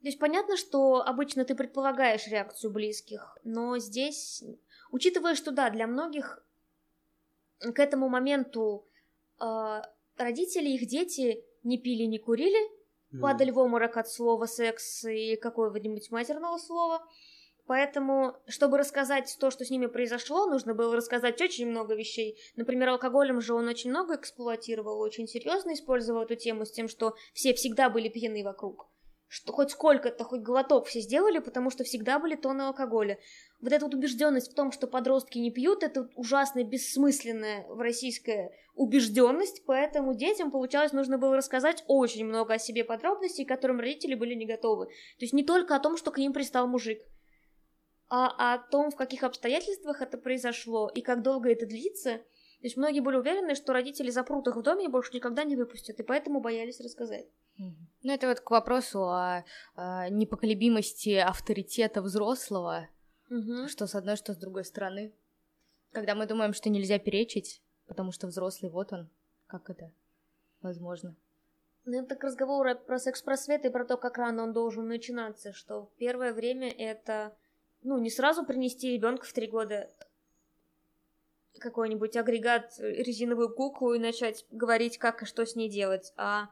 То 0.00 0.08
есть 0.08 0.18
понятно, 0.18 0.56
что 0.56 0.96
обычно 0.96 1.44
ты 1.44 1.54
предполагаешь 1.54 2.26
реакцию 2.28 2.72
близких, 2.72 3.38
но 3.42 3.78
здесь, 3.78 4.44
учитывая, 4.90 5.34
что 5.34 5.50
да, 5.50 5.70
для 5.70 5.86
многих 5.86 6.44
к 7.58 7.78
этому 7.78 8.10
моменту 8.10 8.86
э, 9.40 9.80
родители, 10.18 10.68
их 10.68 10.86
дети 10.86 11.42
не 11.62 11.78
пили, 11.78 12.02
не 12.02 12.18
курили, 12.18 12.68
mm. 13.14 13.20
падали 13.20 13.50
в 13.50 13.58
обморок 13.58 13.96
от 13.96 14.10
слова 14.10 14.44
секс 14.44 15.04
и 15.04 15.36
какого-нибудь 15.36 16.10
матерного 16.10 16.58
слова, 16.58 17.02
Поэтому, 17.66 18.36
чтобы 18.46 18.76
рассказать 18.76 19.34
то, 19.40 19.50
что 19.50 19.64
с 19.64 19.70
ними 19.70 19.86
произошло, 19.86 20.46
нужно 20.46 20.74
было 20.74 20.94
рассказать 20.94 21.40
очень 21.40 21.66
много 21.66 21.94
вещей. 21.94 22.38
Например, 22.56 22.90
алкоголем 22.90 23.40
же 23.40 23.54
он 23.54 23.68
очень 23.68 23.90
много 23.90 24.16
эксплуатировал, 24.16 25.00
очень 25.00 25.26
серьезно 25.26 25.72
использовал 25.72 26.22
эту 26.22 26.36
тему 26.36 26.66
с 26.66 26.72
тем, 26.72 26.88
что 26.88 27.14
все 27.32 27.54
всегда 27.54 27.88
были 27.88 28.08
пьяны 28.08 28.44
вокруг. 28.44 28.86
что 29.34 29.52
хоть 29.52 29.70
сколько-то, 29.72 30.22
хоть 30.22 30.42
глоток 30.42 30.86
все 30.86 31.00
сделали, 31.00 31.40
потому 31.40 31.70
что 31.70 31.82
всегда 31.82 32.20
были 32.20 32.36
тонны 32.36 32.62
алкоголя. 32.62 33.18
Вот 33.60 33.72
эта 33.72 33.84
вот 33.84 33.94
убежденность 33.94 34.52
в 34.52 34.54
том, 34.54 34.70
что 34.70 34.86
подростки 34.86 35.38
не 35.38 35.50
пьют, 35.50 35.82
это 35.82 36.08
ужасно 36.14 36.62
бессмысленная 36.62 37.66
в 37.66 37.80
российская 37.80 38.52
убежденность, 38.76 39.64
поэтому 39.66 40.14
детям, 40.14 40.52
получалось, 40.52 40.92
нужно 40.92 41.18
было 41.18 41.36
рассказать 41.36 41.82
очень 41.88 42.26
много 42.26 42.54
о 42.54 42.58
себе 42.58 42.84
подробностей, 42.84 43.44
к 43.44 43.48
которым 43.48 43.80
родители 43.80 44.14
были 44.14 44.34
не 44.34 44.46
готовы. 44.46 44.86
То 44.86 45.22
есть 45.22 45.32
не 45.32 45.42
только 45.42 45.74
о 45.74 45.80
том, 45.80 45.96
что 45.96 46.12
к 46.12 46.18
ним 46.18 46.32
пристал 46.32 46.68
мужик, 46.68 47.00
а 48.14 48.54
о 48.54 48.58
том, 48.58 48.90
в 48.90 48.96
каких 48.96 49.22
обстоятельствах 49.22 50.00
это 50.00 50.18
произошло 50.18 50.88
и 50.88 51.00
как 51.00 51.22
долго 51.22 51.50
это 51.50 51.66
длится. 51.66 52.18
То 52.18 52.66
есть 52.66 52.76
многие 52.76 53.00
были 53.00 53.16
уверены, 53.16 53.54
что 53.54 53.72
родители 53.72 54.10
запрут 54.10 54.46
их 54.46 54.56
в 54.56 54.62
доме 54.62 54.84
и 54.84 54.88
больше 54.88 55.12
никогда 55.14 55.44
не 55.44 55.56
выпустят, 55.56 55.98
и 56.00 56.02
поэтому 56.02 56.40
боялись 56.40 56.80
рассказать. 56.80 57.26
Ну, 57.58 58.12
это 58.12 58.28
вот 58.28 58.40
к 58.40 58.50
вопросу 58.50 59.04
о, 59.04 59.44
о 59.74 60.08
непоколебимости 60.08 61.14
авторитета 61.14 62.02
взрослого, 62.02 62.88
угу. 63.30 63.68
что 63.68 63.86
с 63.86 63.94
одной, 63.94 64.16
что 64.16 64.32
с 64.32 64.36
другой 64.36 64.64
стороны. 64.64 65.12
Когда 65.92 66.14
мы 66.14 66.26
думаем, 66.26 66.52
что 66.52 66.70
нельзя 66.70 66.98
перечить, 66.98 67.62
потому 67.86 68.12
что 68.12 68.26
взрослый, 68.26 68.70
вот 68.70 68.92
он, 68.92 69.08
как 69.46 69.70
это 69.70 69.92
возможно. 70.62 71.14
Ну, 71.84 72.02
это 72.02 72.16
к 72.16 72.24
разговору 72.24 72.74
про 72.76 72.98
секс-просвет 72.98 73.64
и 73.64 73.70
про 73.70 73.84
то, 73.84 73.96
как 73.96 74.16
рано 74.16 74.44
он 74.44 74.52
должен 74.52 74.88
начинаться, 74.88 75.52
что 75.52 75.90
первое 75.98 76.32
время 76.32 76.70
это, 76.70 77.36
ну, 77.84 77.98
не 77.98 78.10
сразу 78.10 78.44
принести 78.44 78.92
ребенка 78.92 79.24
в 79.26 79.32
три 79.32 79.46
года 79.46 79.90
какой-нибудь 81.60 82.16
агрегат, 82.16 82.72
резиновую 82.78 83.54
куклу 83.54 83.94
и 83.94 83.98
начать 83.98 84.44
говорить, 84.50 84.98
как 84.98 85.22
и 85.22 85.26
что 85.26 85.46
с 85.46 85.54
ней 85.54 85.68
делать, 85.68 86.12
а 86.16 86.48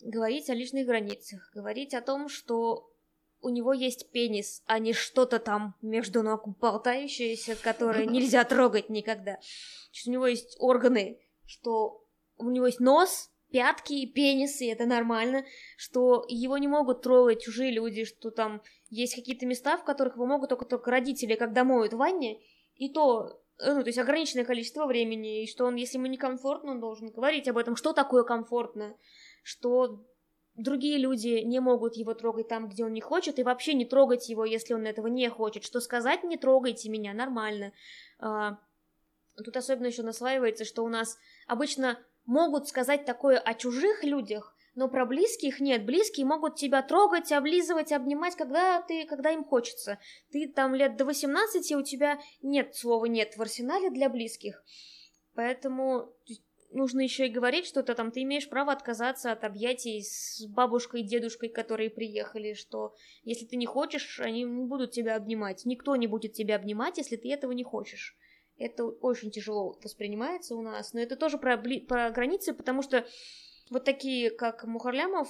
говорить 0.00 0.50
о 0.50 0.54
личных 0.54 0.86
границах, 0.86 1.50
говорить 1.54 1.94
о 1.94 2.00
том, 2.00 2.28
что 2.28 2.90
у 3.42 3.50
него 3.50 3.72
есть 3.72 4.10
пенис, 4.10 4.62
а 4.66 4.78
не 4.78 4.92
что-то 4.92 5.38
там 5.38 5.74
между 5.80 6.22
ног 6.22 6.48
болтающееся, 6.58 7.56
которое 7.56 8.06
нельзя 8.06 8.44
трогать 8.44 8.88
никогда. 8.88 9.38
Что 9.92 10.10
у 10.10 10.12
него 10.12 10.26
есть 10.26 10.56
органы, 10.58 11.20
что 11.46 12.04
у 12.36 12.50
него 12.50 12.66
есть 12.66 12.80
нос, 12.80 13.30
пятки 13.50 13.92
и 13.92 14.06
пенис, 14.06 14.60
и 14.60 14.66
это 14.66 14.86
нормально, 14.86 15.44
что 15.76 16.24
его 16.28 16.58
не 16.58 16.68
могут 16.68 17.02
трогать 17.02 17.42
чужие 17.42 17.72
люди, 17.72 18.04
что 18.04 18.30
там 18.30 18.62
есть 18.88 19.14
какие-то 19.14 19.46
места, 19.46 19.76
в 19.76 19.84
которых 19.84 20.14
его 20.14 20.26
могут 20.26 20.50
только, 20.50 20.64
только 20.64 20.90
родители, 20.90 21.34
когда 21.34 21.64
моют 21.64 21.92
в 21.92 21.96
ванне, 21.96 22.40
и 22.76 22.92
то, 22.92 23.40
э, 23.58 23.72
ну, 23.74 23.82
то 23.82 23.88
есть 23.88 23.98
ограниченное 23.98 24.44
количество 24.44 24.86
времени, 24.86 25.42
и 25.42 25.46
что 25.46 25.66
он, 25.66 25.76
если 25.76 25.98
ему 25.98 26.06
некомфортно, 26.06 26.72
он 26.72 26.80
должен 26.80 27.10
говорить 27.10 27.48
об 27.48 27.58
этом, 27.58 27.76
что 27.76 27.92
такое 27.92 28.24
комфортно, 28.24 28.96
что 29.42 30.04
другие 30.54 30.98
люди 30.98 31.42
не 31.44 31.60
могут 31.60 31.96
его 31.96 32.14
трогать 32.14 32.48
там, 32.48 32.68
где 32.68 32.84
он 32.84 32.92
не 32.92 33.00
хочет, 33.00 33.38
и 33.38 33.42
вообще 33.42 33.74
не 33.74 33.84
трогать 33.84 34.28
его, 34.28 34.44
если 34.44 34.74
он 34.74 34.86
этого 34.86 35.06
не 35.06 35.28
хочет. 35.28 35.64
Что 35.64 35.80
сказать 35.80 36.24
«не 36.24 36.36
трогайте 36.36 36.88
меня» 36.88 37.14
нормально. 37.14 37.72
А, 38.18 38.58
тут 39.36 39.56
особенно 39.56 39.86
еще 39.86 40.02
наслаивается, 40.02 40.64
что 40.64 40.84
у 40.84 40.88
нас 40.88 41.18
обычно 41.46 41.98
могут 42.30 42.68
сказать 42.68 43.04
такое 43.04 43.38
о 43.38 43.54
чужих 43.54 44.04
людях, 44.04 44.54
но 44.76 44.88
про 44.88 45.04
близких 45.04 45.58
нет. 45.58 45.84
Близкие 45.84 46.24
могут 46.24 46.54
тебя 46.54 46.80
трогать, 46.80 47.32
облизывать, 47.32 47.90
обнимать, 47.90 48.36
когда 48.36 48.80
ты, 48.82 49.04
когда 49.04 49.32
им 49.32 49.44
хочется. 49.44 49.98
Ты 50.30 50.46
там 50.48 50.74
лет 50.76 50.96
до 50.96 51.04
18, 51.04 51.70
и 51.72 51.76
у 51.76 51.82
тебя 51.82 52.20
нет 52.40 52.76
слова 52.76 53.06
«нет» 53.06 53.36
в 53.36 53.42
арсенале 53.42 53.90
для 53.90 54.08
близких. 54.08 54.62
Поэтому 55.34 56.14
нужно 56.70 57.00
еще 57.00 57.26
и 57.26 57.32
говорить 57.32 57.66
что-то 57.66 57.96
там, 57.96 58.12
ты 58.12 58.22
имеешь 58.22 58.48
право 58.48 58.72
отказаться 58.72 59.32
от 59.32 59.42
объятий 59.42 60.00
с 60.00 60.44
бабушкой 60.46 61.00
и 61.00 61.04
дедушкой, 61.04 61.48
которые 61.48 61.90
приехали, 61.90 62.54
что 62.54 62.94
если 63.24 63.44
ты 63.44 63.56
не 63.56 63.66
хочешь, 63.66 64.20
они 64.20 64.44
не 64.44 64.66
будут 64.66 64.92
тебя 64.92 65.16
обнимать. 65.16 65.64
Никто 65.64 65.96
не 65.96 66.06
будет 66.06 66.34
тебя 66.34 66.54
обнимать, 66.54 66.98
если 66.98 67.16
ты 67.16 67.32
этого 67.32 67.50
не 67.50 67.64
хочешь. 67.64 68.16
Это 68.60 68.84
очень 68.84 69.30
тяжело 69.30 69.76
воспринимается 69.82 70.54
у 70.54 70.62
нас, 70.62 70.92
но 70.92 71.00
это 71.00 71.16
тоже 71.16 71.38
про, 71.38 71.56
про 71.56 72.10
границы, 72.10 72.52
потому 72.52 72.82
что 72.82 73.06
вот 73.70 73.84
такие, 73.84 74.30
как 74.30 74.64
Мухарлямов, 74.64 75.28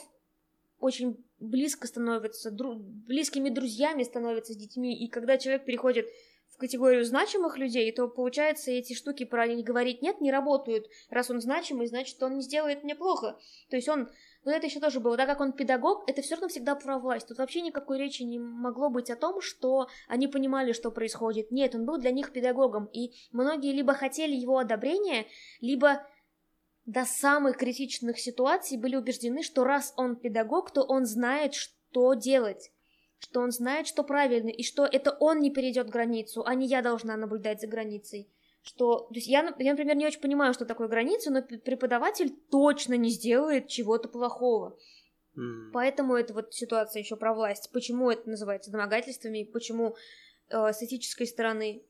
очень 0.80 1.24
близко 1.38 1.86
становятся, 1.86 2.50
дру, 2.50 2.74
близкими 2.76 3.50
друзьями 3.50 4.02
становятся 4.02 4.54
с 4.54 4.56
детьми, 4.56 4.98
и 4.98 5.08
когда 5.08 5.38
человек 5.38 5.64
переходит 5.64 6.06
категорию 6.60 7.04
значимых 7.04 7.56
людей, 7.56 7.90
то 7.90 8.06
получается 8.06 8.70
эти 8.70 8.92
штуки 8.92 9.24
про 9.24 9.48
не 9.48 9.64
говорить 9.64 10.02
нет 10.02 10.20
не 10.20 10.30
работают. 10.30 10.88
Раз 11.08 11.30
он 11.30 11.40
значимый, 11.40 11.86
значит 11.86 12.22
он 12.22 12.36
не 12.36 12.42
сделает 12.42 12.84
мне 12.84 12.94
плохо. 12.94 13.38
То 13.70 13.76
есть 13.76 13.88
он 13.88 14.10
но 14.44 14.52
это 14.52 14.66
еще 14.66 14.80
тоже 14.80 15.00
было, 15.00 15.16
так 15.16 15.28
как 15.28 15.40
он 15.40 15.52
педагог, 15.52 16.08
это 16.08 16.22
все 16.22 16.34
равно 16.34 16.48
всегда 16.48 16.74
про 16.74 16.98
власть. 16.98 17.28
Тут 17.28 17.38
вообще 17.38 17.60
никакой 17.60 17.98
речи 17.98 18.22
не 18.22 18.38
могло 18.38 18.88
быть 18.88 19.10
о 19.10 19.16
том, 19.16 19.40
что 19.40 19.88
они 20.08 20.28
понимали, 20.28 20.72
что 20.72 20.90
происходит. 20.90 21.50
Нет, 21.50 21.74
он 21.74 21.84
был 21.84 21.98
для 21.98 22.10
них 22.10 22.32
педагогом, 22.32 22.86
и 22.86 23.12
многие 23.32 23.72
либо 23.72 23.94
хотели 23.94 24.34
его 24.34 24.58
одобрения, 24.58 25.26
либо 25.60 26.06
до 26.86 27.04
самых 27.04 27.56
критичных 27.56 28.18
ситуаций 28.18 28.78
были 28.78 28.96
убеждены, 28.96 29.42
что 29.42 29.64
раз 29.64 29.92
он 29.96 30.16
педагог, 30.16 30.70
то 30.70 30.82
он 30.82 31.04
знает, 31.04 31.54
что 31.54 32.14
делать 32.14 32.70
что 33.20 33.40
он 33.40 33.50
знает, 33.50 33.86
что 33.86 34.02
правильно, 34.02 34.48
и 34.48 34.62
что 34.62 34.86
это 34.86 35.10
он 35.20 35.40
не 35.40 35.50
перейдет 35.50 35.90
границу, 35.90 36.42
а 36.46 36.54
не 36.54 36.66
я 36.66 36.80
должна 36.80 37.16
наблюдать 37.16 37.60
за 37.60 37.66
границей. 37.66 38.30
Что, 38.62 39.00
то 39.08 39.14
есть 39.14 39.26
я, 39.26 39.54
я, 39.58 39.70
например, 39.72 39.96
не 39.96 40.06
очень 40.06 40.20
понимаю, 40.20 40.52
что 40.52 40.66
такое 40.66 40.88
граница, 40.88 41.30
но 41.30 41.42
преподаватель 41.42 42.30
точно 42.50 42.94
не 42.94 43.08
сделает 43.08 43.68
чего-то 43.68 44.08
плохого. 44.08 44.76
Mm. 45.36 45.70
Поэтому 45.72 46.14
это 46.14 46.34
вот 46.34 46.52
ситуация 46.52 47.00
еще 47.00 47.16
про 47.16 47.32
власть. 47.32 47.70
Почему 47.72 48.10
это 48.10 48.28
называется 48.28 48.70
домогательствами, 48.70 49.44
почему 49.44 49.96
э, 50.50 50.72
с 50.72 50.82
этической 50.82 51.26
стороны 51.26 51.82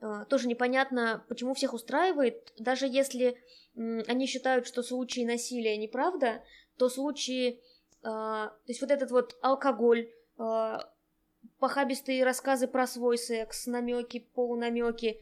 э, 0.00 0.24
тоже 0.28 0.48
непонятно, 0.48 1.24
почему 1.28 1.54
всех 1.54 1.74
устраивает, 1.74 2.52
даже 2.58 2.86
если 2.86 3.36
э, 3.76 4.02
они 4.08 4.26
считают, 4.26 4.66
что 4.66 4.82
случаи 4.82 5.24
насилия 5.24 5.76
неправда, 5.76 6.42
то 6.76 6.88
случаи, 6.88 7.60
э, 8.02 8.02
то 8.02 8.52
есть 8.66 8.80
вот 8.80 8.90
этот 8.90 9.10
вот 9.10 9.38
алкоголь, 9.42 10.10
э, 10.38 10.78
похабистые 11.58 12.24
рассказы 12.24 12.66
про 12.66 12.86
свой 12.86 13.18
секс, 13.18 13.66
намеки, 13.66 14.26
полунамеки. 14.34 15.20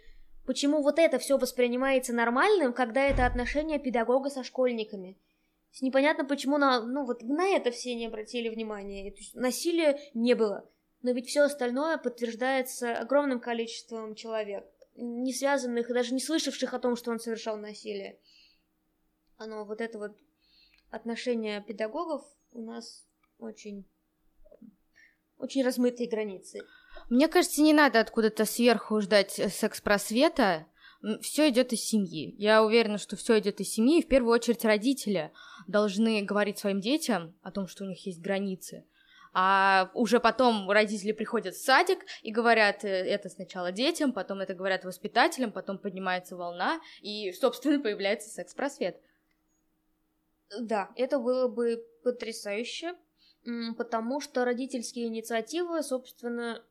Почему 0.49 0.80
вот 0.80 0.99
это 0.99 1.18
все 1.18 1.36
воспринимается 1.36 2.14
нормальным, 2.14 2.72
когда 2.72 3.03
это 3.03 3.26
отношение 3.26 3.78
педагога 3.78 4.30
со 4.30 4.42
школьниками? 4.42 5.18
Непонятно, 5.82 6.24
почему 6.24 6.57
на, 6.57 6.80
ну, 6.80 7.05
вот 7.05 7.20
на 7.20 7.49
это 7.49 7.70
все 7.70 7.94
не 7.94 8.07
обратили 8.07 8.49
внимания. 8.49 9.14
Насилия 9.34 10.01
не 10.14 10.32
было. 10.32 10.66
Но 11.03 11.11
ведь 11.11 11.28
все 11.28 11.42
остальное 11.42 11.99
подтверждается 11.99 12.96
огромным 12.96 13.40
количеством 13.40 14.14
человек, 14.14 14.64
не 14.94 15.34
связанных 15.34 15.90
и 15.90 15.92
даже 15.92 16.14
не 16.14 16.20
слышавших 16.20 16.72
о 16.72 16.78
том, 16.78 16.96
что 16.96 17.11
он 17.11 17.20
совершал 17.20 17.59
насилие. 17.59 18.18
Оно 19.36 19.66
вот 19.66 19.82
это 19.82 19.99
вот 19.99 20.16
отношение 20.88 21.62
педагогов 21.62 22.24
у 22.53 22.62
нас 22.62 23.07
очень 23.38 23.84
очень 25.36 25.62
размытые 25.62 26.09
границы. 26.09 26.61
Мне 27.09 27.28
кажется, 27.28 27.62
не 27.62 27.72
надо 27.72 28.01
откуда-то 28.01 28.44
сверху 28.44 29.01
ждать 29.01 29.38
э, 29.38 29.49
секс-просвета. 29.49 30.66
Все 31.20 31.49
идет 31.49 31.72
из 31.72 31.84
семьи. 31.84 32.34
Я 32.38 32.64
уверена, 32.64 32.99
что 32.99 33.16
все 33.16 33.38
идет 33.38 33.61
из 33.61 33.72
семьи, 33.72 34.01
и 34.01 34.05
в 34.05 34.09
первую 34.09 34.32
очередь 34.32 34.64
родители 34.64 35.32
должны 35.68 36.22
говорить 36.22 36.59
своим 36.59 36.80
детям 36.80 37.36
о 37.42 37.53
том, 37.53 37.68
что 37.68 37.84
у 37.84 37.86
них 37.86 38.05
есть 38.05 38.20
границы. 38.20 38.84
А 39.32 39.90
уже 39.94 40.18
потом 40.20 40.68
родители 40.70 41.12
приходят 41.12 41.55
в 41.55 41.62
садик 41.62 42.05
и 42.22 42.32
говорят 42.32 42.84
э, 42.84 42.88
это 42.88 43.28
сначала 43.28 43.70
детям, 43.70 44.12
потом 44.12 44.40
это 44.40 44.55
говорят 44.55 44.84
воспитателям, 44.84 45.53
потом 45.53 45.78
поднимается 45.78 46.36
волна, 46.36 46.80
и, 47.01 47.32
собственно, 47.32 47.80
появляется 47.82 48.28
секс-просвет. 48.30 49.01
Да, 50.59 50.90
это 50.96 51.18
было 51.18 51.46
бы 51.46 51.84
потрясающе, 52.03 52.94
потому 53.76 54.20
что 54.20 54.44
родительские 54.44 55.07
инициативы, 55.07 55.82
собственно, 55.82 56.64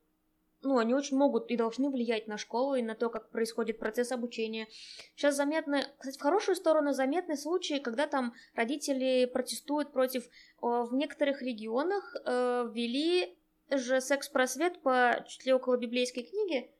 ну, 0.61 0.77
они 0.77 0.93
очень 0.93 1.17
могут 1.17 1.49
и 1.51 1.57
должны 1.57 1.89
влиять 1.89 2.27
на 2.27 2.37
школу 2.37 2.75
и 2.75 2.81
на 2.81 2.95
то, 2.95 3.09
как 3.09 3.29
происходит 3.29 3.79
процесс 3.79 4.11
обучения. 4.11 4.67
Сейчас 5.15 5.35
заметны, 5.35 5.85
кстати, 5.97 6.17
в 6.17 6.21
хорошую 6.21 6.55
сторону 6.55 6.93
заметны 6.93 7.37
случаи, 7.37 7.79
когда 7.79 8.07
там 8.07 8.33
родители 8.55 9.25
протестуют 9.25 9.91
против, 9.91 10.27
в 10.61 10.93
некоторых 10.93 11.41
регионах 11.41 12.15
э, 12.25 12.69
ввели 12.73 13.37
же 13.69 14.01
секс-просвет 14.01 14.81
по 14.81 15.23
чуть 15.27 15.45
ли 15.45 15.53
около 15.53 15.77
библейской 15.77 16.23
книги. 16.23 16.71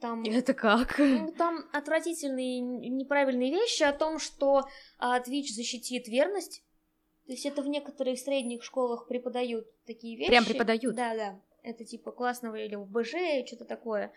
Там, 0.00 0.22
Это 0.26 0.54
как? 0.54 0.98
Ну, 0.98 1.32
там 1.32 1.68
отвратительные 1.72 2.60
неправильные 2.60 3.50
вещи 3.50 3.82
о 3.82 3.92
том, 3.92 4.18
что 4.18 4.62
а, 4.98 5.20
Twitch 5.20 5.52
защитит 5.54 6.08
верность 6.08 6.62
то 7.26 7.32
есть 7.32 7.46
это 7.46 7.62
в 7.62 7.68
некоторых 7.68 8.18
средних 8.18 8.64
школах 8.64 9.06
преподают 9.06 9.66
такие 9.86 10.16
вещи. 10.16 10.28
Прям 10.28 10.44
преподают? 10.44 10.94
Да, 10.94 11.14
да. 11.14 11.40
Это 11.62 11.84
типа 11.84 12.12
классного 12.12 12.56
или 12.56 12.74
в 12.74 12.86
БЖ, 12.86 13.46
что-то 13.46 13.64
такое. 13.64 14.12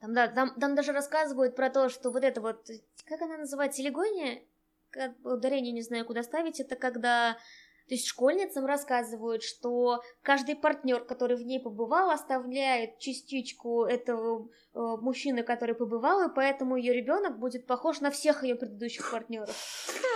Там, 0.00 0.12
да, 0.12 0.28
там, 0.28 0.54
там 0.60 0.74
даже 0.74 0.92
рассказывают 0.92 1.56
про 1.56 1.70
то, 1.70 1.88
что 1.88 2.10
вот 2.10 2.24
это 2.24 2.42
вот, 2.42 2.68
как 3.06 3.22
она 3.22 3.38
называется, 3.38 3.78
телегония? 3.78 4.42
Как, 4.90 5.12
ударение 5.24 5.72
не 5.72 5.82
знаю, 5.82 6.04
куда 6.04 6.22
ставить, 6.22 6.60
это 6.60 6.76
когда 6.76 7.38
То 7.88 7.94
есть 7.94 8.06
школьницам 8.06 8.66
рассказывают, 8.66 9.42
что 9.42 10.02
каждый 10.22 10.56
партнер, 10.56 11.04
который 11.04 11.36
в 11.36 11.42
ней 11.42 11.58
побывал, 11.58 12.10
оставляет 12.10 12.98
частичку 12.98 13.84
этого 13.84 14.48
э, 14.74 14.78
мужчины, 14.78 15.42
который 15.42 15.74
побывал, 15.74 16.28
и 16.28 16.34
поэтому 16.34 16.76
ее 16.76 16.92
ребенок 16.94 17.38
будет 17.38 17.66
похож 17.66 18.00
на 18.00 18.10
всех 18.10 18.42
ее 18.42 18.56
предыдущих 18.56 19.10
партнеров. 19.10 19.56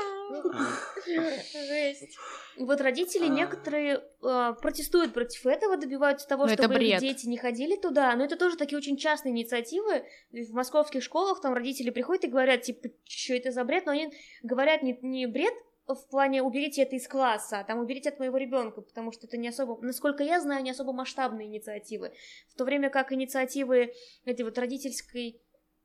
Жесть. 1.06 2.18
И 2.56 2.64
вот 2.64 2.80
родители 2.80 3.24
А. 3.24 3.28
некоторые 3.28 4.02
э, 4.22 4.54
протестуют 4.60 5.14
против 5.14 5.46
этого, 5.46 5.76
добиваются 5.76 6.26
того, 6.26 6.46
Ну, 6.46 6.52
чтобы 6.52 6.82
их 6.82 7.00
дети 7.00 7.26
не 7.26 7.36
ходили 7.36 7.76
туда. 7.76 8.14
Но 8.16 8.24
это 8.24 8.36
тоже 8.36 8.56
такие 8.56 8.78
очень 8.78 8.96
частные 8.96 9.32
инициативы. 9.32 10.04
В 10.30 10.52
московских 10.52 11.02
школах 11.02 11.40
там 11.40 11.54
родители 11.54 11.90
приходят 11.90 12.24
и 12.24 12.28
говорят, 12.28 12.62
типа, 12.62 12.88
что 13.04 13.34
это 13.34 13.52
за 13.52 13.64
бред, 13.64 13.86
но 13.86 13.92
они 13.92 14.12
говорят 14.42 14.82
не, 14.82 14.98
не 15.02 15.26
бред 15.26 15.54
в 15.94 16.06
плане 16.10 16.42
уберите 16.42 16.82
это 16.82 16.96
из 16.96 17.08
класса, 17.08 17.60
а 17.60 17.64
там 17.64 17.78
уберите 17.78 18.10
от 18.10 18.18
моего 18.18 18.36
ребенка, 18.36 18.82
потому 18.82 19.10
что 19.12 19.26
это 19.26 19.36
не 19.36 19.48
особо, 19.48 19.78
насколько 19.80 20.22
я 20.22 20.40
знаю, 20.40 20.62
не 20.62 20.70
особо 20.70 20.92
масштабные 20.92 21.48
инициативы. 21.48 22.12
В 22.48 22.56
то 22.56 22.64
время 22.64 22.90
как 22.90 23.12
инициативы 23.12 23.92
этой 24.24 24.42
вот 24.42 24.58
родительской, 24.58 25.40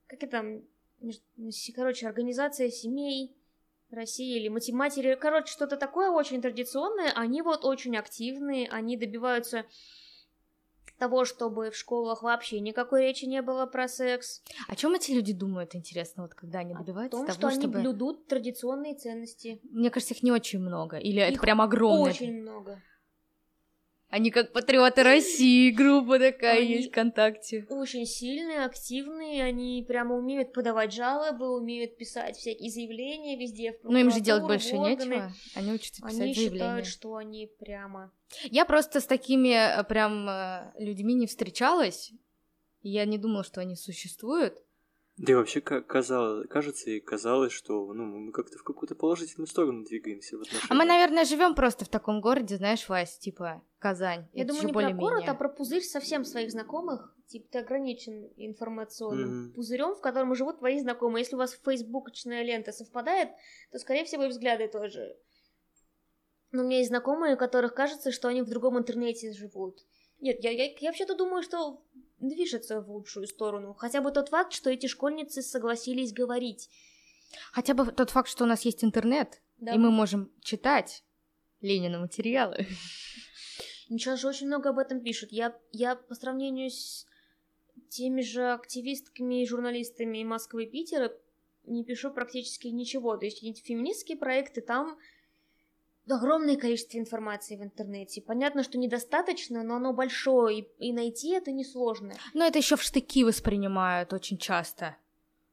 как 0.07 0.23
это 0.23 0.31
там, 0.31 0.61
короче, 1.73 2.07
организация 2.07 2.69
семей 2.69 3.37
России 3.93 4.37
или 4.37 4.47
математери, 4.49 5.17
короче, 5.19 5.51
что-то 5.51 5.77
такое 5.77 6.09
очень 6.09 6.41
традиционное, 6.41 7.11
они 7.15 7.41
вот 7.41 7.65
очень 7.65 7.95
активные, 7.97 8.67
они 8.69 8.97
добиваются 8.97 9.65
того, 10.97 11.25
чтобы 11.25 11.71
в 11.71 11.75
школах 11.75 12.23
вообще 12.23 12.59
никакой 12.59 13.01
речи 13.01 13.25
не 13.25 13.41
было 13.41 13.65
про 13.65 13.87
секс, 13.87 14.41
О 14.67 14.75
чем 14.75 14.93
эти 14.93 15.11
люди 15.11 15.33
думают, 15.33 15.75
интересно, 15.75 16.23
вот 16.23 16.33
когда 16.33 16.59
они 16.59 16.73
о 16.73 16.77
добиваются 16.77 17.17
том, 17.17 17.25
того, 17.25 17.37
что 17.37 17.47
они 17.47 17.59
чтобы... 17.59 17.79
блюдут 17.79 18.27
традиционные 18.27 18.95
ценности. 18.95 19.59
Мне 19.63 19.89
кажется, 19.89 20.13
их 20.13 20.23
не 20.23 20.31
очень 20.31 20.59
много. 20.59 20.97
Или 20.97 21.21
это 21.21 21.33
Их 21.33 21.41
прям 21.41 21.61
огромное. 21.61 22.11
Очень 22.11 22.41
много. 22.41 22.81
Они 24.13 24.29
как 24.29 24.53
патриоты 24.53 25.01
России, 25.01 25.71
группа 25.71 26.19
такая 26.19 26.59
Они- 26.59 26.73
есть 26.73 26.89
ВКонтакте. 26.89 27.65
Очень 27.71 28.05
сильные, 28.05 28.63
активные, 28.63 29.43
они 29.43 29.83
прямо 29.87 30.13
умеют 30.15 30.53
подавать 30.53 30.93
жалобы, 30.93 31.49
умеют 31.57 31.97
писать 31.97 32.37
всякие 32.37 32.69
заявления 32.69 33.35
везде, 33.39 33.71
в 33.71 33.89
Ну 33.89 33.97
им 33.97 34.11
же 34.11 34.19
делать 34.19 34.43
больше 34.43 34.75
органы. 34.75 34.91
нечего. 35.15 35.33
Они 35.55 35.71
учатся 35.71 36.03
писать 36.03 36.21
Они 36.21 36.33
заявления. 36.35 36.53
считают, 36.59 36.85
что 36.85 37.15
они 37.15 37.49
прямо... 37.57 38.11
Я 38.43 38.65
просто 38.65 38.99
с 39.01 39.07
такими 39.07 39.79
э, 39.79 39.83
прям 39.83 40.29
э, 40.29 40.73
людьми 40.77 41.15
не 41.15 41.25
встречалась. 41.25 42.11
Я 42.83 43.05
не 43.05 43.17
думала, 43.17 43.43
что 43.43 43.61
они 43.61 43.75
существуют. 43.75 44.61
Да 45.17 45.33
и 45.33 45.35
вообще 45.35 45.61
ка- 45.61 45.81
казалось, 45.81 46.47
кажется 46.49 46.89
и 46.89 46.99
казалось, 46.99 47.51
что 47.51 47.93
ну, 47.93 48.03
мы 48.03 48.31
как-то 48.31 48.57
в 48.57 48.63
какую-то 48.63 48.95
положительную 48.95 49.47
сторону 49.47 49.83
двигаемся 49.85 50.37
в. 50.37 50.43
А 50.69 50.73
мы, 50.73 50.85
наверное, 50.85 51.23
живем 51.23 51.53
просто 51.53 51.85
в 51.85 51.89
таком 51.89 52.19
городе, 52.19 52.57
знаешь, 52.57 52.89
Вась, 52.89 53.19
типа 53.19 53.63
Казань. 53.77 54.27
Я 54.33 54.43
Это 54.43 54.53
думаю, 54.53 54.67
не 54.67 54.73
про 54.73 54.91
город, 54.93 55.23
а 55.27 55.35
про 55.35 55.49
пузырь 55.49 55.83
совсем 55.83 56.25
своих 56.25 56.49
знакомых. 56.49 57.15
Типа 57.27 57.47
ты 57.51 57.59
ограничен 57.59 58.31
информационным 58.37 59.29
Мгм. 59.29 59.53
пузырем, 59.53 59.93
в 59.93 60.01
котором 60.01 60.33
живут 60.33 60.59
твои 60.59 60.79
знакомые. 60.79 61.21
Если 61.21 61.35
у 61.35 61.39
вас 61.39 61.59
фейсбукочная 61.63 62.43
лента 62.43 62.71
совпадает, 62.71 63.29
то, 63.71 63.77
скорее 63.77 64.05
всего, 64.05 64.23
и 64.23 64.29
взгляды 64.29 64.67
тоже. 64.67 65.15
Но 66.51 66.63
у 66.63 66.65
меня 66.65 66.77
есть 66.77 66.89
знакомые, 66.89 67.35
у 67.35 67.37
которых 67.37 67.75
кажется, 67.75 68.11
что 68.11 68.29
они 68.29 68.41
в 68.41 68.49
другом 68.49 68.79
интернете 68.79 69.31
живут. 69.31 69.79
Нет, 70.21 70.43
я, 70.43 70.51
я, 70.51 70.71
я 70.79 70.89
вообще-то 70.89 71.15
думаю, 71.15 71.43
что 71.43 71.83
движется 72.29 72.81
в 72.81 72.89
лучшую 72.89 73.27
сторону. 73.27 73.73
Хотя 73.73 74.01
бы 74.01 74.11
тот 74.11 74.29
факт, 74.29 74.53
что 74.53 74.69
эти 74.69 74.87
школьницы 74.87 75.41
согласились 75.41 76.13
говорить. 76.13 76.69
Хотя 77.51 77.73
бы 77.73 77.85
тот 77.91 78.09
факт, 78.11 78.29
что 78.29 78.43
у 78.43 78.47
нас 78.47 78.61
есть 78.61 78.83
интернет, 78.83 79.41
Да. 79.57 79.73
и 79.73 79.77
мы 79.77 79.91
можем 79.91 80.31
читать 80.41 81.03
Ленина 81.61 81.99
материалы. 81.99 82.67
Сейчас 83.87 84.19
же 84.19 84.27
очень 84.27 84.47
много 84.47 84.69
об 84.69 84.79
этом 84.79 85.01
пишут. 85.01 85.31
Я, 85.31 85.57
я 85.71 85.95
по 85.95 86.15
сравнению 86.15 86.69
с 86.69 87.05
теми 87.89 88.21
же 88.21 88.51
активистками 88.51 89.43
и 89.43 89.47
журналистами 89.47 90.23
Москвы 90.23 90.65
и 90.65 90.69
Питера 90.69 91.11
не 91.65 91.83
пишу 91.83 92.11
практически 92.11 92.67
ничего. 92.67 93.17
То 93.17 93.25
есть 93.25 93.43
эти 93.43 93.61
феминистские 93.61 94.17
проекты, 94.17 94.61
там 94.61 94.97
огромное 96.07 96.57
количество 96.57 96.97
информации 96.97 97.55
в 97.55 97.63
интернете. 97.63 98.21
Понятно, 98.21 98.63
что 98.63 98.77
недостаточно, 98.77 99.63
но 99.63 99.75
оно 99.75 99.93
большое, 99.93 100.59
и, 100.59 100.89
и 100.89 100.93
найти 100.93 101.31
это 101.31 101.51
несложно. 101.51 102.13
Но 102.33 102.45
это 102.45 102.59
еще 102.59 102.75
в 102.75 102.81
штыки 102.83 103.23
воспринимают 103.23 104.13
очень 104.13 104.37
часто. 104.37 104.97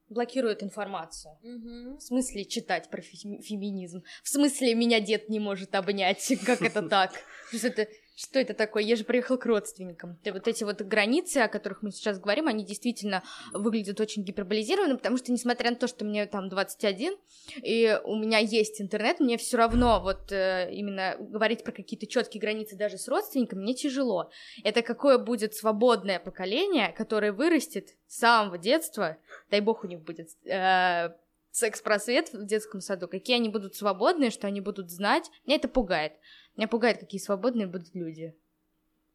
Блокируют 0.09 0.61
информацию. 0.61 1.37
В 1.41 2.01
смысле 2.01 2.43
читать 2.43 2.89
про 2.89 3.01
фе- 3.01 3.41
феминизм? 3.41 4.03
В 4.23 4.27
смысле 4.29 4.75
меня 4.75 4.99
дед 4.99 5.29
не 5.29 5.39
может 5.39 5.73
обнять? 5.73 6.33
Как 6.45 6.61
это 6.61 6.81
так? 6.81 7.13
Что 7.53 7.67
это, 7.67 7.87
что 8.21 8.39
это 8.39 8.53
такое? 8.53 8.83
Я 8.83 8.95
же 8.95 9.03
приехал 9.03 9.37
к 9.37 9.45
родственникам. 9.47 10.19
И 10.23 10.29
вот 10.29 10.47
эти 10.47 10.63
вот 10.63 10.81
границы, 10.81 11.37
о 11.37 11.47
которых 11.47 11.81
мы 11.81 11.91
сейчас 11.91 12.19
говорим, 12.19 12.47
они 12.47 12.63
действительно 12.63 13.23
выглядят 13.51 13.99
очень 13.99 14.23
гиперболизированно, 14.23 14.95
потому 14.95 15.17
что, 15.17 15.31
несмотря 15.31 15.71
на 15.71 15.75
то, 15.75 15.87
что 15.87 16.05
мне 16.05 16.27
там 16.27 16.47
21, 16.47 17.17
и 17.63 17.99
у 18.03 18.15
меня 18.15 18.37
есть 18.37 18.79
интернет, 18.79 19.19
мне 19.19 19.37
все 19.37 19.57
равно 19.57 19.99
вот 20.01 20.31
э, 20.31 20.69
именно 20.71 21.15
говорить 21.19 21.63
про 21.63 21.71
какие-то 21.71 22.05
четкие 22.05 22.41
границы 22.41 22.75
даже 22.75 22.99
с 22.99 23.07
родственниками 23.07 23.61
мне 23.61 23.73
тяжело. 23.73 24.29
Это 24.63 24.83
какое 24.83 25.17
будет 25.17 25.55
свободное 25.55 26.19
поколение, 26.19 26.93
которое 26.95 27.31
вырастет 27.31 27.95
с 28.07 28.19
самого 28.19 28.59
детства, 28.59 29.17
дай 29.49 29.61
бог 29.61 29.83
у 29.83 29.87
них 29.87 30.01
будет 30.01 30.29
э, 30.45 31.09
секс-просвет 31.51 32.33
в 32.33 32.45
детском 32.45 32.81
саду, 32.81 33.07
какие 33.07 33.35
они 33.35 33.49
будут 33.49 33.75
свободные, 33.75 34.31
что 34.31 34.47
они 34.47 34.61
будут 34.61 34.89
знать. 34.89 35.29
Меня 35.45 35.57
это 35.57 35.67
пугает. 35.67 36.13
Меня 36.55 36.67
пугает, 36.67 36.99
какие 36.99 37.19
свободные 37.21 37.67
будут 37.67 37.93
люди. 37.95 38.35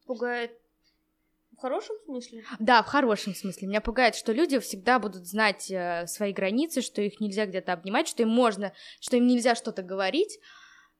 Пугает 0.04 0.52
в 1.56 1.60
хорошем 1.60 1.96
смысле? 2.04 2.44
Да, 2.58 2.82
в 2.82 2.86
хорошем 2.86 3.34
смысле. 3.34 3.68
Меня 3.68 3.80
пугает, 3.80 4.14
что 4.14 4.32
люди 4.32 4.58
всегда 4.58 4.98
будут 4.98 5.26
знать 5.26 5.70
э, 5.70 6.06
свои 6.06 6.32
границы, 6.32 6.82
что 6.82 7.00
их 7.00 7.18
нельзя 7.20 7.46
где-то 7.46 7.72
обнимать, 7.72 8.08
что 8.08 8.22
им 8.22 8.28
можно, 8.28 8.72
что 9.00 9.16
им 9.16 9.26
нельзя 9.26 9.54
что-то 9.54 9.82
говорить. 9.82 10.38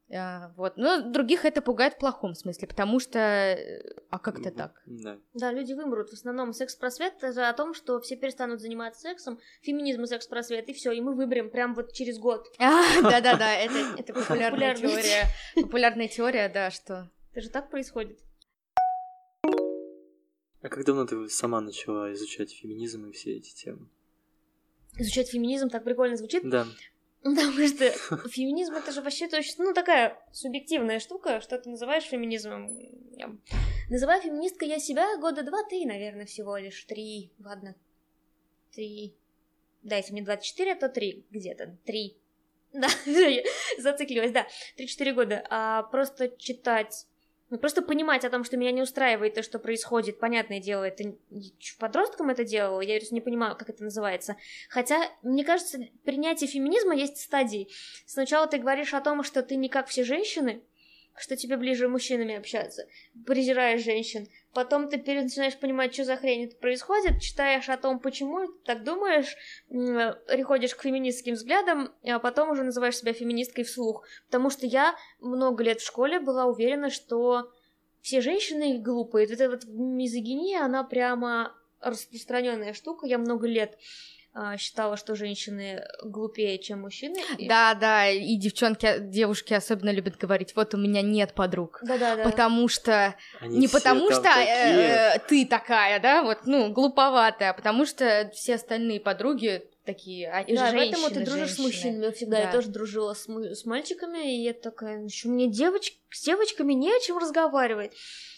Э, 0.09 0.53
вот. 0.57 0.77
Но 0.77 1.01
других 1.03 1.45
это 1.45 1.61
пугает 1.61 1.95
в 1.95 1.99
плохом 1.99 2.35
смысле, 2.35 2.69
потому 2.69 3.01
что... 3.01 3.19
э, 3.19 3.83
А 4.11 4.19
как 4.19 4.39
это 4.39 4.51
Мгм. 4.51 4.57
так? 4.57 4.83
Да. 4.87 5.19
Да, 5.35 5.53
люди 5.53 5.73
вымрут. 5.73 6.11
В 6.11 6.13
основном 6.13 6.53
секс-просвет 6.53 7.15
это 7.23 7.49
о 7.49 7.53
том, 7.53 7.75
что 7.75 8.01
все 8.01 8.17
перестанут 8.17 8.61
заниматься 8.61 9.01
сексом, 9.01 9.41
феминизм 9.63 10.03
и 10.05 10.07
секс-просвет, 10.07 10.69
и 10.69 10.73
все, 10.73 10.93
и 10.93 11.01
мы 11.01 11.15
выберем 11.15 11.51
прям 11.51 11.75
вот 11.75 11.93
через 11.93 12.19
год. 12.19 12.47
А, 12.59 13.03
Да-да-да, 13.03 13.55
это, 13.55 13.75
это 13.99 14.13
популярная 14.15 14.75
Популярная 14.75 14.77
теория. 15.03 15.25
Популярная 15.57 16.09
теория, 16.09 16.49
да, 16.49 16.71
что... 16.71 17.11
Это 17.33 17.41
же 17.43 17.51
так 17.51 17.69
происходит. 17.71 18.19
А 20.63 20.69
как 20.69 20.85
давно 20.85 21.05
ты 21.07 21.29
сама 21.29 21.61
начала 21.61 22.13
изучать 22.13 22.53
феминизм 22.53 23.07
и 23.09 23.13
все 23.13 23.37
эти 23.37 23.55
темы? 23.55 23.89
Изучать 24.99 25.29
феминизм 25.31 25.69
так 25.69 25.85
прикольно 25.85 26.17
звучит, 26.17 26.49
Да. 26.49 26.67
Потому 27.35 27.66
что 27.66 27.91
феминизм 28.29 28.74
это 28.74 28.93
же 28.93 29.03
вообще-то 29.03 29.39
очень, 29.39 29.55
ну, 29.59 29.74
такая 29.74 30.18
субъективная 30.33 31.01
штука, 31.01 31.41
что 31.41 31.59
ты 31.59 31.70
называешь 31.70 32.05
феминизмом. 32.05 32.79
Называю 33.89 34.22
феминисткой 34.22 34.68
я 34.68 34.79
себя 34.79 35.16
года 35.18 35.43
два-три, 35.43 35.87
наверное, 35.87 36.27
всего 36.27 36.57
лишь. 36.57 36.85
Три, 36.85 37.33
ладно. 37.39 37.74
Три. 38.72 39.14
Да, 39.83 39.97
если 39.97 40.12
мне 40.12 40.22
24, 40.22 40.74
то 40.74 40.89
три 40.89 41.24
где-то. 41.31 41.77
Три. 41.85 42.16
Да, 42.72 42.89
зациклилась, 43.79 44.33
да. 44.33 44.47
Три-четыре 44.77 45.14
года. 45.14 45.47
А 45.49 45.85
просто 45.85 46.29
читать 46.37 47.07
ну, 47.49 47.59
просто 47.59 47.83
понимать 47.83 48.25
о 48.25 48.31
том, 48.31 48.43
что 48.45 48.57
меня 48.57 48.73
не 48.73 48.83
устраивает 48.83 49.35
то, 49.35 49.43
что 49.43 49.59
происходит, 49.59 50.19
понятное 50.19 50.61
дело, 50.61 50.85
это 50.85 51.15
подросткам 51.79 52.31
это 52.31 52.45
делала, 52.45 52.81
я 52.81 52.99
просто 52.99 53.15
не 53.15 53.21
понимаю, 53.21 53.57
как 53.57 53.71
это 53.71 53.85
называется. 53.85 54.37
Хотя, 54.69 55.11
мне 55.23 55.45
кажется, 55.45 55.79
принятие 56.05 56.49
феминизма 56.49 56.95
есть 56.95 57.19
стадии. 57.19 57.69
Сначала 58.05 58.47
ты 58.47 58.59
говоришь 58.59 58.95
о 58.95 59.01
том, 59.01 59.23
что 59.23 59.43
ты 59.43 59.57
не 59.57 59.69
как 59.69 59.87
все 59.87 60.03
женщины, 60.03 60.63
что 61.19 61.37
тебе 61.37 61.57
ближе 61.57 61.89
мужчинами 61.89 62.37
общаться, 62.37 62.87
презираешь 63.27 63.83
женщин. 63.83 64.29
Потом 64.53 64.89
ты 64.89 64.99
начинаешь 64.99 65.59
понимать, 65.59 65.93
что 65.93 66.05
за 66.05 66.17
хрень 66.17 66.47
это 66.47 66.57
происходит, 66.57 67.21
читаешь 67.21 67.69
о 67.69 67.77
том, 67.77 67.99
почему 67.99 68.49
так 68.64 68.85
думаешь, 68.85 69.37
переходишь 69.69 70.75
к 70.75 70.83
феминистским 70.83 71.35
взглядам, 71.35 71.93
а 72.05 72.19
потом 72.19 72.51
уже 72.51 72.62
называешь 72.62 72.97
себя 72.97 73.12
феминисткой 73.12 73.64
вслух. 73.64 74.07
Потому 74.27 74.51
что 74.51 74.67
я 74.67 74.97
много 75.21 75.62
лет 75.62 75.81
в 75.81 75.87
школе 75.87 76.21
была 76.21 76.47
уверена, 76.47 76.91
что 76.91 77.51
все 78.01 78.21
женщины 78.21 78.79
глупые. 78.79 79.27
Вот 79.27 79.35
эта 79.35 79.51
вот 79.51 79.64
мизогиния, 79.67 80.62
она 80.62 80.85
прямо 80.85 81.55
распространенная 81.81 82.73
штука. 82.73 83.07
Я 83.07 83.19
много 83.19 83.47
лет 83.47 83.79
считала, 84.59 84.97
что 84.97 85.14
женщины 85.14 85.82
глупее, 86.03 86.59
чем 86.59 86.82
мужчины. 86.82 87.20
И- 87.39 87.49
Да, 87.49 87.74
да, 87.74 88.09
и 88.09 88.37
девчонки, 88.37 88.99
девушки 89.01 89.55
особенно 89.55 89.91
любят 89.91 90.16
говорить, 90.16 90.55
вот 90.55 90.74
у 90.74 90.76
меня 90.78 91.03
нет 91.03 91.32
подруг. 91.34 91.80
Да-да-да. 91.82 92.24
Потому 92.24 92.68
что 92.68 93.14
Они 93.41 93.59
не 93.59 93.68
потому 93.68 94.11
что 94.11 94.22
такие. 94.22 95.14
э, 95.14 95.18
ты 95.28 95.47
такая, 95.47 96.01
да, 96.01 96.22
вот, 96.22 96.41
ну, 96.47 96.70
глуповатая, 96.72 97.51
а 97.51 97.55
потому 97.55 97.87
что 97.87 98.30
все 98.34 98.57
остальные 98.57 99.01
подруги 99.01 99.62
такие, 99.84 100.28
а, 100.28 100.45
да, 100.45 100.70
женщины, 100.70 100.78
поэтому 100.78 101.09
ты 101.11 101.20
дружишь 101.24 101.49
женщины. 101.51 101.55
с 101.57 101.59
мужчинами 101.59 102.11
всегда. 102.12 102.37
Да. 102.39 102.43
Я 102.45 102.53
тоже 102.53 102.68
дружила 102.68 103.14
с, 103.14 103.26
с 103.28 103.64
мальчиками, 103.64 104.37
и 104.37 104.43
я 104.43 104.53
такая, 104.53 105.03
еще 105.05 105.28
мне 105.28 105.49
девоч... 105.49 105.93
с 106.11 106.24
девочками 106.24 106.72
не 106.72 106.91
о 106.95 107.01
чем 107.01 107.18
разговаривать. 107.18 107.93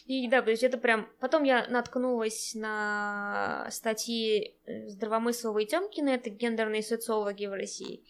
И 0.09 0.27
да, 0.27 0.41
то 0.41 0.51
есть 0.51 0.63
это 0.63 0.79
прям... 0.79 1.07
Потом 1.21 1.43
я 1.45 1.67
наткнулась 1.69 2.55
на 2.55 3.69
статьи 3.71 4.57
э, 4.65 4.89
Здравомыслова 4.89 5.59
и 5.59 5.67
Тёмкина, 5.67 6.09
это 6.09 6.31
гендерные 6.31 6.83
социологи 6.83 7.45
в 7.45 7.53
России. 7.53 8.03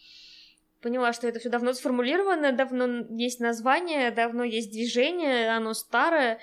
Поняла, 0.81 1.11
что 1.11 1.27
это 1.27 1.39
все 1.39 1.49
давно 1.49 1.73
сформулировано, 1.73 2.53
давно 2.53 3.05
есть 3.09 3.41
название, 3.41 4.11
давно 4.11 4.45
есть 4.45 4.71
движение, 4.71 5.49
оно 5.49 5.73
старое, 5.73 6.39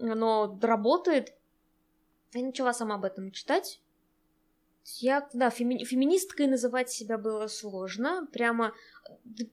оно 0.00 0.56
работает. 0.62 1.34
Я 2.32 2.44
начала 2.44 2.72
сама 2.72 2.94
об 2.94 3.04
этом 3.04 3.32
читать. 3.32 3.80
Я, 4.98 5.28
да, 5.32 5.50
феми- 5.50 5.82
феминисткой 5.82 6.46
называть 6.46 6.90
себя 6.90 7.18
было 7.18 7.48
сложно. 7.48 8.28
Прямо 8.32 8.72
д- 9.24 9.48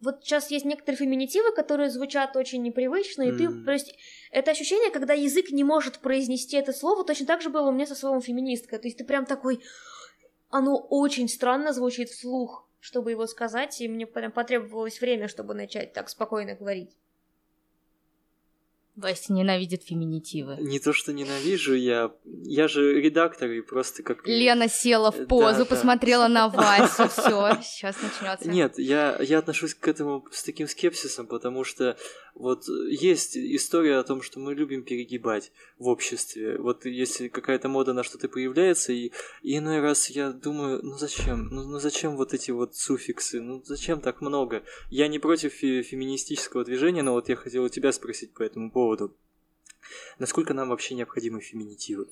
вот 0.00 0.22
сейчас 0.22 0.50
есть 0.50 0.64
некоторые 0.64 0.98
феминитивы, 0.98 1.52
которые 1.52 1.90
звучат 1.90 2.36
очень 2.36 2.62
непривычно, 2.62 3.22
и 3.22 3.32
ты, 3.32 3.48
Мгм. 3.48 3.64
то 3.64 3.72
есть, 3.72 3.94
это 4.30 4.50
ощущение, 4.52 4.90
когда 4.90 5.14
язык 5.14 5.50
не 5.50 5.64
может 5.64 5.98
произнести 5.98 6.56
это 6.56 6.72
слово, 6.72 7.04
точно 7.04 7.26
так 7.26 7.42
же 7.42 7.50
было 7.50 7.68
у 7.68 7.72
меня 7.72 7.86
со 7.86 7.94
словом 7.94 8.20
феминистка. 8.20 8.78
То 8.78 8.86
есть 8.86 8.98
ты 8.98 9.04
прям 9.04 9.26
такой, 9.26 9.60
оно 10.50 10.76
очень 10.76 11.28
странно 11.28 11.72
звучит 11.72 12.10
вслух, 12.10 12.68
чтобы 12.80 13.10
его 13.10 13.26
сказать, 13.26 13.80
и 13.80 13.88
мне 13.88 14.06
прям 14.06 14.30
потребовалось 14.30 15.00
время, 15.00 15.26
чтобы 15.28 15.54
начать 15.54 15.92
так 15.92 16.08
спокойно 16.08 16.54
говорить. 16.54 16.96
Вася 18.98 19.32
ненавидит 19.32 19.84
феминитивы. 19.84 20.56
Не 20.60 20.80
то, 20.80 20.92
что 20.92 21.12
ненавижу, 21.12 21.74
я... 21.74 22.10
Я 22.24 22.66
же 22.68 23.00
редактор, 23.00 23.50
и 23.50 23.60
просто 23.60 24.02
как... 24.02 24.26
Лена 24.26 24.68
села 24.68 25.12
Да, 25.12 25.24
в 25.24 25.26
позу, 25.26 25.60
да. 25.60 25.64
посмотрела 25.66 26.26
на 26.28 26.48
Васю, 26.48 27.08
все, 27.08 27.58
сейчас 27.62 27.96
начнется. 28.02 28.48
Нет, 28.48 28.78
я, 28.78 29.16
я 29.20 29.38
отношусь 29.38 29.74
к 29.74 29.86
этому 29.86 30.26
с 30.32 30.42
таким 30.42 30.66
скепсисом, 30.66 31.26
потому 31.28 31.62
что 31.64 31.96
вот 32.34 32.64
есть 32.88 33.36
история 33.36 33.98
о 33.98 34.04
том, 34.04 34.22
что 34.22 34.40
мы 34.40 34.54
любим 34.54 34.82
перегибать 34.82 35.52
в 35.78 35.88
обществе. 35.88 36.58
Вот 36.58 36.84
если 36.84 37.28
какая-то 37.28 37.68
мода 37.68 37.92
на 37.92 38.02
что-то 38.02 38.28
появляется, 38.28 38.92
и, 38.92 39.12
и 39.42 39.58
иной 39.58 39.80
раз 39.80 40.10
я 40.10 40.30
думаю, 40.30 40.80
ну 40.82 40.96
зачем? 40.98 41.48
Ну, 41.50 41.64
ну 41.64 41.78
зачем 41.78 42.16
вот 42.16 42.34
эти 42.34 42.50
вот 42.50 42.74
суффиксы? 42.74 43.40
Ну 43.40 43.62
зачем 43.64 44.00
так 44.00 44.20
много? 44.20 44.62
Я 44.90 45.08
не 45.08 45.18
против 45.18 45.52
фе- 45.52 45.82
феминистического 45.82 46.64
движения, 46.64 47.02
но 47.02 47.12
вот 47.12 47.28
я 47.28 47.36
хотел 47.36 47.64
у 47.64 47.68
тебя 47.68 47.92
спросить 47.92 48.32
по 48.34 48.42
этому 48.42 48.70
поводу. 48.70 48.87
Насколько 50.18 50.54
нам 50.54 50.68
вообще 50.68 50.94
необходимы 50.94 51.40
феминитивы? 51.40 52.08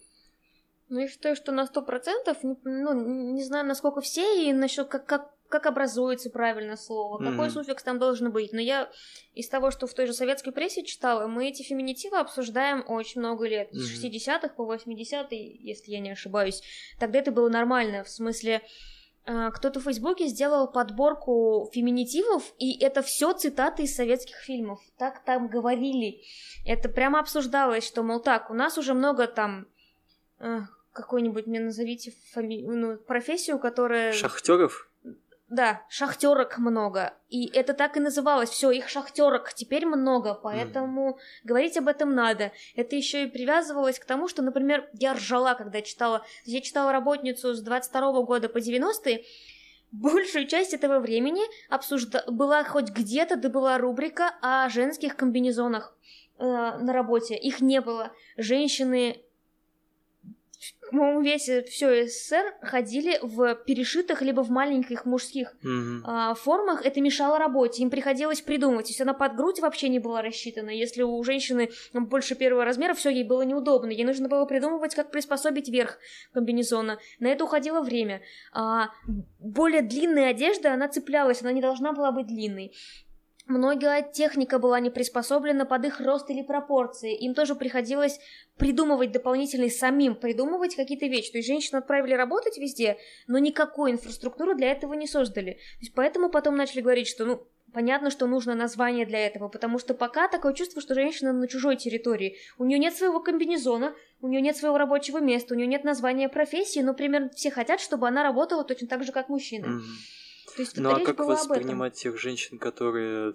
Ну, 0.89 1.01
я 1.01 1.09
считаю, 1.09 1.35
что 1.35 1.51
на 1.53 1.67
сто 1.67 1.83
процентов, 1.83 2.39
ну, 2.43 3.33
не 3.33 3.43
знаю, 3.43 3.67
насколько 3.67 4.01
все, 4.01 4.49
и 4.49 4.53
насчет 4.53 4.87
как, 4.87 5.05
как, 5.05 5.35
как 5.49 5.67
образуется 5.67 6.31
правильно 6.31 6.77
слово, 6.77 7.19
какой 7.19 7.47
Мгм. 7.47 7.51
суффикс 7.51 7.83
там 7.83 7.99
должен 7.99 8.31
быть. 8.31 8.53
Но 8.53 8.61
я 8.61 8.89
из 9.35 9.49
того, 9.49 9.73
что 9.73 9.89
в 9.89 9.95
той 9.95 10.07
же 10.07 10.13
советской 10.13 10.53
прессе 10.53 10.85
читала, 10.85 11.27
мы 11.27 11.49
эти 11.49 11.65
феминитивы 11.65 12.19
обсуждаем 12.19 12.85
очень 12.87 13.21
много 13.21 13.49
лет. 13.49 13.69
С 13.73 13.77
Мгм. 13.77 13.95
60-х 13.95 14.55
по 14.55 14.63
80-е, 14.63 15.57
если 15.57 15.91
я 15.91 15.99
не 15.99 16.11
ошибаюсь. 16.11 16.63
Тогда 17.01 17.19
это 17.19 17.33
было 17.33 17.49
нормально, 17.49 18.05
в 18.05 18.09
смысле... 18.09 18.63
э, 19.27 19.51
Кто-то 19.53 19.81
в 19.81 19.85
Фейсбуке 19.85 20.27
сделал 20.27 20.71
подборку 20.71 21.69
феминитивов, 21.73 22.55
и 22.59 22.79
это 22.83 23.03
все 23.03 23.33
цитаты 23.33 23.85
из 23.85 23.95
советских 23.95 24.37
фильмов. 24.37 24.81
Так 24.99 25.25
там 25.25 25.49
говорили. 25.49 26.23
Это 26.65 26.89
прямо 26.89 27.21
обсуждалось, 27.21 27.87
что, 27.87 28.03
мол, 28.03 28.21
так, 28.21 28.51
у 28.51 28.55
нас 28.55 28.79
уже 28.79 28.95
много 28.95 29.27
там 29.27 29.67
э, 30.39 30.61
какой-нибудь 30.93 31.47
мне 31.47 31.61
назовите 31.61 32.13
фами... 32.33 32.63
ну, 32.67 32.97
профессию, 32.97 33.59
которая... 33.59 34.13
Шахтеров? 34.13 34.89
Да, 35.49 35.83
шахтерок 35.89 36.59
много. 36.59 37.15
И 37.29 37.47
это 37.47 37.73
так 37.73 37.97
и 37.97 38.01
называлось. 38.01 38.51
Все, 38.51 38.73
их 38.73 38.89
шахтерок 38.89 39.53
теперь 39.55 39.87
много, 39.87 40.35
поэтому 40.35 41.19
говорить 41.45 41.77
об 41.77 41.87
этом 41.87 42.15
надо. 42.15 42.51
Это 42.75 42.97
еще 42.97 43.25
и 43.25 43.31
привязывалось 43.31 44.01
к 44.01 44.05
тому, 44.05 44.27
что, 44.27 44.43
например, 44.43 44.89
я 44.93 45.15
ржала, 45.15 45.55
когда 45.55 45.83
читала. 45.83 46.27
Я 46.45 46.61
читала 46.61 46.91
работницу 46.91 47.55
с 47.55 47.63
22 47.63 48.23
года 48.23 48.49
по 48.49 48.59
90-е. 48.59 49.25
Большую 49.93 50.49
часть 50.49 50.75
этого 50.75 50.99
времени 50.99 51.43
обсужда... 51.71 52.25
была 52.29 52.65
хоть 52.65 52.91
где-то, 52.91 53.37
да 53.37 53.49
была 53.49 53.79
рубрика 53.79 54.35
о 54.43 54.69
женских 54.69 55.15
комбинезонах 55.15 55.97
э, 56.39 56.43
на 56.45 56.93
работе. 56.93 57.37
Их 57.37 57.61
не 57.61 57.81
было. 57.81 58.11
Женщины 58.37 59.23
по-моему, 60.91 61.21
весь 61.21 61.51
все 61.69 62.07
СССР 62.07 62.55
ходили 62.63 63.19
в 63.23 63.55
перешитых 63.67 64.23
либо 64.23 64.43
в 64.43 64.51
маленьких 64.51 65.05
мужских 65.05 65.55
Мгм. 65.63 66.03
а, 66.07 66.35
формах. 66.35 66.85
Это 66.85 67.01
мешало 67.01 67.39
работе. 67.39 67.83
Им 67.83 67.91
приходилось 67.91 68.41
придумывать. 68.41 68.87
То 68.87 68.91
есть 68.91 69.01
она 69.01 69.13
под 69.13 69.37
грудь 69.37 69.61
вообще 69.61 69.89
не 69.89 69.99
была 69.99 70.23
рассчитана. 70.23 70.71
Если 70.71 71.03
у 71.03 71.23
женщины 71.25 71.71
больше 71.93 72.35
первого 72.35 72.65
размера, 72.65 72.95
все 72.95 73.11
ей 73.11 73.25
было 73.25 73.43
неудобно. 73.43 73.91
Ей 73.91 74.05
нужно 74.05 74.29
было 74.29 74.45
придумывать, 74.45 74.95
как 74.95 75.11
приспособить 75.11 75.69
верх 75.69 75.99
комбинезона. 76.33 76.99
На 77.19 77.29
это 77.29 77.45
уходило 77.45 77.81
время. 77.81 78.23
А, 78.53 78.91
более 79.39 79.83
длинная 79.83 80.31
одежда, 80.31 80.73
она 80.73 80.89
цеплялась, 80.89 81.43
она 81.43 81.53
не 81.53 81.61
должна 81.61 81.93
была 81.93 82.13
быть 82.13 82.29
длинной. 82.29 82.73
Многая 83.47 84.03
техника 84.03 84.59
была 84.59 84.81
не 84.81 84.91
приспособлена 84.91 85.67
под 85.67 85.85
их 85.85 86.01
рост 86.01 86.29
или 86.31 86.43
пропорции. 86.43 87.17
Им 87.17 87.33
тоже 87.33 87.55
приходилось 87.55 88.19
придумывать 88.57 89.13
дополнительные 89.13 89.71
самим, 89.71 90.17
придумывать 90.17 90.75
какие-то 90.75 91.07
вещи. 91.07 91.31
То 91.31 91.39
есть 91.39 91.47
женщину 91.47 91.79
отправили 91.79 92.15
работать 92.15 92.59
везде, 92.59 92.97
но 93.29 93.39
никакой 93.39 93.93
инфраструктуры 93.93 94.57
для 94.57 94.73
этого 94.73 94.95
не 94.95 95.07
создали. 95.07 95.53
То 95.53 95.81
есть 95.81 95.95
поэтому 95.95 96.29
потом 96.29 96.57
начали 96.57 96.81
говорить, 96.81 97.07
что, 97.07 97.25
ну, 97.25 97.47
понятно, 97.73 98.11
что 98.11 98.27
нужно 98.27 98.57
название 98.57 99.07
для 99.07 99.25
этого, 99.25 99.49
потому 99.49 99.79
что 99.79 99.95
пока 99.95 100.27
такое 100.27 100.53
чувство, 100.53 100.83
что 100.83 100.95
женщина 100.95 101.33
на 101.33 101.47
чужой 101.47 101.77
территории. 101.77 102.39
У 102.59 102.65
нее 102.65 102.81
нет 102.81 102.97
своего 102.97 103.21
комбинезона, 103.21 103.95
у 104.21 104.27
нее 104.27 104.41
нет 104.41 104.57
своего 104.57 104.77
рабочего 104.77 105.19
места, 105.19 105.55
у 105.55 105.57
нее 105.57 105.69
нет 105.69 105.85
названия 105.85 106.29
профессии, 106.29 106.81
но 106.81 106.95
примерно 106.95 107.31
все 107.31 107.53
хотят, 107.53 107.81
чтобы 107.81 108.09
она 108.09 108.25
работала 108.25 108.65
точно 108.65 108.89
так 108.89 109.05
же, 109.05 109.13
как 109.13 109.29
мужчины. 109.29 109.69
Мгм. 109.69 109.85
То 110.57 110.63
есть 110.63 110.77
Ну 110.79 110.91
а 110.91 111.01
как 111.01 111.19
воспринимать 111.19 111.95
тех 111.95 112.19
женщин, 112.19 112.59
которые, 112.59 113.35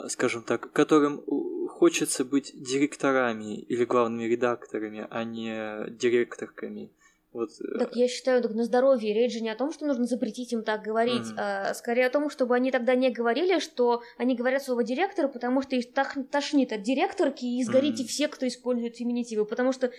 э, 0.00 0.08
скажем 0.08 0.42
так, 0.42 0.72
которым 0.72 1.22
у- 1.26 1.68
хочется 1.68 2.24
быть 2.24 2.52
директорами 2.54 3.56
или 3.60 3.84
главными 3.84 4.24
редакторами, 4.24 5.06
а 5.10 5.24
не 5.24 5.90
директорками? 5.90 6.90
Вот, 7.32 7.50
э, 7.60 7.78
Так 7.78 7.94
я 7.96 8.08
считаю, 8.08 8.42
так 8.42 8.52
на 8.52 8.64
здоровье 8.64 9.12
речь 9.14 9.32
же 9.32 9.40
не 9.40 9.50
о 9.50 9.54
том, 9.56 9.72
что 9.72 9.86
нужно 9.86 10.04
запретить 10.06 10.52
им 10.52 10.62
так 10.62 10.82
говорить, 10.82 11.28
Мгм. 11.30 11.36
а 11.38 11.74
скорее 11.74 12.06
о 12.06 12.10
том, 12.10 12.30
чтобы 12.30 12.54
они 12.54 12.70
тогда 12.70 12.94
не 12.94 13.10
говорили, 13.10 13.58
что 13.58 14.02
они 14.18 14.34
говорят 14.34 14.62
слово 14.62 14.82
директор, 14.84 15.28
потому 15.28 15.60
что 15.62 15.76
их 15.76 15.86
тошнит 16.30 16.72
от 16.72 16.82
директорки, 16.82 17.44
и 17.44 17.62
сгорите 17.64 18.02
Мгм. 18.02 18.08
все, 18.08 18.28
кто 18.28 18.46
использует 18.46 18.96
феминитивы, 18.96 19.44
потому 19.44 19.72
что 19.72 19.90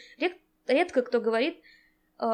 редко 0.67 1.01
кто 1.01 1.19
говорит, 1.21 1.57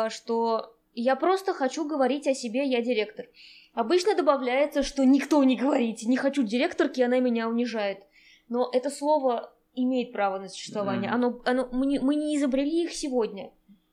что 0.09 0.75
я 0.95 1.15
просто 1.15 1.53
хочу 1.53 1.85
говорить 1.85 2.27
о 2.27 2.33
себе, 2.33 2.65
я 2.65 2.81
директор. 2.81 3.25
Обычно 3.73 4.15
добавляется, 4.15 4.83
что 4.83 5.03
никто 5.05 5.43
не 5.43 5.55
говорит, 5.55 6.03
не 6.03 6.17
хочу 6.17 6.43
директорки, 6.43 7.01
она 7.01 7.19
меня 7.19 7.47
унижает. 7.47 7.99
Но 8.47 8.69
это 8.73 8.89
слово 8.89 9.53
имеет 9.75 10.11
право 10.11 10.39
на 10.39 10.49
существование. 10.49 11.11
Мгм. 11.11 11.15
Оно, 11.15 11.41
оно, 11.45 11.69
мы, 11.71 11.85
не, 11.85 11.99
мы 11.99 12.15
не 12.15 12.35
изобрели 12.35 12.83
их 12.83 12.93
сегодня, 12.93 13.51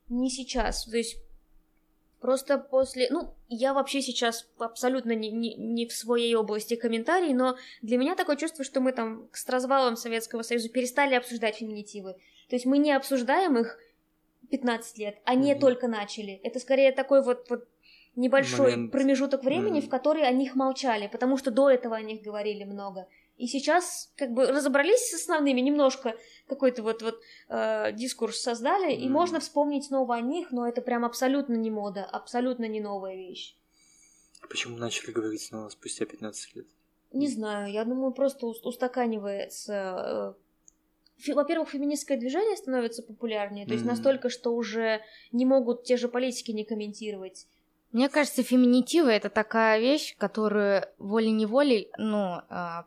не 0.09 0.29
сейчас. 0.29 0.85
То 0.85 0.97
есть 0.97 1.17
просто 2.19 2.57
после... 2.57 3.07
Ну, 3.11 3.33
я 3.47 3.73
вообще 3.73 4.01
сейчас 4.01 4.49
абсолютно 4.57 5.11
не, 5.11 5.29
не, 5.29 5.55
не 5.55 5.85
в 5.85 5.93
своей 5.93 6.33
области 6.35 6.75
комментарий, 6.75 7.33
но 7.33 7.57
для 7.81 7.97
меня 7.97 8.15
такое 8.15 8.35
чувство, 8.35 8.63
что 8.63 8.81
мы 8.81 8.91
там 8.91 9.29
с 9.31 9.47
развалом 9.47 9.95
Советского 9.95 10.41
Союза 10.41 10.69
перестали 10.69 11.15
обсуждать 11.15 11.57
феминитивы. 11.57 12.13
То 12.49 12.55
есть 12.55 12.65
мы 12.65 12.79
не 12.79 12.91
обсуждаем 12.91 13.57
их 13.57 13.77
15 14.49 14.97
лет, 14.97 15.17
они 15.25 15.51
Мгм. 15.51 15.61
только 15.61 15.87
начали. 15.87 16.39
Это 16.43 16.59
скорее 16.59 16.91
такой 16.91 17.21
вот, 17.21 17.49
вот 17.49 17.67
небольшой 18.17 18.71
Момент. 18.71 18.91
промежуток 18.91 19.43
времени, 19.43 19.79
Мгм. 19.79 19.87
в 19.87 19.89
который 19.89 20.27
о 20.27 20.31
них 20.31 20.55
молчали, 20.55 21.07
потому 21.07 21.37
что 21.37 21.51
до 21.51 21.69
этого 21.69 21.95
о 21.95 22.01
них 22.01 22.21
говорили 22.21 22.63
много. 22.65 23.07
И 23.37 23.45
сейчас 23.47 24.11
как 24.17 24.31
бы 24.33 24.47
разобрались 24.47 25.11
с 25.11 25.13
основными, 25.13 25.61
немножко 25.61 26.15
какой-то 26.47 26.81
вот, 26.83 27.01
вот 27.03 27.21
э, 27.49 27.91
дискурс 27.93 28.41
создали, 28.41 28.93
и 28.93 29.03
Мгм. 29.05 29.11
можно 29.13 29.39
вспомнить 29.39 29.85
снова 29.85 30.15
о 30.15 30.21
них, 30.21 30.51
но 30.51 30.67
это 30.67 30.81
прям 30.81 31.05
абсолютно 31.05 31.53
не 31.55 31.69
мода, 31.69 32.03
абсолютно 32.05 32.65
не 32.67 32.81
новая 32.81 33.15
вещь. 33.15 33.55
Почему 34.49 34.77
начали 34.77 35.11
говорить 35.11 35.41
снова 35.41 35.69
спустя 35.69 36.05
15 36.05 36.55
лет? 36.55 36.65
Не 37.13 37.27
знаю, 37.27 37.71
я 37.71 37.85
думаю, 37.85 38.11
просто 38.11 38.47
ус- 38.47 38.63
устаканивается. 38.65 40.35
э, 41.27 41.33
Во-первых, 41.33 41.69
феминистское 41.69 42.15
движение 42.17 42.55
становится 42.57 43.01
популярнее, 43.01 43.65
то 43.65 43.73
есть 43.73 43.83
Мгм. 43.85 43.93
настолько, 43.93 44.29
что 44.29 44.53
уже 44.53 45.01
не 45.31 45.45
могут 45.45 45.83
те 45.83 45.97
же 45.97 46.07
политики 46.09 46.51
не 46.51 46.63
комментировать. 46.63 47.47
Мне 47.97 48.09
кажется, 48.09 48.43
феминитивы 48.43 49.09
это 49.09 49.27
такая 49.27 49.79
вещь, 49.79 50.15
которую 50.19 50.85
волей-неволей, 50.99 51.89
ну, 51.97 52.41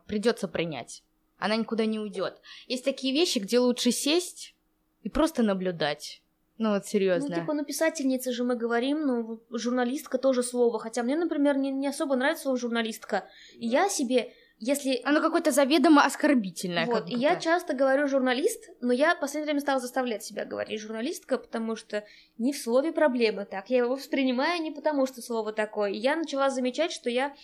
придется 0.06 0.46
принять. 0.46 1.02
Она 1.36 1.56
никуда 1.56 1.84
не 1.84 1.98
уйдет. 1.98 2.40
Есть 2.68 2.84
такие 2.84 3.12
вещи, 3.12 3.40
где 3.40 3.58
лучше 3.58 3.90
сесть 3.90 4.54
и 5.02 5.08
просто 5.08 5.42
наблюдать. 5.42 6.22
Ну 6.58 6.74
вот 6.74 6.86
серьезно. 6.86 7.28
Ну, 7.28 7.34
типа, 7.34 7.54
ну, 7.54 7.64
писательница 7.64 8.30
же 8.30 8.44
мы 8.44 8.54
говорим, 8.54 9.04
ну, 9.04 9.40
журналистка 9.50 10.16
тоже 10.16 10.44
слово. 10.44 10.78
Хотя 10.78 11.02
мне, 11.02 11.16
например, 11.16 11.56
не, 11.56 11.72
не 11.72 11.88
особо 11.88 12.14
нравится 12.14 12.44
слово 12.44 12.58
журналистка. 12.58 13.28
И 13.54 13.66
я 13.66 13.88
себе, 13.88 14.32
если... 14.60 15.00
Оно 15.04 15.20
какое-то 15.20 15.50
заведомо 15.50 16.04
оскорбительное. 16.04 16.86
Вот, 16.86 17.08
и 17.08 17.14
я 17.14 17.36
часто 17.36 17.74
говорю 17.74 18.06
журналист, 18.06 18.68
но 18.80 18.92
я 18.92 19.14
в 19.14 19.20
последнее 19.20 19.46
время 19.46 19.60
стала 19.60 19.80
заставлять 19.80 20.22
себя 20.22 20.44
говорить 20.44 20.80
журналистка, 20.80 21.38
потому 21.38 21.76
что 21.76 22.04
не 22.38 22.52
в 22.52 22.58
слове 22.58 22.92
проблемы 22.92 23.46
так. 23.46 23.70
Я 23.70 23.78
его 23.78 23.94
воспринимаю 23.94 24.62
не 24.62 24.70
потому, 24.70 25.06
что 25.06 25.22
слово 25.22 25.52
такое. 25.52 25.90
И 25.90 25.96
я 25.96 26.14
начала 26.14 26.50
замечать, 26.50 26.92
что 26.92 27.08
я, 27.08 27.34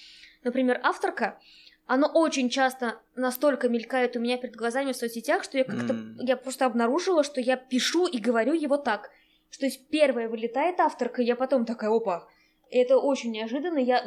например, 0.45 0.79
авторка, 0.83 1.41
оно 1.87 2.07
очень 2.07 2.51
часто 2.51 3.01
настолько 3.15 3.69
мелькает 3.69 4.17
у 4.17 4.21
меня 4.21 4.37
перед 4.37 4.55
глазами 4.55 4.93
в 4.93 4.97
соцсетях, 4.97 5.43
что 5.43 5.57
я 5.57 5.65
как-то 5.65 5.95
mm. 5.95 6.17
я 6.21 6.37
просто 6.37 6.67
обнаружила, 6.67 7.25
что 7.25 7.41
я 7.41 7.57
пишу 7.57 8.07
и 8.07 8.19
говорю 8.19 8.53
его 8.53 8.77
так. 8.77 9.11
Что 9.49 9.67
есть 9.67 9.89
первое 9.89 10.29
вылетает 10.29 10.81
авторка, 10.81 11.23
и 11.23 11.25
я 11.25 11.37
потом 11.37 11.65
такая, 11.65 11.91
опа, 11.91 12.29
это 12.71 12.99
очень 12.99 13.31
неожиданно. 13.31 13.79
Я 13.79 14.05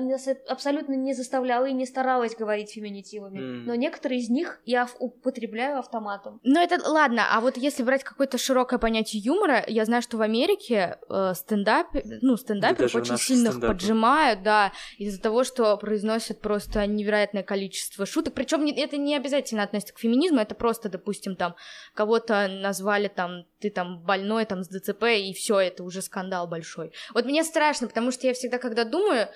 абсолютно 0.48 0.94
не 0.94 1.14
заставляла 1.14 1.66
и 1.66 1.74
не 1.74 1.86
старалась 1.86 2.36
говорить 2.36 2.72
феминитивами. 2.72 3.40
Mm. 3.40 3.64
Но 3.66 3.76
некоторые 3.76 4.20
из 4.20 4.30
них 4.30 4.62
я 4.66 4.88
употребляю 5.00 5.80
автоматом. 5.80 6.40
Ну, 6.44 6.62
это 6.62 6.80
ладно, 6.90 7.28
а 7.32 7.40
вот 7.42 7.58
если 7.58 7.84
брать 7.84 8.04
какое-то 8.04 8.38
широкое 8.38 8.80
понятие 8.80 9.22
юмора, 9.22 9.64
я 9.68 9.86
знаю, 9.86 10.02
что 10.02 10.18
в 10.18 10.22
Америке 10.22 10.98
э, 11.10 11.34
стендап, 11.36 11.88
ну, 12.22 12.38
стендаперов 12.38 12.92
да 12.92 13.00
очень 13.00 13.18
сильно 13.18 13.52
стендапы. 13.52 13.74
поджимают, 13.74 14.44
да, 14.44 14.72
из-за 14.98 15.22
того, 15.22 15.44
что 15.44 15.76
произносят 15.78 16.42
просто 16.42 16.86
невероятное 16.86 17.44
количество 17.44 18.06
шуток. 18.06 18.34
Причем 18.34 18.66
это 18.66 18.98
не 18.98 19.16
обязательно 19.16 19.64
относится 19.64 19.94
к 19.94 20.00
феминизму, 20.00 20.40
это 20.40 20.56
просто, 20.56 20.90
допустим, 20.90 21.36
там 21.36 21.56
кого-то 21.94 22.48
назвали 22.48 23.08
там 23.08 23.46
ты 23.60 23.70
там 23.70 24.00
больной 24.00 24.46
там 24.46 24.64
с 24.64 24.68
ДЦП 24.68 25.04
и 25.04 25.34
все, 25.34 25.60
это 25.60 25.84
уже 25.84 26.02
скандал 26.02 26.48
большой. 26.48 26.92
Вот 27.14 27.26
мне 27.26 27.44
страшно, 27.44 27.88
потому 27.88 28.12
что 28.12 28.28
я 28.28 28.34
всегда, 28.34 28.49
когда 28.58 28.84
думаю, 28.84 29.28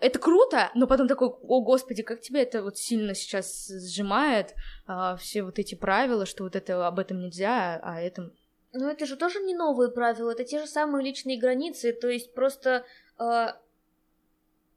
это 0.00 0.18
круто, 0.18 0.70
но 0.74 0.86
потом 0.86 1.08
такой, 1.08 1.28
о 1.28 1.60
господи, 1.60 2.02
как 2.02 2.20
тебя 2.20 2.42
это 2.42 2.62
вот 2.62 2.78
сильно 2.78 3.14
сейчас 3.14 3.68
сжимает, 3.68 4.54
а, 4.86 5.16
все 5.16 5.42
вот 5.42 5.58
эти 5.58 5.74
правила, 5.74 6.24
что 6.24 6.44
вот 6.44 6.56
это 6.56 6.86
об 6.86 6.98
этом 6.98 7.20
нельзя, 7.20 7.78
а 7.82 8.00
этом... 8.00 8.32
Ну 8.72 8.88
это 8.88 9.04
же 9.04 9.16
тоже 9.16 9.40
не 9.40 9.54
новые 9.54 9.90
правила, 9.90 10.30
это 10.30 10.44
те 10.44 10.60
же 10.60 10.66
самые 10.66 11.04
личные 11.04 11.38
границы, 11.38 11.92
то 11.92 12.08
есть 12.08 12.32
просто... 12.32 12.86
Э, 13.18 13.48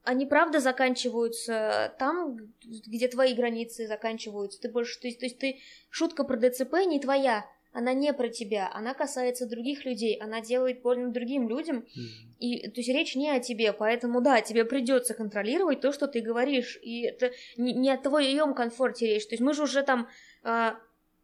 они 0.03 0.25
правда 0.25 0.59
заканчиваются 0.59 1.95
там, 1.97 2.37
где 2.63 3.07
твои 3.07 3.33
границы 3.33 3.87
заканчиваются. 3.87 4.61
Ты 4.61 4.69
больше, 4.69 4.99
то 4.99 5.07
есть, 5.07 5.19
то 5.19 5.25
есть 5.25 5.39
ты 5.39 5.59
шутка 5.89 6.23
про 6.23 6.37
ДЦП 6.37 6.73
не 6.85 6.99
твоя, 6.99 7.45
она 7.75 7.93
не 7.93 8.13
про 8.13 8.29
тебя, 8.29 8.71
она 8.73 8.93
касается 8.93 9.45
других 9.45 9.83
людей, 9.83 10.17
она 10.17 10.39
делает 10.39 10.81
больно 10.81 11.11
другим 11.11 11.49
людям, 11.49 11.79
mm-hmm. 11.79 12.39
и 12.39 12.69
то 12.69 12.79
есть 12.79 12.87
речь 12.87 13.15
не 13.17 13.29
о 13.29 13.41
тебе, 13.41 13.73
поэтому 13.73 14.21
да, 14.21 14.39
тебе 14.39 14.63
придется 14.63 15.13
контролировать 15.13 15.81
то, 15.81 15.91
что 15.91 16.07
ты 16.07 16.21
говоришь, 16.21 16.79
и 16.81 17.01
это 17.01 17.33
не, 17.57 17.73
не 17.73 17.91
о 17.91 17.97
твоем 17.97 18.53
комфорте 18.53 19.07
речь, 19.07 19.27
то 19.27 19.33
есть 19.33 19.43
мы 19.43 19.53
же 19.53 19.63
уже 19.63 19.83
там, 19.83 20.07
э, 20.45 20.71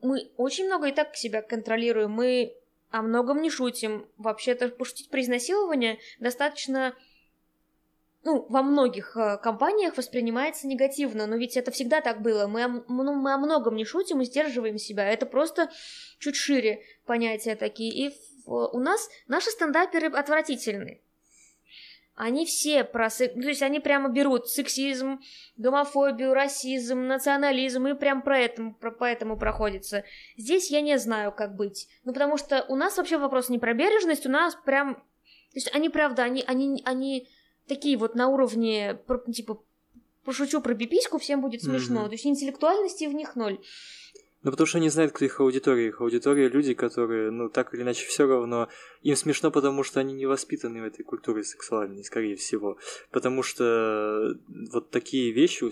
мы 0.01 0.29
очень 0.35 0.65
много 0.65 0.87
и 0.87 0.91
так 0.91 1.15
себя 1.15 1.41
контролируем, 1.41 2.11
мы 2.11 2.53
о 2.89 3.01
многом 3.01 3.41
не 3.41 3.49
шутим, 3.49 4.09
вообще-то 4.17 4.67
пошутить 4.67 5.09
про 5.09 5.21
изнасилование 5.21 5.99
достаточно 6.19 6.93
ну, 8.23 8.45
во 8.49 8.61
многих 8.61 9.17
э, 9.17 9.37
компаниях 9.37 9.97
воспринимается 9.97 10.67
негативно, 10.67 11.25
но 11.25 11.37
ведь 11.37 11.57
это 11.57 11.71
всегда 11.71 12.01
так 12.01 12.21
было. 12.21 12.47
Мы, 12.47 12.83
ну, 12.87 13.13
мы 13.13 13.33
о 13.33 13.37
многом 13.37 13.75
не 13.75 13.85
шутим 13.85 14.21
и 14.21 14.25
сдерживаем 14.25 14.77
себя. 14.77 15.07
Это 15.09 15.25
просто 15.25 15.71
чуть 16.19 16.35
шире 16.35 16.83
понятия 17.05 17.55
такие. 17.55 17.91
И 17.91 18.15
у 18.45 18.79
нас 18.79 19.09
наши 19.27 19.49
стендаперы 19.49 20.07
отвратительны. 20.07 21.01
Они 22.13 22.45
все 22.45 22.83
про... 22.83 23.09
То 23.09 23.23
есть 23.23 23.63
они 23.63 23.79
прямо 23.79 24.09
берут 24.09 24.47
сексизм, 24.47 25.21
гомофобию, 25.57 26.35
расизм, 26.35 27.07
национализм 27.07 27.87
и 27.87 27.95
прям 27.95 28.21
про 28.21 28.37
это, 28.37 28.75
про, 28.79 28.91
по 28.91 29.05
этому 29.05 29.37
проходится. 29.37 30.03
Здесь 30.37 30.69
я 30.69 30.81
не 30.81 30.99
знаю, 30.99 31.31
как 31.31 31.55
быть. 31.55 31.87
Ну, 32.03 32.13
потому 32.13 32.37
что 32.37 32.63
у 32.67 32.75
нас 32.75 32.97
вообще 32.97 33.17
вопрос 33.17 33.49
не 33.49 33.57
про 33.57 33.73
бережность, 33.73 34.27
у 34.27 34.29
нас 34.29 34.55
прям... 34.65 34.95
То 34.95 35.55
есть 35.55 35.73
они, 35.73 35.89
правда, 35.89 36.23
они, 36.23 36.43
они, 36.45 36.83
они 36.85 37.27
такие 37.67 37.97
вот 37.97 38.15
на 38.15 38.27
уровне, 38.27 38.99
типа, 39.33 39.61
пошучу 40.23 40.61
про 40.61 40.75
пипиську, 40.75 41.17
всем 41.17 41.41
будет 41.41 41.63
смешно. 41.63 42.01
Mm-hmm. 42.01 42.07
То 42.07 42.11
есть 42.11 42.25
интеллектуальности 42.25 43.05
в 43.05 43.13
них 43.13 43.35
ноль. 43.35 43.59
Ну, 44.43 44.49
потому 44.49 44.65
что 44.65 44.79
они 44.79 44.89
знают, 44.89 45.11
кто 45.11 45.23
их 45.23 45.39
аудитория. 45.39 45.89
Их 45.89 46.01
аудитория 46.01 46.49
люди, 46.49 46.73
которые, 46.73 47.29
ну, 47.29 47.47
так 47.47 47.75
или 47.75 47.83
иначе, 47.83 48.07
все 48.07 48.25
равно 48.25 48.69
им 49.03 49.15
смешно, 49.15 49.51
потому 49.51 49.83
что 49.83 49.99
они 49.99 50.13
не 50.13 50.25
воспитаны 50.25 50.81
в 50.81 50.85
этой 50.85 51.03
культуре 51.03 51.43
сексуальной, 51.43 52.03
скорее 52.03 52.35
всего. 52.35 52.77
Потому 53.11 53.43
что 53.43 54.35
вот 54.47 54.89
такие 54.89 55.31
вещи, 55.31 55.69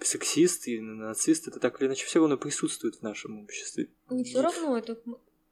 сексисты, 0.00 0.80
нацисты, 0.80 1.50
это 1.50 1.60
так 1.60 1.78
или 1.80 1.88
иначе 1.88 2.06
все 2.06 2.20
равно 2.20 2.38
присутствуют 2.38 2.96
в 2.96 3.02
нашем 3.02 3.42
обществе. 3.42 3.88
Не 4.08 4.24
все 4.24 4.40
равно, 4.40 4.78
это 4.78 4.98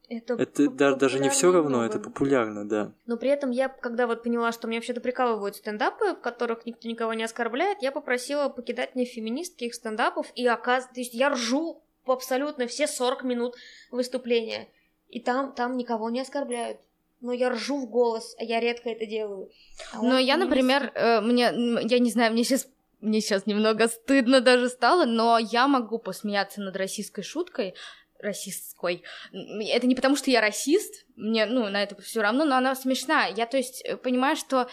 это, 0.08 0.34
это 0.34 0.70
да, 0.70 0.94
даже 0.94 1.18
не 1.18 1.30
все 1.30 1.50
равно, 1.50 1.78
много. 1.78 1.86
это 1.86 1.98
популярно, 1.98 2.68
да. 2.68 2.92
Но 3.06 3.16
при 3.16 3.28
этом 3.28 3.50
я, 3.50 3.68
когда 3.68 4.06
вот 4.06 4.22
поняла, 4.22 4.52
что 4.52 4.68
мне 4.68 4.78
вообще-то 4.78 5.00
прикалывают 5.00 5.56
стендапы, 5.56 6.14
в 6.14 6.20
которых 6.20 6.64
никто 6.64 6.88
никого 6.88 7.14
не 7.14 7.24
оскорбляет, 7.24 7.82
я 7.82 7.90
попросила 7.90 8.48
покидать 8.48 8.94
мне 8.94 9.04
феминистки 9.04 9.64
их 9.64 9.74
стендапов, 9.74 10.30
и 10.34 10.46
оказывается, 10.46 10.94
то 10.94 11.00
есть 11.00 11.14
я 11.14 11.30
ржу 11.30 11.82
абсолютно 12.04 12.68
все 12.68 12.86
40 12.86 13.24
минут 13.24 13.56
выступления, 13.90 14.68
и 15.08 15.20
там, 15.20 15.52
там 15.52 15.76
никого 15.76 16.08
не 16.10 16.20
оскорбляют. 16.20 16.78
Но 17.20 17.32
я 17.32 17.50
ржу 17.50 17.78
в 17.78 17.88
голос, 17.88 18.36
а 18.38 18.44
я 18.44 18.60
редко 18.60 18.90
это 18.90 19.06
делаю. 19.06 19.50
А 19.92 20.02
но 20.02 20.18
я, 20.18 20.36
например, 20.36 20.92
э, 20.94 21.20
мне, 21.22 21.50
я 21.82 21.98
не 21.98 22.10
знаю, 22.10 22.32
мне 22.32 22.44
сейчас 22.44 22.68
мне 23.00 23.20
сейчас 23.20 23.46
немного 23.46 23.88
стыдно 23.88 24.40
даже 24.40 24.68
стало, 24.68 25.04
но 25.04 25.38
я 25.38 25.68
могу 25.68 25.98
посмеяться 25.98 26.60
над 26.60 26.76
российской 26.76 27.22
шуткой, 27.22 27.74
расистской. 28.20 29.02
Это 29.32 29.86
не 29.86 29.94
потому, 29.94 30.16
что 30.16 30.30
я 30.30 30.40
расист, 30.40 31.06
мне, 31.16 31.46
ну, 31.46 31.68
на 31.68 31.82
это 31.82 32.00
все 32.00 32.22
равно, 32.22 32.44
но 32.44 32.56
она 32.56 32.74
смешная. 32.74 33.32
Я, 33.32 33.46
то 33.46 33.56
есть, 33.56 33.82
э, 33.84 33.96
понимаю, 33.96 34.36
что 34.36 34.62
э, 34.62 34.66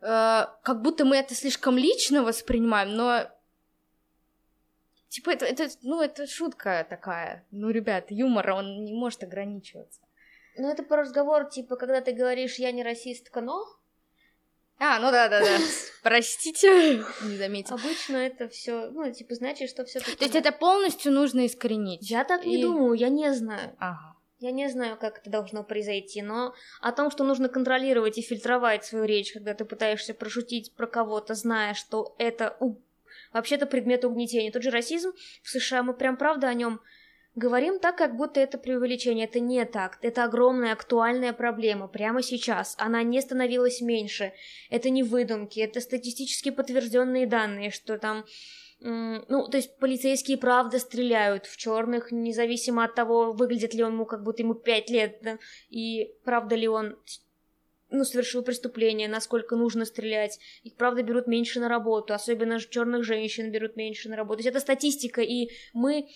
как 0.00 0.82
будто 0.82 1.04
мы 1.04 1.16
это 1.16 1.34
слишком 1.34 1.76
лично 1.76 2.22
воспринимаем, 2.22 2.94
но 2.94 3.30
типа 5.08 5.30
это, 5.30 5.44
это, 5.44 5.68
ну, 5.82 6.02
это 6.02 6.26
шутка 6.26 6.86
такая. 6.88 7.46
Ну, 7.50 7.70
ребят, 7.70 8.06
юмор, 8.10 8.50
он 8.50 8.84
не 8.84 8.92
может 8.92 9.22
ограничиваться. 9.22 10.00
Ну, 10.56 10.68
это 10.70 10.82
по 10.82 10.96
разговор, 10.96 11.48
типа, 11.48 11.76
когда 11.76 12.00
ты 12.00 12.12
говоришь, 12.12 12.56
я 12.56 12.72
не 12.72 12.82
расистка, 12.82 13.40
но 13.40 13.64
а, 14.78 14.98
ну 14.98 15.10
да, 15.10 15.28
да, 15.28 15.40
да. 15.40 15.58
Простите, 16.02 17.04
не 17.22 17.36
заметил. 17.36 17.76
Обычно 17.76 18.16
это 18.16 18.48
все, 18.48 18.90
ну, 18.90 19.10
типа, 19.12 19.34
значит, 19.34 19.70
что 19.70 19.84
все 19.84 20.00
То 20.00 20.24
есть 20.24 20.34
это 20.34 20.52
полностью 20.52 21.12
нужно 21.12 21.46
искоренить. 21.46 22.10
Я 22.10 22.24
так 22.24 22.44
не 22.44 22.60
думаю, 22.60 22.94
я 22.94 23.08
не 23.08 23.32
знаю. 23.32 23.74
Ага. 23.78 24.14
Я 24.40 24.50
не 24.50 24.68
знаю, 24.68 24.98
как 24.98 25.20
это 25.20 25.30
должно 25.30 25.62
произойти, 25.62 26.20
но 26.20 26.54
о 26.82 26.92
том, 26.92 27.10
что 27.10 27.24
нужно 27.24 27.48
контролировать 27.48 28.18
и 28.18 28.22
фильтровать 28.22 28.84
свою 28.84 29.06
речь, 29.06 29.32
когда 29.32 29.54
ты 29.54 29.64
пытаешься 29.64 30.12
прошутить 30.12 30.74
про 30.74 30.86
кого-то, 30.86 31.34
зная, 31.34 31.72
что 31.72 32.14
это 32.18 32.58
вообще-то 33.32 33.66
предмет 33.66 34.04
угнетения. 34.04 34.50
Тот 34.50 34.62
же 34.62 34.70
расизм 34.70 35.12
в 35.42 35.48
США, 35.48 35.82
мы 35.82 35.94
прям 35.94 36.16
правда 36.16 36.48
о 36.48 36.54
нем 36.54 36.80
Говорим 37.36 37.80
так, 37.80 37.96
как 37.96 38.16
будто 38.16 38.38
это 38.38 38.58
преувеличение. 38.58 39.26
Это 39.26 39.40
не 39.40 39.64
так. 39.64 39.98
Это 40.02 40.24
огромная 40.24 40.72
актуальная 40.72 41.32
проблема 41.32 41.88
прямо 41.88 42.22
сейчас. 42.22 42.76
Она 42.78 43.02
не 43.02 43.20
становилась 43.20 43.80
меньше. 43.80 44.32
Это 44.70 44.88
не 44.88 45.02
выдумки, 45.02 45.58
это 45.58 45.80
статистически 45.80 46.50
подтвержденные 46.50 47.26
данные, 47.26 47.70
что 47.70 47.98
там 47.98 48.24
ну, 48.80 49.48
то 49.48 49.56
есть 49.56 49.78
полицейские 49.78 50.36
правда 50.36 50.78
стреляют 50.78 51.46
в 51.46 51.56
черных, 51.56 52.12
независимо 52.12 52.84
от 52.84 52.94
того, 52.94 53.32
выглядит 53.32 53.72
ли 53.72 53.82
он 53.82 53.92
ему 53.92 54.04
как 54.04 54.22
будто 54.22 54.42
ему 54.42 54.52
пять 54.54 54.90
лет, 54.90 55.20
да, 55.22 55.38
и 55.70 56.12
правда 56.24 56.54
ли 56.54 56.68
он 56.68 56.98
ну, 57.88 58.04
совершил 58.04 58.42
преступление, 58.42 59.08
насколько 59.08 59.56
нужно 59.56 59.84
стрелять. 59.86 60.38
Их, 60.64 60.74
правда, 60.74 61.02
берут 61.02 61.26
меньше 61.26 61.60
на 61.60 61.68
работу, 61.68 62.12
особенно 62.12 62.60
черных 62.60 63.04
женщин 63.04 63.50
берут 63.50 63.76
меньше 63.76 64.08
на 64.08 64.16
работу. 64.16 64.42
То 64.42 64.48
есть 64.48 64.50
это 64.50 64.60
статистика, 64.60 65.22
и 65.22 65.48
мы 65.72 66.08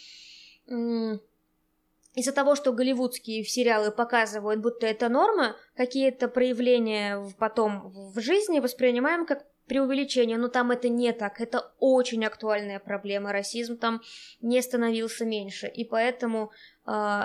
из-за 0.69 2.33
того, 2.33 2.57
что 2.57 2.73
голливудские 2.73 3.45
сериалы 3.45 3.91
показывают, 3.91 4.61
будто 4.61 4.87
это 4.87 5.09
норма, 5.09 5.57
какие-то 5.77 6.29
проявления 6.29 7.25
потом 7.39 7.93
в 8.13 8.21
жизни 8.21 8.61
воспринимаем 8.61 9.25
как 9.25 9.47
преувеличение, 9.67 10.39
но 10.39 10.49
там 10.49 10.71
это 10.71 10.89
не 10.89 11.13
так, 11.13 11.41
это 11.41 11.73
очень 11.79 12.25
актуальная 12.25 12.81
проблема, 12.81 13.33
расизм 13.33 13.77
там 13.77 14.01
не 14.41 14.61
становился 14.63 15.25
меньше, 15.27 15.69
и 15.69 15.85
поэтому 15.85 16.51
э, 16.87 17.21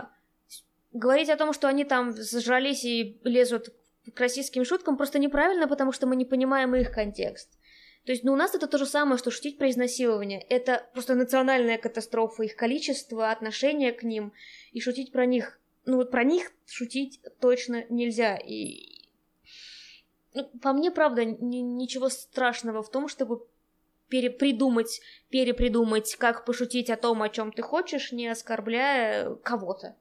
говорить 0.91 1.29
о 1.29 1.37
том, 1.37 1.53
что 1.53 1.67
они 1.67 1.85
там 1.85 2.11
зажрались 2.11 2.83
и 2.83 3.19
лезут 3.23 3.69
к 4.13 4.19
российским 4.19 4.65
шуткам, 4.65 4.97
просто 4.97 5.19
неправильно, 5.19 5.67
потому 5.67 5.91
что 5.91 6.05
мы 6.05 6.15
не 6.15 6.25
понимаем 6.25 6.75
их 6.75 6.91
контекст. 6.91 7.49
То 8.05 8.11
есть, 8.11 8.23
ну, 8.23 8.33
у 8.33 8.35
нас 8.35 8.53
это 8.53 8.67
то 8.67 8.77
же 8.77 8.85
самое, 8.85 9.17
что 9.17 9.31
шутить 9.31 9.57
про 9.57 9.69
изнасилование. 9.69 10.41
Это 10.49 10.85
просто 10.93 11.15
национальная 11.15 11.77
катастрофа, 11.77 12.43
их 12.43 12.55
количество, 12.55 13.31
отношение 13.31 13.93
к 13.93 14.03
ним. 14.03 14.33
И 14.73 14.81
шутить 14.81 15.11
про 15.11 15.25
них 15.25 15.59
ну 15.85 15.97
вот 15.97 16.11
про 16.11 16.23
них 16.23 16.51
шутить 16.65 17.19
точно 17.39 17.85
нельзя. 17.89 18.37
И 18.37 19.09
ну, 20.33 20.45
по 20.61 20.73
мне, 20.73 20.91
правда, 20.91 21.25
ни, 21.25 21.57
ничего 21.57 22.09
страшного 22.09 22.81
в 22.81 22.89
том, 22.89 23.07
чтобы 23.07 23.45
перепридумать, 24.07 25.01
перепридумать, 25.29 26.15
как 26.15 26.45
пошутить 26.45 26.89
о 26.89 26.97
том, 26.97 27.21
о 27.21 27.29
чем 27.29 27.51
ты 27.51 27.61
хочешь, 27.61 28.11
не 28.11 28.27
оскорбляя 28.27 29.35
кого-то. 29.35 29.95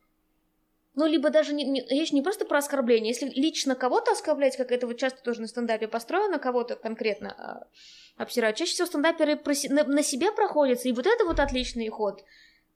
Ну, 0.95 1.07
либо 1.07 1.30
даже 1.30 1.55
не, 1.55 1.64
не, 1.64 1.80
речь 1.88 2.12
не 2.12 2.20
просто 2.20 2.45
про 2.45 2.59
оскорбление. 2.59 3.12
Если 3.12 3.28
лично 3.28 3.74
кого-то 3.74 4.12
оскорблять, 4.12 4.57
как 4.57 4.70
это 4.72 4.86
вот 4.86 4.99
часто 4.99 5.22
тоже 5.22 5.40
на 5.40 5.47
стендапе 5.47 5.88
построено, 5.88 6.38
кого-то 6.38 6.76
конкретно 6.76 7.32
а, 7.32 8.22
обсирают, 8.22 8.57
чаще 8.59 8.72
всего 8.72 8.86
стендаперы 8.86 9.36
проси, 9.36 9.70
на, 9.70 9.84
на 9.84 10.03
себе 10.03 10.32
проходятся, 10.32 10.88
и 10.88 10.93
вот 10.93 11.07
это 11.07 11.24
вот 11.24 11.40
отличный 11.40 11.88
ход. 11.88 12.22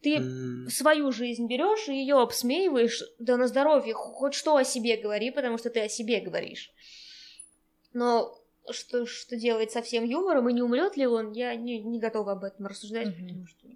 Ты 0.00 0.16
mm. 0.16 0.68
свою 0.70 1.12
жизнь 1.12 1.46
берешь 1.46 1.88
и 1.88 1.94
ее 1.94 2.20
обсмеиваешь, 2.20 3.02
да 3.18 3.36
на 3.36 3.48
здоровье, 3.48 3.92
хоть 3.92 4.34
что 4.34 4.56
о 4.56 4.64
себе 4.64 4.96
говори, 4.96 5.30
потому 5.30 5.58
что 5.58 5.68
ты 5.68 5.80
о 5.80 5.88
себе 5.88 6.20
говоришь. 6.20 6.72
Но 7.92 8.34
что, 8.70 9.04
что 9.04 9.36
делает 9.36 9.72
со 9.72 9.82
всем 9.82 10.04
юмором, 10.04 10.48
и 10.48 10.54
не 10.54 10.62
умрет 10.62 10.96
ли 10.96 11.06
он, 11.06 11.32
я 11.32 11.54
не, 11.54 11.80
не 11.80 11.98
готова 11.98 12.32
об 12.32 12.44
этом 12.44 12.66
рассуждать, 12.66 13.08
mm-hmm. 13.08 13.20
потому 13.22 13.46
что... 13.46 13.68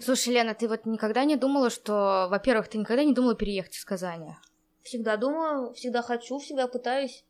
Слушай, 0.00 0.34
Лена, 0.34 0.54
ты 0.54 0.68
вот 0.68 0.86
никогда 0.86 1.24
не 1.24 1.36
думала, 1.36 1.70
что, 1.70 2.28
во-первых, 2.30 2.68
ты 2.68 2.78
никогда 2.78 3.04
не 3.04 3.14
думала 3.14 3.34
переехать 3.34 3.76
из 3.76 3.84
Казани? 3.84 4.36
Всегда 4.82 5.16
думаю, 5.16 5.72
всегда 5.74 6.02
хочу, 6.02 6.38
всегда 6.38 6.68
пытаюсь. 6.68 7.24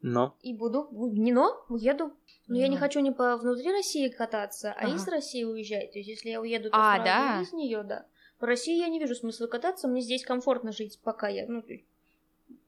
Но. 0.00 0.36
И 0.42 0.52
буду. 0.52 0.88
Не 0.90 1.32
но, 1.32 1.64
уеду. 1.68 2.12
Но 2.48 2.58
я 2.58 2.68
не 2.68 2.76
хочу 2.76 3.00
не 3.00 3.12
по 3.12 3.36
внутри 3.36 3.70
России 3.70 4.08
кататься, 4.08 4.72
а 4.72 4.86
ага. 4.86 4.94
из 4.96 5.06
России 5.06 5.44
уезжать. 5.44 5.92
То 5.92 5.98
есть, 5.98 6.08
если 6.08 6.30
я 6.30 6.40
уеду, 6.40 6.70
то 6.70 6.76
а, 6.76 6.96
сразу 6.96 7.04
да? 7.04 7.40
из 7.40 7.52
нее, 7.52 7.82
да. 7.84 8.06
По 8.40 8.46
России 8.46 8.78
я 8.78 8.88
не 8.88 8.98
вижу 8.98 9.14
смысла 9.14 9.46
кататься, 9.46 9.86
мне 9.86 10.00
здесь 10.00 10.24
комфортно 10.24 10.72
жить, 10.72 10.98
пока 11.04 11.28
я, 11.28 11.46
ну, 11.46 11.62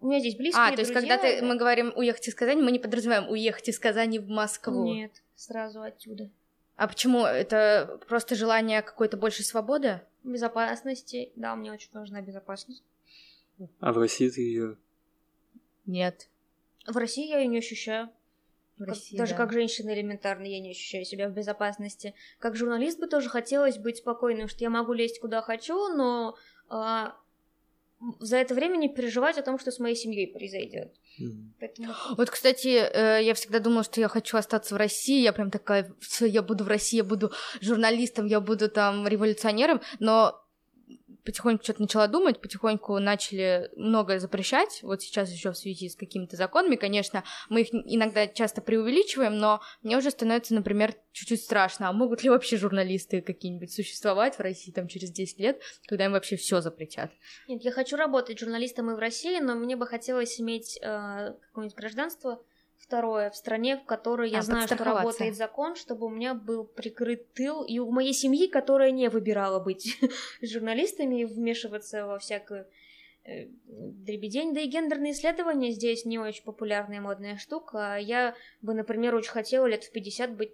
у 0.00 0.06
меня 0.06 0.20
здесь 0.20 0.36
близкие 0.36 0.62
А, 0.62 0.72
то 0.72 0.80
есть, 0.80 0.92
когда 0.92 1.18
ты, 1.18 1.42
мы 1.42 1.56
говорим 1.56 1.92
уехать 1.96 2.28
из 2.28 2.34
Казани, 2.34 2.62
мы 2.62 2.70
не 2.70 2.78
подразумеваем 2.78 3.28
уехать 3.28 3.68
из 3.68 3.78
Казани 3.78 4.18
в 4.18 4.28
Москву. 4.28 4.84
Нет, 4.84 5.22
сразу 5.34 5.82
отсюда. 5.82 6.30
А 6.76 6.88
почему? 6.88 7.24
Это 7.24 8.00
просто 8.08 8.34
желание 8.34 8.82
какой-то 8.82 9.16
большей 9.16 9.44
свободы? 9.44 10.00
Безопасности. 10.24 11.32
Да, 11.36 11.54
мне 11.54 11.72
очень 11.72 11.90
важна 11.92 12.20
безопасность. 12.20 12.82
А 13.80 13.92
в 13.92 13.98
России 13.98 14.28
ты 14.28 14.40
ее? 14.40 14.76
Нет. 15.86 16.28
В 16.86 16.96
России 16.96 17.28
я 17.28 17.38
ее 17.38 17.46
не 17.46 17.58
ощущаю. 17.58 18.10
В 18.78 18.82
России, 18.82 19.16
даже 19.16 19.32
да. 19.32 19.36
как 19.38 19.52
женщина 19.52 19.94
элементарно 19.94 20.46
я 20.46 20.58
не 20.58 20.70
ощущаю 20.70 21.04
себя 21.04 21.28
в 21.28 21.32
безопасности. 21.32 22.14
Как 22.40 22.56
журналист 22.56 22.98
бы 22.98 23.06
тоже 23.06 23.28
хотелось 23.28 23.78
быть 23.78 23.98
спокойным, 23.98 24.48
что 24.48 24.64
я 24.64 24.70
могу 24.70 24.92
лезть 24.92 25.20
куда 25.20 25.42
хочу, 25.42 25.94
но 25.94 26.36
а, 26.68 27.16
за 28.20 28.36
это 28.36 28.54
время 28.54 28.76
не 28.76 28.88
переживать 28.88 29.38
о 29.38 29.42
том, 29.42 29.58
что 29.58 29.70
с 29.70 29.78
моей 29.78 29.96
семьей 29.96 30.32
произойдет. 30.32 30.94
Mm. 31.20 31.52
Поэтому... 31.60 31.94
Вот, 32.16 32.30
кстати, 32.30 32.68
э, 32.68 33.22
я 33.22 33.34
всегда 33.34 33.58
думала, 33.58 33.84
что 33.84 34.00
я 34.00 34.08
хочу 34.08 34.36
остаться 34.36 34.74
в 34.74 34.78
России. 34.78 35.22
Я 35.22 35.32
прям 35.32 35.50
такая, 35.50 35.92
все, 36.00 36.26
я 36.26 36.42
буду 36.42 36.64
в 36.64 36.68
России, 36.68 36.98
я 36.98 37.04
буду 37.04 37.32
журналистом, 37.60 38.26
я 38.26 38.40
буду 38.40 38.68
там 38.68 39.06
революционером, 39.06 39.80
но 39.98 40.43
потихоньку 41.24 41.64
что-то 41.64 41.82
начала 41.82 42.06
думать, 42.06 42.40
потихоньку 42.40 42.98
начали 42.98 43.70
многое 43.76 44.18
запрещать, 44.18 44.80
вот 44.82 45.02
сейчас 45.02 45.30
еще 45.30 45.52
в 45.52 45.56
связи 45.56 45.88
с 45.88 45.96
какими-то 45.96 46.36
законами, 46.36 46.76
конечно, 46.76 47.24
мы 47.48 47.62
их 47.62 47.68
иногда 47.72 48.26
часто 48.26 48.60
преувеличиваем, 48.60 49.38
но 49.38 49.60
мне 49.82 49.96
уже 49.96 50.10
становится, 50.10 50.54
например, 50.54 50.94
чуть-чуть 51.12 51.42
страшно, 51.42 51.88
а 51.88 51.92
могут 51.92 52.22
ли 52.22 52.30
вообще 52.30 52.56
журналисты 52.56 53.22
какие-нибудь 53.22 53.72
существовать 53.72 54.36
в 54.36 54.40
России 54.40 54.72
там 54.72 54.88
через 54.88 55.10
10 55.10 55.38
лет, 55.40 55.60
когда 55.86 56.04
им 56.04 56.12
вообще 56.12 56.36
все 56.36 56.60
запретят? 56.60 57.10
Нет, 57.48 57.62
я 57.62 57.72
хочу 57.72 57.96
работать 57.96 58.38
журналистом 58.38 58.90
и 58.90 58.94
в 58.94 58.98
России, 58.98 59.40
но 59.40 59.54
мне 59.54 59.76
бы 59.76 59.86
хотелось 59.86 60.40
иметь 60.40 60.78
э, 60.82 61.34
какое-нибудь 61.48 61.76
гражданство, 61.76 62.42
Второе, 62.86 63.30
в 63.30 63.36
стране, 63.36 63.78
в 63.78 63.84
которой 63.86 64.28
я 64.30 64.40
а, 64.40 64.42
знаю, 64.42 64.66
что 64.66 64.84
работает 64.84 65.36
закон, 65.36 65.74
чтобы 65.74 66.04
у 66.04 66.10
меня 66.10 66.34
был 66.34 66.64
прикрыт 66.64 67.32
тыл, 67.32 67.64
и 67.64 67.78
у 67.78 67.90
моей 67.90 68.12
семьи, 68.12 68.46
которая 68.46 68.90
не 68.90 69.08
выбирала 69.08 69.58
быть 69.58 69.98
журналистами 70.42 71.22
и 71.22 71.24
вмешиваться 71.24 72.04
во 72.04 72.18
всякую 72.18 72.66
э, 73.24 73.46
дребедень, 73.66 74.52
да 74.52 74.60
и 74.60 74.66
гендерные 74.66 75.12
исследования 75.12 75.70
здесь 75.70 76.04
не 76.04 76.18
очень 76.18 76.44
популярная 76.44 77.00
модная 77.00 77.38
штука. 77.38 77.96
Я 77.98 78.34
бы, 78.60 78.74
например, 78.74 79.14
очень 79.14 79.30
хотела 79.30 79.64
лет 79.64 79.84
в 79.84 79.90
50 79.90 80.36
быть 80.36 80.52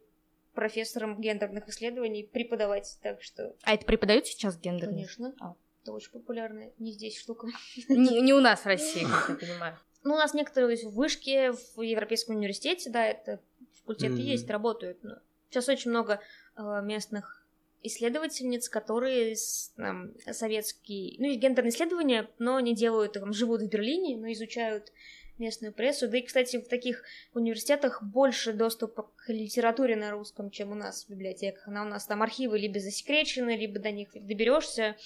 профессором 0.54 1.20
гендерных 1.20 1.68
исследований, 1.68 2.22
преподавать, 2.32 2.96
так 3.02 3.22
что... 3.22 3.56
А 3.62 3.74
это 3.74 3.84
преподают 3.84 4.28
сейчас 4.28 4.56
гендерные? 4.56 5.06
Конечно. 5.06 5.34
А. 5.40 5.56
Это 5.82 5.92
очень 5.92 6.12
популярная, 6.12 6.72
не 6.78 6.92
здесь 6.92 7.18
штука. 7.18 7.48
Не, 7.88 8.20
не 8.20 8.34
у 8.34 8.40
нас 8.40 8.60
в 8.60 8.66
России, 8.66 9.02
как 9.02 9.30
я 9.30 9.34
понимаю. 9.34 9.78
Ну, 10.02 10.14
у 10.14 10.16
нас 10.16 10.34
некоторые 10.34 10.76
в 10.76 10.94
вышке, 10.94 11.52
в 11.52 11.82
Европейском 11.82 12.36
университете, 12.36 12.90
да, 12.90 13.06
это 13.06 13.40
факультеты 13.74 14.14
mm-hmm. 14.14 14.32
есть, 14.32 14.48
работают. 14.48 15.02
Но 15.02 15.18
сейчас 15.48 15.68
очень 15.68 15.90
много 15.90 16.20
э, 16.56 16.80
местных 16.82 17.46
исследовательниц, 17.82 18.68
которые 18.68 19.36
там, 19.76 20.12
советские, 20.32 21.16
ну, 21.18 21.34
гендерные 21.34 21.70
исследования, 21.70 22.28
но 22.38 22.56
они 22.56 22.74
делают, 22.74 23.14
там, 23.14 23.32
живут 23.32 23.62
в 23.62 23.68
Берлине, 23.68 24.16
но 24.16 24.30
изучают 24.32 24.92
местную 25.38 25.72
прессу. 25.72 26.08
Да 26.08 26.18
и, 26.18 26.22
кстати, 26.22 26.58
в 26.58 26.68
таких 26.68 27.02
университетах 27.34 28.02
больше 28.02 28.52
доступа 28.52 29.10
к 29.16 29.32
литературе 29.32 29.96
на 29.96 30.10
русском, 30.10 30.50
чем 30.50 30.72
у 30.72 30.74
нас 30.74 31.04
в 31.04 31.10
библиотеках. 31.10 31.66
Она 31.66 31.82
у 31.82 31.88
нас 31.88 32.06
там 32.06 32.22
архивы 32.22 32.58
либо 32.58 32.78
засекречены, 32.78 33.56
либо 33.56 33.78
до 33.80 33.90
них 33.90 34.10
доберешься, 34.14 34.96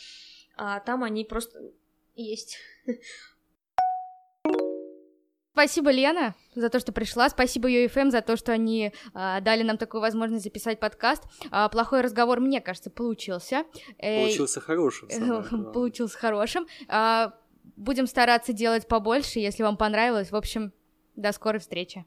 а 0.57 0.81
там 0.81 1.05
они 1.05 1.25
просто 1.25 1.61
есть. 2.17 2.59
Спасибо, 5.55 5.93
Лена, 5.93 6.35
за 6.57 6.69
то, 6.69 6.81
что 6.81 6.91
пришла. 6.91 7.29
Спасибо 7.29 7.71
UFM 7.71 8.11
за 8.11 8.23
то, 8.23 8.37
что 8.37 8.51
они 8.51 8.93
э, 9.15 9.41
дали 9.41 9.63
нам 9.63 9.79
такую 9.79 10.01
возможность 10.01 10.43
записать 10.43 10.81
подкаст. 10.81 11.23
Э, 11.53 11.69
плохой 11.71 12.01
разговор, 12.01 12.41
мне 12.41 12.61
кажется, 12.61 12.91
получился. 12.91 13.63
Получился 14.01 14.61
хорошим. 14.61 15.09
Получился 15.73 16.19
хорошим. 16.19 16.67
Э, 16.89 17.31
будем 17.77 18.09
стараться 18.09 18.53
делать 18.53 18.89
побольше, 18.89 19.39
если 19.39 19.63
вам 19.63 19.77
понравилось. 19.77 20.33
В 20.33 20.37
общем, 20.37 20.73
до 21.15 21.31
скорой 21.31 21.61
встречи. 21.61 22.05